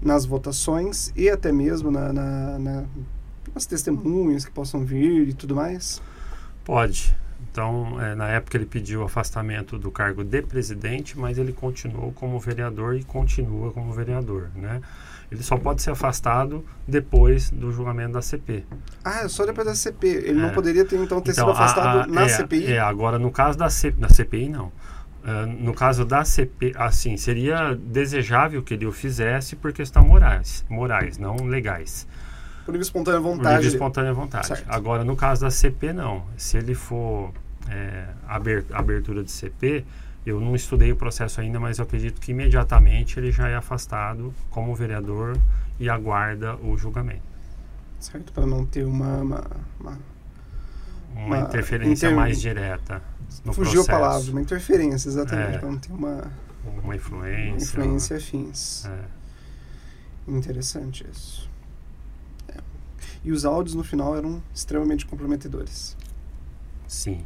nas 0.00 0.24
votações 0.24 1.12
e 1.16 1.28
até 1.28 1.50
mesmo 1.50 1.90
na, 1.90 2.12
na, 2.12 2.58
na 2.58 2.84
as 3.54 3.66
testemunhas 3.66 4.44
que 4.44 4.50
possam 4.50 4.84
vir 4.84 5.28
e 5.28 5.32
tudo 5.32 5.54
mais? 5.54 6.00
Pode. 6.64 7.14
Então, 7.50 8.00
é, 8.00 8.14
na 8.14 8.28
época 8.28 8.56
ele 8.56 8.66
pediu 8.66 9.02
o 9.02 9.04
afastamento 9.04 9.78
do 9.78 9.90
cargo 9.90 10.24
de 10.24 10.42
presidente, 10.42 11.16
mas 11.18 11.38
ele 11.38 11.52
continuou 11.52 12.10
como 12.12 12.38
vereador 12.40 12.96
e 12.96 13.04
continua 13.04 13.70
como 13.70 13.92
vereador, 13.92 14.50
né? 14.56 14.80
Ele 15.30 15.42
só 15.42 15.56
pode 15.56 15.82
ser 15.82 15.90
afastado 15.90 16.64
depois 16.86 17.50
do 17.50 17.72
julgamento 17.72 18.12
da 18.12 18.22
CP. 18.22 18.64
Ah, 19.04 19.20
é 19.20 19.28
só 19.28 19.44
depois 19.44 19.66
da 19.66 19.74
CP. 19.74 20.06
Ele 20.06 20.38
é. 20.38 20.42
não 20.42 20.50
poderia 20.50 20.84
ter 20.84 20.96
então 20.96 21.20
ter 21.20 21.32
então, 21.32 21.46
sido 21.46 21.52
afastado 21.52 21.98
a, 21.98 22.02
a, 22.04 22.06
na 22.06 22.22
é, 22.22 22.28
CPI? 22.28 22.72
É, 22.72 22.78
agora 22.80 23.18
no 23.18 23.30
caso 23.30 23.58
da, 23.58 23.70
C, 23.70 23.90
da 23.90 24.08
CPI 24.08 24.48
não. 24.48 24.66
Uh, 24.66 25.46
no 25.58 25.72
caso 25.72 26.04
da 26.04 26.22
CP, 26.24 26.74
assim, 26.76 27.16
seria 27.16 27.74
desejável 27.74 28.62
que 28.62 28.74
ele 28.74 28.84
o 28.84 28.92
fizesse 28.92 29.56
por 29.56 29.72
questão 29.72 30.06
morais, 30.06 30.64
morais, 30.68 31.16
não 31.16 31.36
legais. 31.36 32.06
Por 32.64 32.72
livre 32.72 32.86
espontânea 32.86 33.20
vontade. 33.20 33.42
Por 33.42 33.62
livre 33.62 33.68
espontânea 33.68 34.12
vontade. 34.12 34.46
Certo. 34.46 34.64
Agora, 34.68 35.04
no 35.04 35.16
caso 35.16 35.42
da 35.42 35.50
CP, 35.50 35.92
não. 35.92 36.24
Se 36.36 36.56
ele 36.56 36.74
for 36.74 37.32
é, 37.68 38.06
abertura 38.72 39.22
de 39.22 39.30
CP, 39.30 39.84
eu 40.24 40.40
não 40.40 40.54
estudei 40.56 40.90
o 40.90 40.96
processo 40.96 41.40
ainda, 41.40 41.60
mas 41.60 41.78
eu 41.78 41.84
acredito 41.84 42.20
que 42.20 42.30
imediatamente 42.30 43.18
ele 43.18 43.30
já 43.30 43.48
é 43.48 43.56
afastado 43.56 44.34
como 44.50 44.74
vereador 44.74 45.36
e 45.78 45.88
aguarda 45.88 46.56
o 46.56 46.76
julgamento. 46.76 47.22
Certo, 48.00 48.32
para 48.32 48.46
não 48.46 48.64
ter 48.64 48.84
uma. 48.84 49.18
Uma, 49.18 49.44
uma, 49.80 49.98
uma, 51.14 51.26
uma 51.26 51.38
interferência 51.40 52.06
inter... 52.06 52.16
mais 52.16 52.40
direta 52.40 53.02
no 53.44 53.52
Fugiu 53.52 53.84
processo. 53.84 53.90
a 53.90 54.00
palavra, 54.00 54.30
uma 54.30 54.40
interferência, 54.40 55.08
exatamente, 55.08 55.56
é, 55.56 55.58
para 55.58 55.68
não 55.70 55.78
ter 55.78 55.92
uma. 55.92 56.32
Uma 56.82 56.96
influência. 56.96 57.78
Uma 57.78 57.86
influência 57.86 58.16
afins. 58.16 58.86
É. 58.86 59.04
Interessante 60.26 61.06
isso. 61.10 61.50
E 63.24 63.32
os 63.32 63.44
áudios 63.44 63.74
no 63.74 63.82
final 63.82 64.16
eram 64.16 64.42
extremamente 64.54 65.06
comprometedores. 65.06 65.96
Sim. 66.86 67.24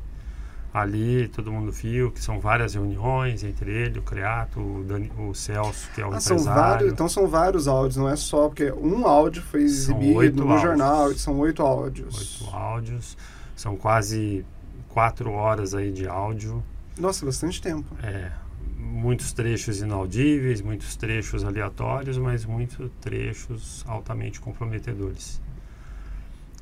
Ali 0.72 1.28
todo 1.28 1.50
mundo 1.50 1.72
viu 1.72 2.12
que 2.12 2.22
são 2.22 2.38
várias 2.40 2.74
reuniões 2.74 3.42
entre 3.42 3.70
ele, 3.70 3.98
o 3.98 4.02
Creato, 4.02 4.60
o, 4.60 4.84
Dani, 4.84 5.10
o 5.18 5.34
Celso, 5.34 5.88
que 5.94 6.00
é 6.00 6.04
o 6.04 6.12
ah, 6.12 6.18
empresário. 6.18 6.44
São 6.44 6.54
vários, 6.54 6.92
então 6.92 7.08
são 7.08 7.26
vários 7.26 7.66
áudios, 7.66 7.96
não 7.96 8.08
é 8.08 8.16
só 8.16 8.48
porque 8.48 8.70
um 8.72 9.06
áudio 9.06 9.42
foi 9.42 9.62
exibido 9.62 10.44
no 10.44 10.52
áudios. 10.52 10.62
jornal, 10.62 11.14
são 11.14 11.38
oito 11.38 11.62
áudios. 11.62 12.42
Oito 12.42 12.54
áudios, 12.54 13.16
são 13.56 13.76
quase 13.76 14.44
quatro 14.88 15.30
horas 15.32 15.74
aí 15.74 15.90
de 15.90 16.06
áudio. 16.06 16.62
Nossa, 16.98 17.24
bastante 17.24 17.62
tempo. 17.62 17.96
É, 18.02 18.30
muitos 18.76 19.32
trechos 19.32 19.80
inaudíveis, 19.80 20.60
muitos 20.60 20.96
trechos 20.96 21.44
aleatórios, 21.44 22.18
mas 22.18 22.44
muitos 22.44 22.90
trechos 23.00 23.84
altamente 23.88 24.38
comprometedores. 24.38 25.40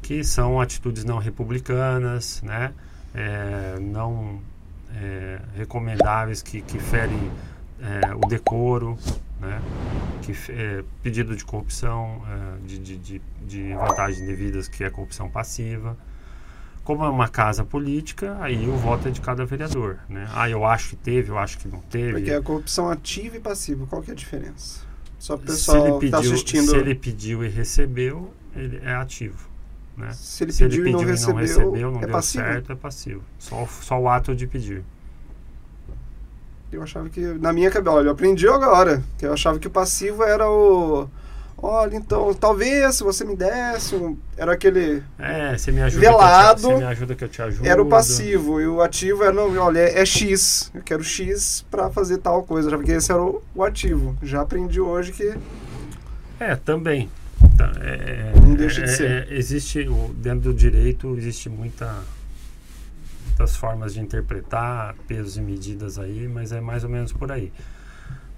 Que 0.06 0.22
são 0.22 0.60
atitudes 0.60 1.04
não 1.04 1.18
republicanas, 1.18 2.40
né? 2.42 2.72
É, 3.12 3.76
não 3.80 4.40
é, 4.94 5.40
recomendáveis, 5.56 6.42
que, 6.42 6.60
que 6.60 6.78
ferem 6.78 7.30
é, 7.80 8.14
o 8.14 8.20
decoro, 8.28 8.96
né? 9.40 9.60
que, 10.22 10.32
é, 10.52 10.84
pedido 11.02 11.34
de 11.34 11.44
corrupção, 11.44 12.22
é, 12.28 12.66
de, 12.66 12.78
de, 12.78 12.96
de, 12.96 13.22
de 13.46 13.74
vantagens 13.74 14.20
indevidas, 14.20 14.68
que 14.68 14.84
é 14.84 14.90
corrupção 14.90 15.28
passiva. 15.28 15.96
Como 16.84 17.04
é 17.04 17.08
uma 17.08 17.28
casa 17.28 17.64
política, 17.64 18.36
aí 18.40 18.68
o 18.68 18.76
voto 18.76 19.08
é 19.08 19.10
de 19.10 19.20
cada 19.20 19.44
vereador. 19.44 19.98
Né? 20.08 20.28
Ah, 20.32 20.48
eu 20.48 20.64
acho 20.64 20.90
que 20.90 20.96
teve, 20.96 21.30
eu 21.30 21.38
acho 21.38 21.58
que 21.58 21.66
não 21.66 21.80
teve. 21.80 22.12
Porque 22.12 22.30
é 22.30 22.40
corrupção 22.40 22.88
ativa 22.88 23.36
e 23.36 23.40
passiva, 23.40 23.84
qual 23.88 24.00
que 24.02 24.10
é 24.10 24.12
a 24.12 24.16
diferença? 24.16 24.86
Só 25.18 25.34
o 25.34 25.38
pessoal 25.38 25.98
que 25.98 26.06
está 26.06 26.18
assistindo. 26.18 26.70
Se 26.70 26.76
ele 26.76 26.94
pediu 26.94 27.44
e 27.44 27.48
recebeu, 27.48 28.32
ele 28.54 28.80
é 28.84 28.94
ativo. 28.94 29.55
Né? 29.96 30.10
Se 30.12 30.44
ele 30.44 30.52
pediu, 30.52 30.52
se 30.52 30.64
ele 30.64 30.82
pediu 30.82 30.86
e, 30.88 30.92
não, 30.92 31.10
recebeu, 31.10 31.34
não 31.34 31.40
recebeu, 31.40 31.90
não 31.90 31.98
é 31.98 32.02
deu 32.02 32.10
passivo. 32.10 32.44
certo, 32.44 32.72
é 32.72 32.74
passivo. 32.74 33.22
Só, 33.38 33.66
só 33.66 33.98
o 33.98 34.08
ato 34.08 34.34
de 34.34 34.46
pedir. 34.46 34.84
Eu 36.70 36.82
achava 36.82 37.08
que, 37.08 37.20
na 37.20 37.52
minha 37.52 37.70
cabeça, 37.70 37.96
olha, 37.96 38.08
eu 38.08 38.12
aprendi 38.12 38.46
agora, 38.48 39.02
que 39.16 39.24
eu 39.24 39.32
achava 39.32 39.58
que 39.58 39.66
o 39.66 39.70
passivo 39.70 40.22
era 40.22 40.50
o. 40.50 41.08
Olha, 41.58 41.96
então, 41.96 42.34
talvez 42.34 42.96
se 42.96 43.02
você 43.02 43.24
me 43.24 43.34
desse 43.34 43.94
um. 43.94 44.18
Era 44.36 44.52
aquele. 44.52 45.02
É, 45.18 45.56
você 45.56 45.72
me 45.72 45.80
ajuda. 45.80 46.00
Velado. 46.00 46.60
Você 46.60 46.74
me 46.74 46.84
ajuda 46.84 47.14
que 47.14 47.24
eu 47.24 47.28
te 47.28 47.40
ajudo. 47.40 47.66
Era 47.66 47.80
o 47.80 47.86
passivo. 47.86 48.60
E 48.60 48.66
o 48.66 48.82
ativo 48.82 49.24
era, 49.24 49.32
não, 49.32 49.56
olha, 49.56 49.78
é, 49.78 50.00
é 50.00 50.04
X. 50.04 50.70
Eu 50.74 50.82
quero 50.82 51.02
X 51.02 51.64
para 51.70 51.88
fazer 51.88 52.18
tal 52.18 52.42
coisa. 52.42 52.68
Já 52.68 52.76
porque 52.76 52.92
esse 52.92 53.10
era 53.10 53.22
o, 53.22 53.42
o, 53.54 53.64
ativo. 53.64 54.14
Já 54.22 54.42
aprendi 54.42 54.80
hoje 54.80 55.12
que. 55.12 55.34
É, 56.38 56.56
também. 56.56 57.08
Tá, 57.74 57.80
é, 57.80 58.32
não 58.34 58.54
deixa 58.54 58.82
de 58.82 58.90
é, 58.90 58.92
ser. 58.92 59.10
É, 59.10 59.34
existe, 59.34 59.86
dentro 60.16 60.52
do 60.52 60.54
direito, 60.54 61.16
existe 61.16 61.48
muita 61.48 62.04
muitas 63.36 63.54
formas 63.54 63.92
de 63.92 64.00
interpretar 64.00 64.94
pesos 65.06 65.36
e 65.36 65.42
medidas 65.42 65.98
aí, 65.98 66.26
mas 66.26 66.52
é 66.52 66.60
mais 66.60 66.84
ou 66.84 66.90
menos 66.90 67.12
por 67.12 67.30
aí. 67.30 67.52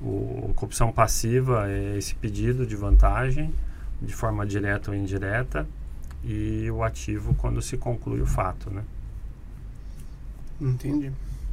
O, 0.00 0.52
corrupção 0.56 0.90
passiva 0.90 1.68
é 1.68 1.96
esse 1.96 2.16
pedido 2.16 2.66
de 2.66 2.74
vantagem, 2.74 3.54
de 4.02 4.12
forma 4.12 4.44
direta 4.44 4.90
ou 4.90 4.96
indireta, 4.96 5.68
e 6.24 6.68
o 6.70 6.82
ativo 6.82 7.32
quando 7.34 7.62
se 7.62 7.76
conclui 7.76 8.20
o 8.20 8.26
fato, 8.26 8.70
né? 8.70 8.82
Entendi. 10.60 11.12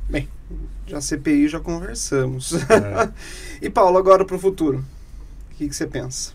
Bem, 0.09 0.27
já 0.87 0.99
CPI 0.99 1.47
já 1.47 1.59
conversamos. 1.59 2.53
É. 2.53 3.11
e 3.61 3.69
Paulo, 3.69 3.97
agora 3.97 4.25
para 4.25 4.35
o 4.35 4.39
futuro, 4.39 4.83
o 5.51 5.55
que, 5.55 5.67
que 5.67 5.75
você 5.75 5.85
pensa? 5.85 6.33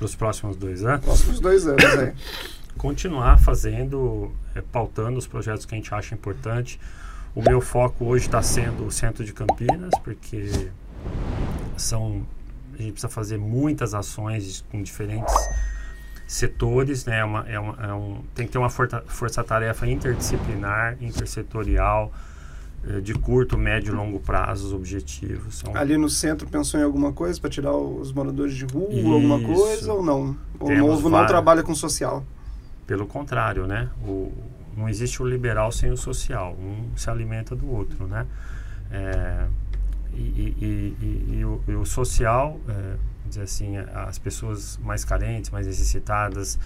Para 0.00 0.06
os 0.06 0.16
próximos 0.16 0.56
dois 0.56 0.82
anos? 0.82 1.04
Próximos 1.04 1.40
dois 1.40 1.66
anos, 1.66 1.84
é. 1.84 2.14
continuar 2.78 3.38
fazendo, 3.38 4.32
é, 4.54 4.62
pautando 4.62 5.18
os 5.18 5.26
projetos 5.26 5.66
que 5.66 5.74
a 5.74 5.76
gente 5.76 5.92
acha 5.94 6.14
importante. 6.14 6.80
O 7.34 7.42
meu 7.42 7.60
foco 7.60 8.06
hoje 8.06 8.24
está 8.24 8.40
sendo 8.40 8.86
o 8.86 8.90
centro 8.90 9.22
de 9.22 9.34
Campinas, 9.34 9.92
porque 10.02 10.70
são 11.76 12.26
a 12.78 12.82
gente 12.82 12.92
precisa 12.92 13.10
fazer 13.10 13.36
muitas 13.36 13.92
ações 13.92 14.64
com 14.70 14.82
diferentes 14.82 15.34
setores, 16.26 17.04
né? 17.04 17.18
É 17.18 17.24
uma, 17.24 17.46
é 17.46 17.60
uma, 17.60 17.86
é 17.86 17.92
um, 17.92 18.24
tem 18.34 18.46
que 18.46 18.52
ter 18.52 18.58
uma 18.58 18.70
força-tarefa 18.70 19.86
interdisciplinar, 19.86 20.96
intersetorial, 20.98 22.10
de 23.02 23.12
curto, 23.14 23.58
médio 23.58 23.92
e 23.92 23.96
longo 23.96 24.18
prazo, 24.20 24.66
os 24.66 24.72
objetivos. 24.72 25.58
São... 25.58 25.76
Ali 25.76 25.96
no 25.96 26.08
centro 26.08 26.48
pensou 26.48 26.80
em 26.80 26.82
alguma 26.82 27.12
coisa 27.12 27.38
para 27.40 27.50
tirar 27.50 27.74
os 27.74 28.12
moradores 28.12 28.54
de 28.54 28.64
rua, 28.64 28.88
Isso. 28.90 29.12
alguma 29.12 29.40
coisa 29.40 29.92
ou 29.92 30.02
não? 30.02 30.36
O 30.58 30.70
novo 30.70 31.08
não 31.10 31.26
trabalha 31.26 31.62
com 31.62 31.74
social? 31.74 32.24
Pelo 32.86 33.06
contrário, 33.06 33.66
né? 33.66 33.90
O, 34.02 34.32
não 34.76 34.88
existe 34.88 35.22
o 35.22 35.26
liberal 35.26 35.70
sem 35.70 35.90
o 35.90 35.96
social. 35.96 36.56
Um 36.58 36.96
se 36.96 37.10
alimenta 37.10 37.54
do 37.54 37.70
outro, 37.70 38.06
né? 38.06 38.26
É, 38.90 39.46
e, 40.12 40.20
e, 40.20 40.96
e, 41.00 41.34
e, 41.38 41.44
o, 41.44 41.62
e, 41.68 41.72
o, 41.72 41.84
social, 41.84 42.58
é, 42.68 42.96
dizer 43.26 43.42
assim, 43.42 43.76
as 43.76 44.18
pessoas 44.18 44.78
mais 44.78 45.04
carentes, 45.04 45.50
mais 45.50 45.66
necessitadas, 45.66 46.58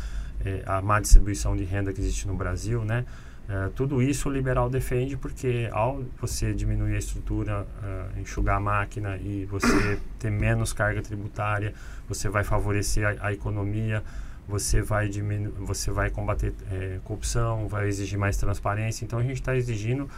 é, 0.44 0.62
a 0.66 0.80
má 0.80 1.00
distribuição 1.00 1.56
de 1.56 1.64
renda 1.64 1.92
que 1.92 2.00
existe 2.00 2.26
no 2.26 2.34
Brasil, 2.34 2.84
né? 2.84 3.04
É, 3.46 3.68
tudo 3.74 4.00
isso 4.00 4.30
o 4.30 4.32
liberal 4.32 4.70
defende 4.70 5.18
porque 5.18 5.68
ao 5.70 6.02
você 6.18 6.54
diminuir 6.54 6.94
a 6.94 6.98
estrutura, 6.98 7.66
uh, 7.82 8.18
enxugar 8.18 8.56
a 8.56 8.60
máquina 8.60 9.18
e 9.18 9.44
você 9.44 10.00
ter 10.18 10.30
menos 10.30 10.72
carga 10.72 11.02
tributária, 11.02 11.74
você 12.08 12.28
vai 12.30 12.42
favorecer 12.42 13.06
a, 13.06 13.26
a 13.26 13.32
economia, 13.34 14.02
você 14.48 14.80
vai 14.80 15.08
diminuir, 15.08 15.52
você 15.58 15.90
vai 15.90 16.08
combater 16.08 16.54
é, 16.70 17.00
corrupção, 17.04 17.68
vai 17.68 17.86
exigir 17.86 18.18
mais 18.18 18.38
transparência. 18.38 19.04
Então 19.04 19.18
a 19.18 19.22
gente 19.22 19.40
está 19.40 19.54
exigindo 19.54 20.08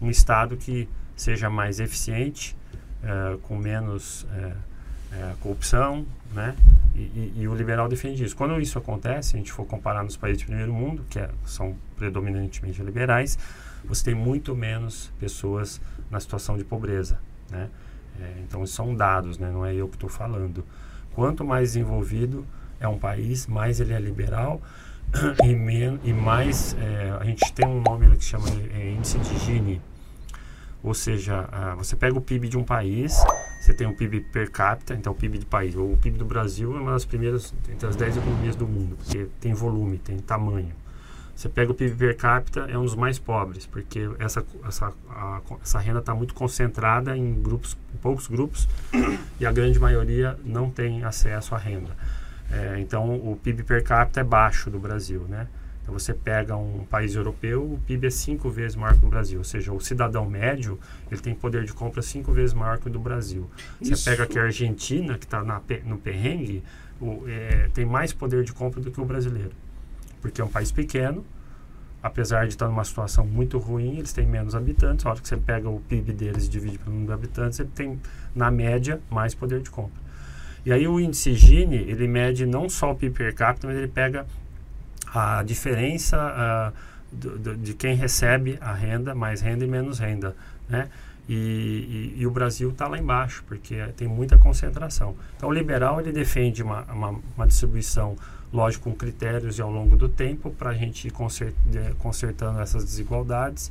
um 0.00 0.08
Estado 0.08 0.56
que 0.56 0.88
seja 1.16 1.50
mais 1.50 1.80
eficiente, 1.80 2.56
é, 3.02 3.36
com 3.42 3.56
menos 3.56 4.24
é, 5.12 5.34
corrupção, 5.40 6.06
né? 6.32 6.54
E, 6.94 7.00
e, 7.00 7.32
e, 7.38 7.48
o 7.48 7.54
liberal 7.54 7.88
defende 7.88 8.24
isso. 8.24 8.36
Quando 8.36 8.60
isso 8.60 8.78
acontece, 8.78 9.36
a 9.36 9.38
gente 9.38 9.52
for 9.52 9.64
comparar 9.64 10.02
nos 10.02 10.16
países 10.16 10.38
de 10.38 10.46
primeiro 10.46 10.72
mundo, 10.72 11.04
que 11.08 11.18
é, 11.18 11.30
são 11.44 11.76
predominantemente 11.96 12.82
liberais, 12.82 13.38
você 13.84 14.04
tem 14.04 14.14
muito 14.14 14.54
menos 14.54 15.10
pessoas 15.18 15.80
na 16.10 16.18
situação 16.20 16.56
de 16.56 16.64
pobreza, 16.64 17.18
né? 17.50 17.68
É, 18.20 18.42
então 18.42 18.66
são 18.66 18.94
dados, 18.94 19.38
né? 19.38 19.50
Não 19.50 19.64
é 19.64 19.74
eu 19.74 19.88
que 19.88 19.96
estou 19.96 20.10
falando. 20.10 20.64
Quanto 21.14 21.44
mais 21.44 21.72
desenvolvido 21.72 22.44
é 22.80 22.88
um 22.88 22.98
país, 22.98 23.46
mais 23.46 23.80
ele 23.80 23.92
é 23.92 24.00
liberal 24.00 24.60
e, 25.44 25.54
men 25.54 25.98
e 26.04 26.12
mais 26.12 26.76
é, 26.78 27.16
a 27.18 27.24
gente 27.24 27.52
tem 27.52 27.66
um 27.66 27.80
nome 27.80 28.16
que 28.16 28.24
chama 28.24 28.48
é, 28.74 28.90
índice 28.90 29.18
de 29.18 29.38
Gini. 29.38 29.80
Ou 30.82 30.94
seja, 30.94 31.48
você 31.76 31.96
pega 31.96 32.16
o 32.16 32.20
PIB 32.20 32.48
de 32.48 32.56
um 32.56 32.62
país, 32.62 33.16
você 33.60 33.74
tem 33.74 33.86
o 33.86 33.94
PIB 33.94 34.20
per 34.20 34.50
capita, 34.50 34.94
então 34.94 35.12
o 35.12 35.16
PIB 35.16 35.38
de 35.38 35.46
país. 35.46 35.74
O 35.74 35.98
PIB 36.00 36.18
do 36.18 36.24
Brasil 36.24 36.76
é 36.76 36.80
uma 36.80 36.92
das 36.92 37.04
primeiras, 37.04 37.52
entre 37.68 37.88
as 37.88 37.96
10 37.96 38.18
economias 38.18 38.54
do 38.54 38.66
mundo, 38.66 38.96
porque 38.96 39.26
tem 39.40 39.52
volume, 39.52 39.98
tem 39.98 40.18
tamanho. 40.18 40.72
Você 41.34 41.48
pega 41.48 41.70
o 41.70 41.74
PIB 41.74 41.94
per 41.96 42.16
capita, 42.16 42.60
é 42.68 42.76
um 42.76 42.84
dos 42.84 42.94
mais 42.94 43.18
pobres, 43.18 43.66
porque 43.66 44.10
essa, 44.18 44.44
essa, 44.66 44.92
a, 45.08 45.40
essa 45.62 45.78
renda 45.78 46.00
está 46.00 46.14
muito 46.14 46.34
concentrada 46.34 47.16
em 47.16 47.40
grupos, 47.40 47.76
poucos 48.00 48.26
grupos, 48.26 48.68
e 49.38 49.46
a 49.46 49.52
grande 49.52 49.78
maioria 49.78 50.38
não 50.44 50.70
tem 50.70 51.04
acesso 51.04 51.54
à 51.54 51.58
renda. 51.58 51.90
É, 52.50 52.80
então, 52.80 53.14
o 53.14 53.36
PIB 53.36 53.62
per 53.62 53.84
capita 53.84 54.20
é 54.20 54.24
baixo 54.24 54.70
do 54.70 54.78
Brasil, 54.78 55.26
né? 55.28 55.46
Então, 55.88 55.98
você 55.98 56.12
pega 56.12 56.54
um 56.54 56.84
país 56.84 57.14
europeu, 57.14 57.62
o 57.62 57.78
PIB 57.86 58.08
é 58.08 58.10
cinco 58.10 58.50
vezes 58.50 58.76
maior 58.76 58.94
que 58.98 59.06
o 59.06 59.08
Brasil. 59.08 59.38
Ou 59.38 59.44
seja, 59.44 59.72
o 59.72 59.80
cidadão 59.80 60.28
médio, 60.28 60.78
ele 61.10 61.18
tem 61.18 61.34
poder 61.34 61.64
de 61.64 61.72
compra 61.72 62.02
cinco 62.02 62.30
vezes 62.30 62.52
maior 62.52 62.78
que 62.78 62.88
o 62.88 62.90
do 62.90 62.98
Brasil. 62.98 63.48
Isso. 63.80 63.96
Você 63.96 64.10
pega 64.10 64.24
aqui 64.24 64.38
a 64.38 64.42
Argentina, 64.42 65.16
que 65.16 65.24
está 65.24 65.42
no 65.42 65.98
perrengue, 65.98 66.62
o, 67.00 67.24
é, 67.26 67.70
tem 67.72 67.86
mais 67.86 68.12
poder 68.12 68.44
de 68.44 68.52
compra 68.52 68.82
do 68.82 68.90
que 68.90 69.00
o 69.00 69.04
brasileiro. 69.06 69.52
Porque 70.20 70.42
é 70.42 70.44
um 70.44 70.48
país 70.48 70.70
pequeno, 70.70 71.24
apesar 72.02 72.46
de 72.46 72.52
estar 72.52 72.68
numa 72.68 72.84
situação 72.84 73.24
muito 73.24 73.56
ruim, 73.56 73.96
eles 73.96 74.12
têm 74.12 74.26
menos 74.26 74.54
habitantes. 74.54 75.06
A 75.06 75.10
hora 75.10 75.20
que 75.22 75.26
você 75.26 75.38
pega 75.38 75.70
o 75.70 75.80
PIB 75.80 76.12
deles 76.12 76.44
e 76.44 76.50
divide 76.50 76.76
pelo 76.76 76.90
número 76.90 77.06
de 77.06 77.14
habitantes, 77.14 77.60
ele 77.60 77.70
tem, 77.74 77.98
na 78.34 78.50
média, 78.50 79.00
mais 79.10 79.34
poder 79.34 79.62
de 79.62 79.70
compra. 79.70 80.02
E 80.66 80.72
aí 80.72 80.86
o 80.86 81.00
índice 81.00 81.32
Gini, 81.32 81.76
ele 81.76 82.06
mede 82.06 82.44
não 82.44 82.68
só 82.68 82.92
o 82.92 82.94
PIB 82.94 83.14
per 83.14 83.34
capita, 83.34 83.66
mas 83.66 83.78
ele 83.78 83.88
pega 83.88 84.26
a 85.14 85.42
diferença 85.42 86.72
uh, 86.72 86.76
do, 87.10 87.38
do, 87.38 87.56
de 87.56 87.74
quem 87.74 87.94
recebe 87.94 88.58
a 88.60 88.72
renda, 88.72 89.14
mais 89.14 89.40
renda 89.40 89.64
e 89.64 89.68
menos 89.68 89.98
renda, 89.98 90.36
né? 90.68 90.88
E, 91.28 91.34
e, 91.34 92.14
e 92.22 92.26
o 92.26 92.30
Brasil 92.30 92.70
está 92.70 92.88
lá 92.88 92.98
embaixo, 92.98 93.44
porque 93.46 93.76
tem 93.96 94.08
muita 94.08 94.38
concentração. 94.38 95.14
Então, 95.36 95.50
o 95.50 95.52
liberal 95.52 96.00
ele 96.00 96.10
defende 96.10 96.62
uma, 96.62 96.82
uma, 96.84 97.20
uma 97.36 97.46
distribuição, 97.46 98.16
lógico, 98.50 98.84
com 98.84 98.96
critérios 98.96 99.58
e 99.58 99.62
ao 99.62 99.70
longo 99.70 99.94
do 99.94 100.08
tempo, 100.08 100.50
para 100.50 100.70
a 100.70 100.74
gente 100.74 101.06
ir 101.06 101.10
consert, 101.10 101.54
consertando 101.98 102.60
essas 102.60 102.82
desigualdades. 102.82 103.70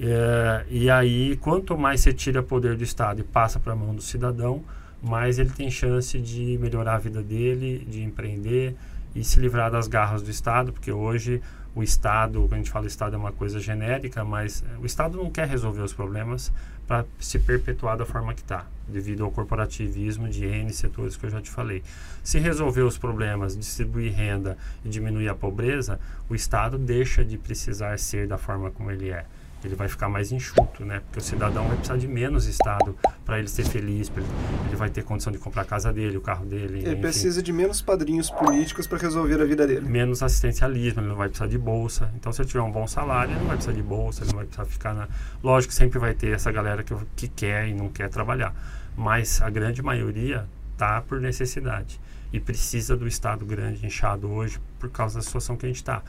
É, 0.00 0.64
e 0.70 0.88
aí, 0.88 1.36
quanto 1.38 1.76
mais 1.76 2.00
você 2.00 2.12
tira 2.12 2.42
poder 2.44 2.76
do 2.76 2.84
Estado 2.84 3.20
e 3.20 3.24
passa 3.24 3.58
para 3.58 3.72
a 3.72 3.76
mão 3.76 3.92
do 3.92 4.02
cidadão, 4.02 4.62
mais 5.02 5.40
ele 5.40 5.50
tem 5.50 5.68
chance 5.68 6.16
de 6.20 6.56
melhorar 6.60 6.94
a 6.94 6.98
vida 6.98 7.22
dele, 7.22 7.84
de 7.90 8.04
empreender 8.04 8.76
e 9.14 9.24
se 9.24 9.40
livrar 9.40 9.70
das 9.70 9.86
garras 9.88 10.22
do 10.22 10.30
Estado, 10.30 10.72
porque 10.72 10.92
hoje 10.92 11.42
o 11.74 11.82
Estado, 11.82 12.40
quando 12.40 12.54
a 12.54 12.56
gente 12.58 12.70
fala 12.70 12.86
Estado 12.86 13.14
é 13.14 13.18
uma 13.18 13.32
coisa 13.32 13.58
genérica, 13.58 14.24
mas 14.24 14.62
o 14.80 14.86
Estado 14.86 15.16
não 15.16 15.30
quer 15.30 15.48
resolver 15.48 15.80
os 15.80 15.92
problemas 15.92 16.52
para 16.86 17.06
se 17.18 17.38
perpetuar 17.38 17.96
da 17.96 18.04
forma 18.04 18.34
que 18.34 18.42
está, 18.42 18.66
devido 18.86 19.24
ao 19.24 19.30
corporativismo 19.30 20.28
de 20.28 20.44
N 20.44 20.70
setores 20.72 21.16
que 21.16 21.24
eu 21.24 21.30
já 21.30 21.40
te 21.40 21.50
falei. 21.50 21.82
Se 22.22 22.38
resolver 22.38 22.82
os 22.82 22.98
problemas, 22.98 23.56
distribuir 23.56 24.12
renda 24.12 24.58
e 24.84 24.88
diminuir 24.88 25.28
a 25.28 25.34
pobreza, 25.34 25.98
o 26.28 26.34
Estado 26.34 26.76
deixa 26.76 27.24
de 27.24 27.38
precisar 27.38 27.98
ser 27.98 28.26
da 28.26 28.36
forma 28.36 28.70
como 28.70 28.90
ele 28.90 29.10
é. 29.10 29.24
Ele 29.68 29.74
vai 29.74 29.88
ficar 29.88 30.08
mais 30.08 30.32
enxuto, 30.32 30.84
né? 30.84 31.00
Porque 31.00 31.18
o 31.18 31.22
cidadão 31.22 31.66
vai 31.66 31.76
precisar 31.76 31.96
de 31.96 32.08
menos 32.08 32.46
Estado 32.46 32.96
para 33.24 33.38
ele 33.38 33.48
ser 33.48 33.64
feliz, 33.64 34.10
ele, 34.16 34.26
ele, 34.66 34.76
vai 34.76 34.90
ter 34.90 35.02
condição 35.02 35.32
de 35.32 35.38
comprar 35.38 35.62
a 35.62 35.64
casa 35.64 35.92
dele, 35.92 36.16
o 36.16 36.20
carro 36.20 36.44
dele. 36.44 36.78
Ele 36.78 36.90
enfim. 36.92 37.00
precisa 37.00 37.42
de 37.42 37.52
menos 37.52 37.80
padrinhos 37.80 38.30
políticos 38.30 38.86
para 38.86 38.98
resolver 38.98 39.40
a 39.40 39.44
vida 39.44 39.66
dele. 39.66 39.88
Menos 39.88 40.22
assistencialismo, 40.22 41.00
ele 41.00 41.08
não 41.08 41.16
vai 41.16 41.28
precisar 41.28 41.48
de 41.48 41.58
bolsa. 41.58 42.12
Então, 42.16 42.32
se 42.32 42.42
ele 42.42 42.48
tiver 42.48 42.62
um 42.62 42.72
bom 42.72 42.86
salário, 42.86 43.32
ele 43.32 43.40
não 43.40 43.46
vai 43.46 43.56
precisar 43.56 43.76
de 43.76 43.82
bolsa, 43.82 44.22
ele 44.22 44.30
não 44.30 44.38
vai 44.38 44.46
precisar 44.46 44.66
ficar 44.66 44.94
na. 44.94 45.08
Lógico 45.42 45.70
que 45.70 45.76
sempre 45.76 45.98
vai 45.98 46.14
ter 46.14 46.34
essa 46.34 46.50
galera 46.50 46.82
que, 46.82 46.94
que 47.14 47.28
quer 47.28 47.68
e 47.68 47.74
não 47.74 47.88
quer 47.88 48.08
trabalhar. 48.08 48.54
Mas 48.96 49.40
a 49.40 49.48
grande 49.48 49.82
maioria 49.82 50.46
tá 50.76 51.00
por 51.00 51.20
necessidade 51.20 52.00
e 52.32 52.40
precisa 52.40 52.96
do 52.96 53.06
Estado 53.06 53.44
grande, 53.44 53.84
inchado 53.84 54.30
hoje, 54.30 54.58
por 54.78 54.90
causa 54.90 55.18
da 55.18 55.22
situação 55.22 55.56
que 55.56 55.66
a 55.66 55.68
gente 55.68 55.76
está. 55.76 56.02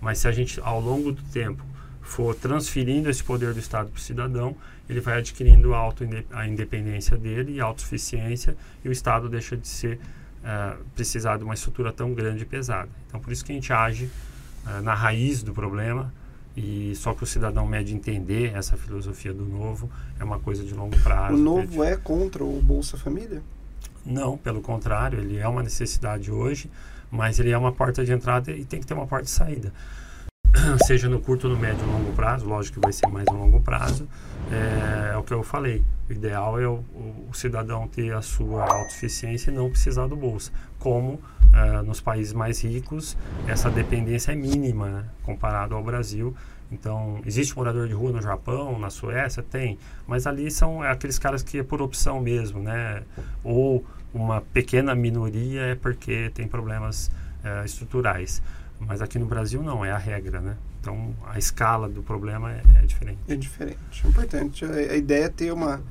Mas 0.00 0.18
se 0.18 0.28
a 0.28 0.32
gente, 0.32 0.60
ao 0.60 0.80
longo 0.80 1.12
do 1.12 1.22
tempo, 1.22 1.64
for 2.06 2.34
transferindo 2.34 3.10
esse 3.10 3.22
poder 3.22 3.52
do 3.52 3.58
Estado 3.58 3.90
para 3.90 3.98
o 3.98 4.00
cidadão, 4.00 4.56
ele 4.88 5.00
vai 5.00 5.18
adquirindo 5.18 5.74
auto 5.74 6.04
a 6.30 6.46
independência 6.46 7.16
dele 7.16 7.54
e 7.54 7.60
a 7.60 7.64
autossuficiência 7.64 8.56
e 8.84 8.88
o 8.88 8.92
Estado 8.92 9.28
deixa 9.28 9.56
de 9.56 9.66
ser 9.66 9.98
uh, 10.42 10.82
precisar 10.94 11.36
de 11.36 11.44
uma 11.44 11.54
estrutura 11.54 11.92
tão 11.92 12.14
grande 12.14 12.42
e 12.42 12.46
pesada. 12.46 12.88
Então, 13.06 13.20
por 13.20 13.32
isso 13.32 13.44
que 13.44 13.52
a 13.52 13.54
gente 13.54 13.72
age 13.72 14.04
uh, 14.64 14.82
na 14.82 14.94
raiz 14.94 15.42
do 15.42 15.52
problema 15.52 16.12
e 16.56 16.94
só 16.94 17.12
que 17.12 17.24
o 17.24 17.26
cidadão 17.26 17.66
médio 17.66 17.94
entender 17.94 18.54
essa 18.54 18.76
filosofia 18.76 19.34
do 19.34 19.44
novo 19.44 19.90
é 20.18 20.24
uma 20.24 20.38
coisa 20.38 20.64
de 20.64 20.72
longo 20.72 20.96
prazo. 21.00 21.34
O 21.34 21.38
novo 21.38 21.84
é 21.84 21.96
contra 21.96 22.42
o 22.42 22.62
Bolsa 22.62 22.96
Família? 22.96 23.42
Não, 24.04 24.38
pelo 24.38 24.62
contrário, 24.62 25.18
ele 25.18 25.36
é 25.36 25.46
uma 25.48 25.62
necessidade 25.62 26.30
hoje, 26.30 26.70
mas 27.10 27.40
ele 27.40 27.50
é 27.50 27.58
uma 27.58 27.72
porta 27.72 28.04
de 28.04 28.12
entrada 28.12 28.52
e 28.52 28.64
tem 28.64 28.80
que 28.80 28.86
ter 28.86 28.94
uma 28.94 29.06
porta 29.06 29.24
de 29.24 29.30
saída. 29.30 29.72
seja 30.86 31.08
no 31.08 31.20
curto, 31.20 31.48
no 31.48 31.56
médio 31.56 31.84
ou 31.86 31.92
longo 31.92 32.12
prazo, 32.12 32.46
lógico 32.46 32.80
que 32.80 32.80
vai 32.80 32.92
ser 32.92 33.06
mais 33.08 33.26
a 33.28 33.32
longo 33.32 33.60
prazo, 33.60 34.08
é, 34.50 35.12
é, 35.12 35.16
o 35.16 35.22
que 35.22 35.32
eu 35.32 35.42
falei. 35.42 35.82
O 36.08 36.12
ideal 36.12 36.60
é 36.60 36.66
o, 36.66 36.84
o, 37.28 37.30
cidadão 37.32 37.88
ter 37.88 38.12
a 38.14 38.22
sua 38.22 38.64
autossuficiência 38.64 39.50
e 39.50 39.54
não 39.54 39.68
precisar 39.70 40.06
do 40.06 40.16
bolsa. 40.16 40.52
Como 40.78 41.20
é, 41.52 41.82
nos 41.82 42.00
países 42.00 42.32
mais 42.32 42.62
ricos, 42.62 43.16
essa 43.46 43.70
dependência 43.70 44.32
é 44.32 44.34
mínima 44.34 44.88
né, 44.88 45.04
comparado 45.22 45.74
ao 45.74 45.82
Brasil. 45.82 46.34
Então, 46.70 47.20
existe 47.24 47.56
morador 47.56 47.86
de 47.86 47.94
rua 47.94 48.12
no 48.12 48.22
Japão, 48.22 48.78
na 48.78 48.90
Suécia? 48.90 49.42
Tem. 49.42 49.78
Mas 50.06 50.26
ali 50.26 50.50
são 50.50 50.82
aqueles 50.82 51.18
caras 51.18 51.42
que 51.42 51.58
é 51.58 51.62
por 51.62 51.80
opção 51.80 52.20
mesmo, 52.20 52.60
né? 52.60 53.02
Ou 53.44 53.84
uma 54.12 54.40
pequena 54.40 54.94
minoria 54.94 55.62
é 55.62 55.74
porque 55.76 56.30
tem 56.34 56.48
problemas 56.48 57.10
é, 57.44 57.64
estruturais. 57.64 58.42
Mas 58.78 59.00
aqui 59.00 59.18
no 59.18 59.26
Brasil 59.26 59.62
não, 59.62 59.84
é 59.84 59.90
a 59.90 59.98
regra, 59.98 60.40
né? 60.40 60.56
Então 60.80 61.14
a 61.26 61.38
escala 61.38 61.88
do 61.88 62.02
problema 62.02 62.52
é, 62.52 62.62
é 62.76 62.86
diferente. 62.86 63.18
É 63.28 63.34
diferente. 63.34 64.02
É 64.04 64.08
importante. 64.08 64.64
A, 64.64 64.68
a, 64.68 64.96
ideia 64.96 65.24
é 65.24 65.28
ter 65.28 65.52
uma. 65.52 65.82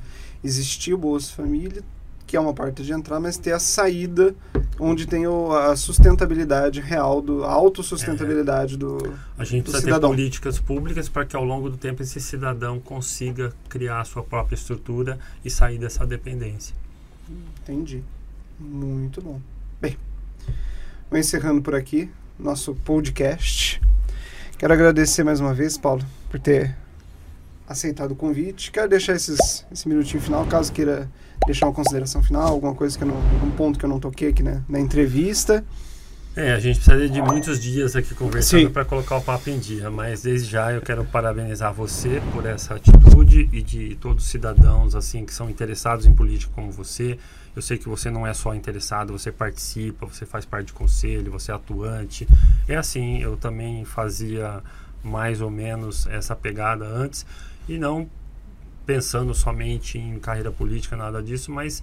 Existir 0.43 0.93
o 0.93 0.97
Bolsa 0.97 1.33
Família, 1.33 1.83
que 2.27 2.37
é 2.37 2.39
uma 2.39 2.53
parte 2.53 2.83
de 2.83 2.93
entrar, 2.93 3.19
mas 3.19 3.37
ter 3.37 3.51
a 3.51 3.59
saída 3.59 4.35
onde 4.79 5.07
tem 5.07 5.25
o, 5.25 5.51
a 5.51 5.75
sustentabilidade 5.75 6.79
real, 6.79 7.21
do, 7.21 7.43
a 7.43 7.51
autossustentabilidade 7.51 8.75
é. 8.75 8.77
do. 8.77 9.13
A 9.37 9.43
gente 9.43 9.63
do 9.63 9.71
precisa 9.71 9.81
cidadão. 9.81 10.11
ter 10.11 10.15
políticas 10.15 10.59
públicas 10.59 11.09
para 11.09 11.25
que 11.25 11.35
ao 11.35 11.43
longo 11.43 11.69
do 11.69 11.77
tempo 11.77 12.03
esse 12.03 12.21
cidadão 12.21 12.79
consiga 12.79 13.51
criar 13.67 14.01
a 14.01 14.05
sua 14.05 14.23
própria 14.23 14.55
estrutura 14.55 15.17
e 15.43 15.49
sair 15.49 15.79
dessa 15.79 16.05
dependência. 16.05 16.75
Entendi. 17.63 18.03
Muito 18.59 19.21
bom. 19.21 19.41
Bem, 19.81 19.97
vou 21.09 21.19
encerrando 21.19 21.61
por 21.61 21.73
aqui 21.73 22.09
nosso 22.37 22.75
podcast. 22.75 23.81
Quero 24.57 24.73
agradecer 24.73 25.23
mais 25.23 25.39
uma 25.39 25.53
vez, 25.53 25.77
Paulo, 25.77 26.03
por 26.29 26.39
ter 26.39 26.75
aceitado 27.67 28.11
o 28.11 28.15
convite. 28.15 28.71
Quero 28.71 28.89
deixar 28.89 29.13
esses, 29.13 29.65
esse 29.71 29.87
minutinho 29.87 30.21
final, 30.21 30.45
caso 30.45 30.71
queira 30.71 31.09
deixar 31.45 31.67
uma 31.67 31.73
consideração 31.73 32.23
final, 32.23 32.47
alguma 32.47 32.73
coisa 32.73 32.97
que 32.97 33.03
eu 33.03 33.07
não, 33.07 33.15
algum 33.15 33.51
ponto 33.51 33.77
que 33.77 33.85
eu 33.85 33.89
não 33.89 33.99
toquei 33.99 34.29
aqui 34.29 34.43
né, 34.43 34.63
na 34.67 34.79
entrevista. 34.79 35.65
É, 36.37 36.51
a 36.51 36.59
gente 36.59 36.75
precisaria 36.75 37.07
de 37.07 37.21
muitos 37.21 37.61
dias 37.61 37.95
aqui 37.95 38.13
conversando 38.13 38.69
para 38.69 38.83
colocar 38.83 39.15
o 39.15 39.21
papo 39.21 39.49
em 39.49 39.57
dia, 39.57 39.89
mas 39.89 40.23
desde 40.23 40.51
já 40.51 40.69
eu 40.73 40.81
quero 40.81 41.05
parabenizar 41.05 41.73
você 41.73 42.21
por 42.33 42.45
essa 42.45 42.75
atitude 42.75 43.49
e 43.53 43.61
de 43.61 43.95
todos 43.95 44.25
os 44.25 44.29
cidadãos 44.29 44.95
assim 44.95 45.25
que 45.25 45.33
são 45.33 45.49
interessados 45.49 46.05
em 46.05 46.13
política 46.13 46.51
como 46.53 46.69
você. 46.69 47.17
Eu 47.55 47.61
sei 47.61 47.77
que 47.77 47.87
você 47.87 48.11
não 48.11 48.27
é 48.27 48.33
só 48.33 48.53
interessado, 48.53 49.17
você 49.17 49.31
participa, 49.31 50.05
você 50.05 50.25
faz 50.25 50.43
parte 50.43 50.67
de 50.67 50.73
conselho, 50.73 51.31
você 51.31 51.53
é 51.53 51.55
atuante. 51.55 52.27
É 52.67 52.75
assim, 52.75 53.21
eu 53.21 53.37
também 53.37 53.85
fazia 53.85 54.61
mais 55.01 55.39
ou 55.39 55.49
menos 55.49 56.05
essa 56.07 56.35
pegada 56.35 56.85
antes 56.85 57.25
e 57.65 57.77
não 57.77 58.09
pensando 58.85 59.33
somente 59.33 59.97
em 59.97 60.19
carreira 60.19 60.51
política, 60.51 60.97
nada 60.97 61.23
disso, 61.23 61.49
mas 61.49 61.81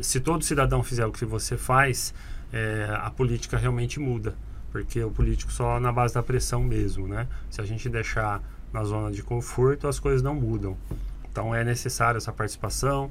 se 0.00 0.18
todo 0.18 0.42
cidadão 0.42 0.82
fizer 0.82 1.04
o 1.04 1.12
que 1.12 1.26
você 1.26 1.58
faz, 1.58 2.14
é, 2.52 2.94
a 3.00 3.10
política 3.10 3.56
realmente 3.56 3.98
muda, 3.98 4.36
porque 4.70 5.02
o 5.02 5.10
político 5.10 5.50
só 5.50 5.80
na 5.80 5.90
base 5.90 6.14
da 6.14 6.22
pressão 6.22 6.62
mesmo, 6.62 7.08
né? 7.08 7.26
Se 7.50 7.60
a 7.60 7.64
gente 7.64 7.88
deixar 7.88 8.42
na 8.72 8.84
zona 8.84 9.10
de 9.10 9.22
conforto, 9.22 9.88
as 9.88 9.98
coisas 9.98 10.22
não 10.22 10.34
mudam. 10.34 10.76
Então 11.30 11.54
é 11.54 11.64
necessário 11.64 12.18
essa 12.18 12.32
participação, 12.32 13.10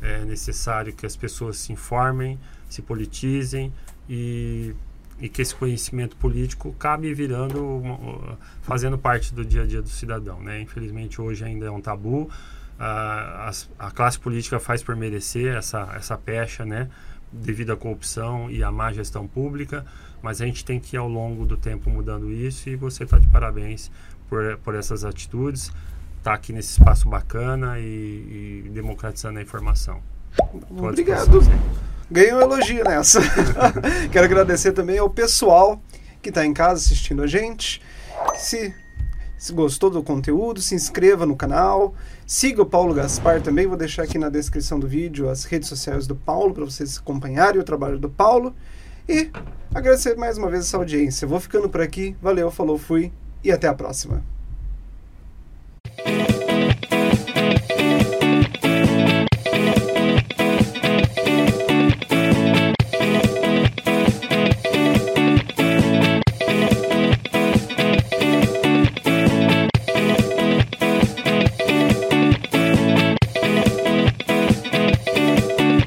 é 0.00 0.24
necessário 0.24 0.92
que 0.92 1.06
as 1.06 1.14
pessoas 1.14 1.56
se 1.58 1.72
informem, 1.72 2.38
se 2.68 2.82
politizem 2.82 3.72
e, 4.08 4.74
e 5.20 5.28
que 5.28 5.42
esse 5.42 5.54
conhecimento 5.54 6.16
político 6.16 6.72
cabe 6.78 7.12
virando, 7.14 7.82
fazendo 8.62 8.98
parte 8.98 9.34
do 9.34 9.44
dia 9.44 9.62
a 9.62 9.66
dia 9.66 9.82
do 9.82 9.88
cidadão, 9.88 10.40
né? 10.42 10.60
Infelizmente 10.60 11.20
hoje 11.20 11.44
ainda 11.44 11.66
é 11.66 11.70
um 11.70 11.80
tabu. 11.80 12.28
A, 12.78 13.50
a, 13.78 13.86
a 13.86 13.90
classe 13.90 14.18
política 14.18 14.58
faz 14.58 14.82
por 14.82 14.96
merecer 14.96 15.54
essa, 15.54 15.92
essa 15.94 16.16
pecha, 16.16 16.64
né? 16.64 16.88
Devido 17.32 17.72
à 17.72 17.76
corrupção 17.76 18.50
e 18.50 18.62
à 18.62 18.70
má 18.70 18.92
gestão 18.92 19.26
pública, 19.26 19.84
mas 20.22 20.40
a 20.40 20.46
gente 20.46 20.64
tem 20.64 20.80
que 20.80 20.96
ir 20.96 20.98
ao 20.98 21.08
longo 21.08 21.44
do 21.44 21.56
tempo 21.56 21.88
mudando 21.88 22.30
isso 22.30 22.68
e 22.68 22.76
você 22.76 23.04
está 23.04 23.18
de 23.18 23.28
parabéns 23.28 23.90
por, 24.28 24.58
por 24.58 24.74
essas 24.74 25.04
atitudes, 25.04 25.72
está 26.18 26.34
aqui 26.34 26.52
nesse 26.52 26.72
espaço 26.72 27.08
bacana 27.08 27.78
e, 27.78 28.64
e 28.66 28.70
democratizando 28.70 29.38
a 29.38 29.42
informação. 29.42 30.00
Obrigado. 30.70 31.40
Ganhei 32.10 32.34
um 32.34 32.40
elogio 32.40 32.84
nessa. 32.84 33.20
Quero 34.10 34.24
agradecer 34.24 34.72
também 34.72 34.98
ao 34.98 35.08
pessoal 35.08 35.80
que 36.20 36.28
está 36.28 36.44
em 36.44 36.52
casa 36.52 36.74
assistindo 36.74 37.22
a 37.22 37.26
gente. 37.26 37.80
Se 38.34 38.74
se 39.40 39.54
gostou 39.54 39.88
do 39.88 40.02
conteúdo, 40.02 40.60
se 40.60 40.74
inscreva 40.74 41.24
no 41.24 41.34
canal. 41.34 41.94
Siga 42.26 42.60
o 42.60 42.66
Paulo 42.66 42.92
Gaspar 42.92 43.40
também. 43.40 43.66
Vou 43.66 43.74
deixar 43.74 44.02
aqui 44.02 44.18
na 44.18 44.28
descrição 44.28 44.78
do 44.78 44.86
vídeo 44.86 45.30
as 45.30 45.44
redes 45.44 45.66
sociais 45.66 46.06
do 46.06 46.14
Paulo 46.14 46.52
para 46.52 46.66
vocês 46.66 46.98
acompanharem 46.98 47.58
o 47.58 47.64
trabalho 47.64 47.98
do 47.98 48.10
Paulo. 48.10 48.54
E 49.08 49.30
agradecer 49.74 50.14
mais 50.14 50.36
uma 50.36 50.50
vez 50.50 50.66
essa 50.66 50.76
audiência. 50.76 51.26
Vou 51.26 51.40
ficando 51.40 51.70
por 51.70 51.80
aqui. 51.80 52.14
Valeu, 52.20 52.50
falou, 52.50 52.76
fui 52.76 53.10
e 53.42 53.50
até 53.50 53.66
a 53.66 53.72
próxima. 53.72 54.22